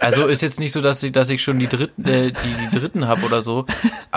[0.00, 2.78] also ist jetzt nicht so, dass ich, dass ich schon die dritten, äh, die, die
[2.78, 3.66] dritten habe oder so.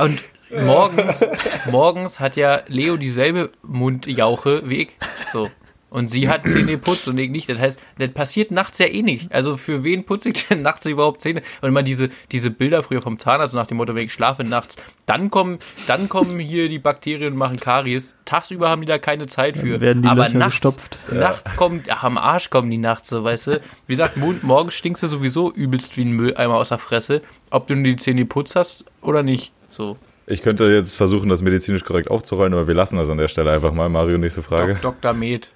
[0.01, 1.25] Und morgens,
[1.69, 4.89] morgens hat ja Leo dieselbe Mundjauche wie ich.
[5.31, 5.49] So.
[5.89, 7.47] Und sie hat Zähne geputzt und ich nicht.
[7.47, 9.31] Das heißt, das passiert nachts ja eh nicht.
[9.33, 11.41] Also für wen putze ich denn nachts überhaupt Zähne?
[11.61, 14.75] Und immer diese, diese Bilder früher vom Zahnarzt nach dem Motto, wenn ich schlafe nachts,
[15.05, 18.15] dann kommen, dann kommen hier die Bakterien und machen Karies.
[18.25, 19.71] Tagsüber haben die da keine Zeit für.
[19.71, 20.99] Dann werden die Aber Löcher nachts, gestopft.
[21.09, 23.61] nachts kommen, ach, am Arsch kommen die nachts, so, weißt du.
[23.87, 27.21] Wie gesagt, mo- morgens stinkst du sowieso übelst wie ein Mülleimer aus der Fresse.
[27.49, 29.53] Ob du nur die Zähne geputzt hast oder nicht.
[29.69, 29.95] So.
[30.29, 33.49] Ich könnte jetzt versuchen, das medizinisch korrekt aufzurollen, aber wir lassen das an der Stelle
[33.49, 33.87] einfach mal.
[33.87, 34.73] Mario, nächste Frage.
[34.81, 35.13] Dok Dr.
[35.13, 35.51] Med.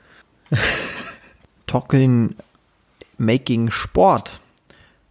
[1.68, 2.36] Talking,
[3.18, 4.40] making Sport.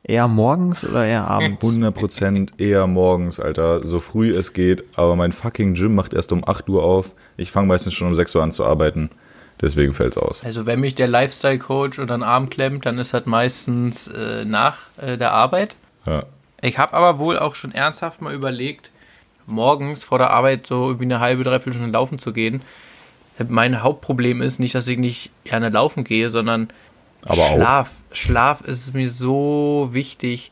[0.03, 1.63] Eher morgens oder eher abends?
[1.65, 3.87] 100% eher morgens, Alter.
[3.87, 4.83] So früh es geht.
[4.97, 7.15] Aber mein fucking Gym macht erst um 8 Uhr auf.
[7.37, 9.11] Ich fange meistens schon um 6 Uhr an zu arbeiten.
[9.61, 10.43] Deswegen fällt's aus.
[10.43, 14.79] Also wenn mich der Lifestyle-Coach unter den Arm klemmt, dann ist das meistens äh, nach
[14.97, 15.77] äh, der Arbeit.
[16.07, 16.25] Ja.
[16.63, 18.91] Ich habe aber wohl auch schon ernsthaft mal überlegt,
[19.51, 22.63] morgens vor der Arbeit so irgendwie eine halbe, dreiviertel Stunde laufen zu gehen.
[23.49, 26.69] Mein Hauptproblem ist nicht, dass ich nicht gerne laufen gehe, sondern
[27.25, 27.55] Aber auch.
[27.55, 27.91] Schlaf.
[28.13, 30.51] Schlaf ist mir so wichtig.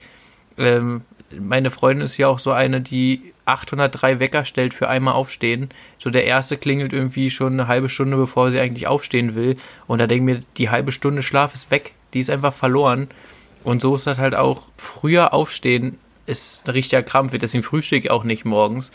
[0.56, 1.02] Ähm,
[1.38, 5.70] meine Freundin ist ja auch so eine, die 803 Wecker stellt für einmal aufstehen.
[5.98, 9.56] So der erste klingelt irgendwie schon eine halbe Stunde, bevor sie eigentlich aufstehen will.
[9.86, 11.92] Und da denke ich mir, die halbe Stunde Schlaf ist weg.
[12.14, 13.08] Die ist einfach verloren.
[13.64, 14.62] Und so ist das halt auch.
[14.76, 15.98] Früher aufstehen
[16.28, 17.36] ist ein richtiger Krampf.
[17.36, 18.90] Deswegen frühstücke ich auch nicht morgens.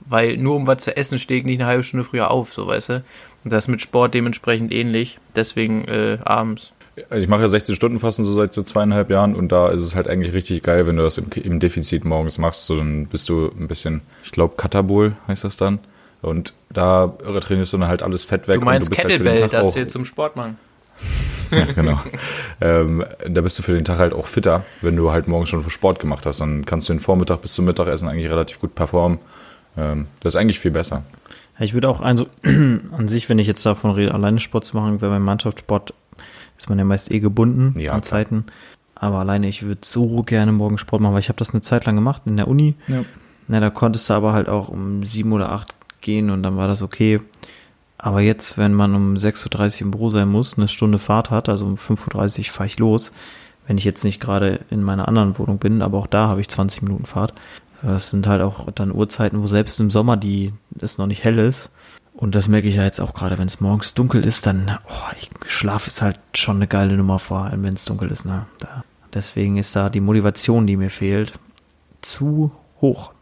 [0.00, 2.66] Weil nur um was zu essen stehe ich nicht eine halbe Stunde früher auf, so
[2.66, 3.04] weißt du.
[3.44, 5.18] Und das ist mit Sport dementsprechend ähnlich.
[5.36, 6.72] Deswegen äh, abends.
[7.08, 9.80] Also ich mache ja 16 Stunden Fasten so seit so zweieinhalb Jahren und da ist
[9.80, 12.66] es halt eigentlich richtig geil, wenn du das im, im Defizit morgens machst.
[12.66, 15.78] So, dann bist du ein bisschen, ich glaube, Katabol heißt das dann.
[16.20, 18.60] Und da trainierst du dann halt alles Fett weg.
[18.60, 20.56] Du meinst und du bist Kettlebell, halt den Tag das auch, hier zum Sport machen.
[21.50, 22.00] Ja, genau.
[22.60, 25.68] ähm, da bist du für den Tag halt auch fitter, wenn du halt morgens schon
[25.68, 26.40] Sport gemacht hast.
[26.40, 29.18] Dann kannst du den Vormittag bis zum Mittagessen eigentlich relativ gut performen.
[29.76, 31.02] Ähm, das ist eigentlich viel besser.
[31.58, 34.76] Ja, Ich würde auch also an sich, wenn ich jetzt davon rede, alleine Sport zu
[34.76, 35.92] machen, weil beim Mannschaftssport
[36.56, 38.02] ist man ja meist eh gebunden Ja, an.
[38.02, 38.46] Zeiten.
[38.94, 41.84] Aber alleine, ich würde so gerne morgen Sport machen, weil ich habe das eine Zeit
[41.86, 42.76] lang gemacht in der Uni.
[42.86, 43.04] Ja.
[43.48, 46.68] Na, da konntest du aber halt auch um sieben oder acht gehen und dann war
[46.68, 47.20] das okay.
[48.04, 51.48] Aber jetzt, wenn man um 6.30 Uhr im Büro sein muss, eine Stunde Fahrt hat,
[51.48, 53.12] also um 5.30 Uhr fahre ich los,
[53.68, 56.48] wenn ich jetzt nicht gerade in meiner anderen Wohnung bin, aber auch da habe ich
[56.48, 57.32] 20 Minuten Fahrt.
[57.80, 61.38] Das sind halt auch dann Uhrzeiten, wo selbst im Sommer die es noch nicht hell
[61.38, 61.70] ist.
[62.12, 65.12] Und das merke ich ja jetzt auch gerade, wenn es morgens dunkel ist, dann, oh,
[65.20, 68.24] ich, Schlaf ist halt schon eine geile Nummer, vor allem wenn es dunkel ist.
[68.24, 68.46] Ne?
[68.58, 68.82] Da,
[69.14, 71.34] deswegen ist da die Motivation, die mir fehlt,
[72.00, 72.50] zu
[72.80, 73.12] hoch.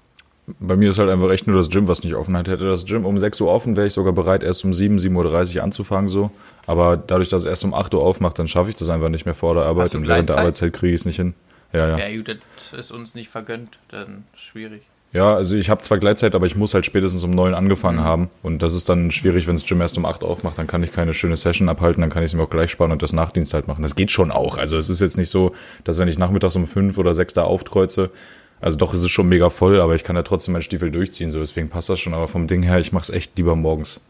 [0.59, 2.49] Bei mir ist halt einfach echt nur das Gym, was nicht offen hat.
[2.49, 5.57] Hätte das Gym um 6 Uhr offen, wäre ich sogar bereit, erst um 7, 7.30
[5.57, 6.31] Uhr anzufangen so.
[6.67, 9.25] Aber dadurch, dass es erst um 8 Uhr aufmacht, dann schaffe ich das einfach nicht
[9.25, 10.39] mehr vor der Arbeit und während der?
[10.39, 11.35] Arbeitszeit kriege ich es nicht hin.
[11.73, 12.09] Ja, ja.
[12.09, 14.83] Ja, gut, das ist uns nicht vergönnt, dann schwierig.
[15.13, 18.31] Ja, also ich habe zwar Gleitzeit, aber ich muss halt spätestens um 9 angefangen haben.
[18.45, 20.93] Und das ist dann schwierig, wenn das Gym erst um 8 aufmacht, dann kann ich
[20.93, 23.53] keine schöne Session abhalten, dann kann ich es mir auch gleich sparen und das Nachtdienst
[23.53, 23.83] halt machen.
[23.83, 24.57] Das geht schon auch.
[24.57, 25.53] Also es ist jetzt nicht so,
[25.83, 28.11] dass wenn ich nachmittags um 5 oder 6 da aufkreuze,
[28.61, 31.31] also doch ist es schon mega voll, aber ich kann ja trotzdem meinen Stiefel durchziehen,
[31.31, 32.15] so deswegen passt das schon.
[32.15, 34.01] Aber vom Ding her, ich mache es echt lieber morgens.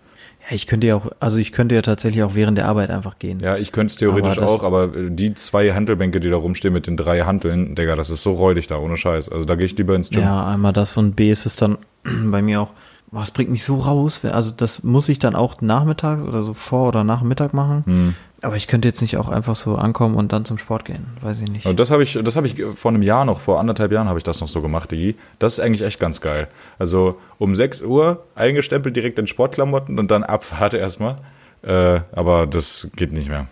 [0.48, 3.18] Ja, ich könnte ja auch, also ich könnte ja tatsächlich auch während der Arbeit einfach
[3.18, 3.38] gehen.
[3.42, 6.86] Ja, ich könnte es theoretisch Aber auch, aber die zwei Handelbänke, die da rumstehen mit
[6.86, 9.28] den drei Hanteln, Digga, das ist so räudig da, ohne Scheiß.
[9.28, 10.22] Also da gehe ich lieber ins Gym.
[10.22, 12.70] Ja, einmal das und B ist es dann bei mir auch,
[13.12, 14.20] boah, es bringt mich so raus.
[14.24, 17.82] Also das muss ich dann auch nachmittags oder so vor oder nach Mittag machen.
[17.86, 18.14] Hm.
[18.42, 21.08] Aber ich könnte jetzt nicht auch einfach so ankommen und dann zum Sport gehen.
[21.20, 21.66] Weiß ich nicht.
[21.66, 24.18] Und das habe ich, das habe ich vor einem Jahr noch, vor anderthalb Jahren habe
[24.18, 25.16] ich das noch so gemacht, Digi.
[25.38, 26.48] Das ist eigentlich echt ganz geil.
[26.78, 31.18] Also um 6 Uhr eingestempelt direkt in Sportklamotten und dann Abfahrt erstmal.
[31.62, 33.46] Äh, aber das geht nicht mehr.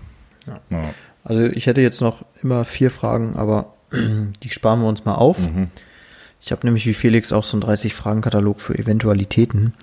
[0.46, 0.80] Ja.
[1.24, 5.38] Also ich hätte jetzt noch immer vier Fragen, aber die sparen wir uns mal auf.
[6.48, 9.74] Ich habe nämlich wie Felix auch so einen 30-Fragen-Katalog für Eventualitäten.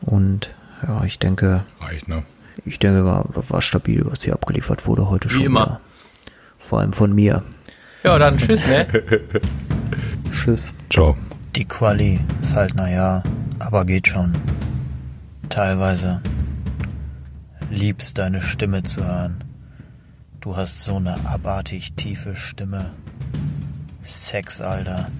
[0.00, 0.48] Und
[0.82, 2.22] ja, ich denke, Reicht, ne?
[2.64, 5.42] ich denke, war, war stabil, was hier abgeliefert wurde heute schon.
[5.42, 5.60] immer.
[5.66, 5.80] wieder.
[6.58, 7.42] Vor allem von mir.
[8.02, 8.86] Ja, dann tschüss, ne?
[10.32, 10.72] Tschüss.
[10.88, 11.18] Ciao.
[11.54, 13.22] Die Quali ist halt naja,
[13.58, 14.32] aber geht schon.
[15.50, 16.22] Teilweise.
[17.70, 19.44] Liebst deine Stimme zu hören.
[20.40, 22.94] Du hast so eine abartig tiefe Stimme.
[24.00, 25.10] Sex, Alter.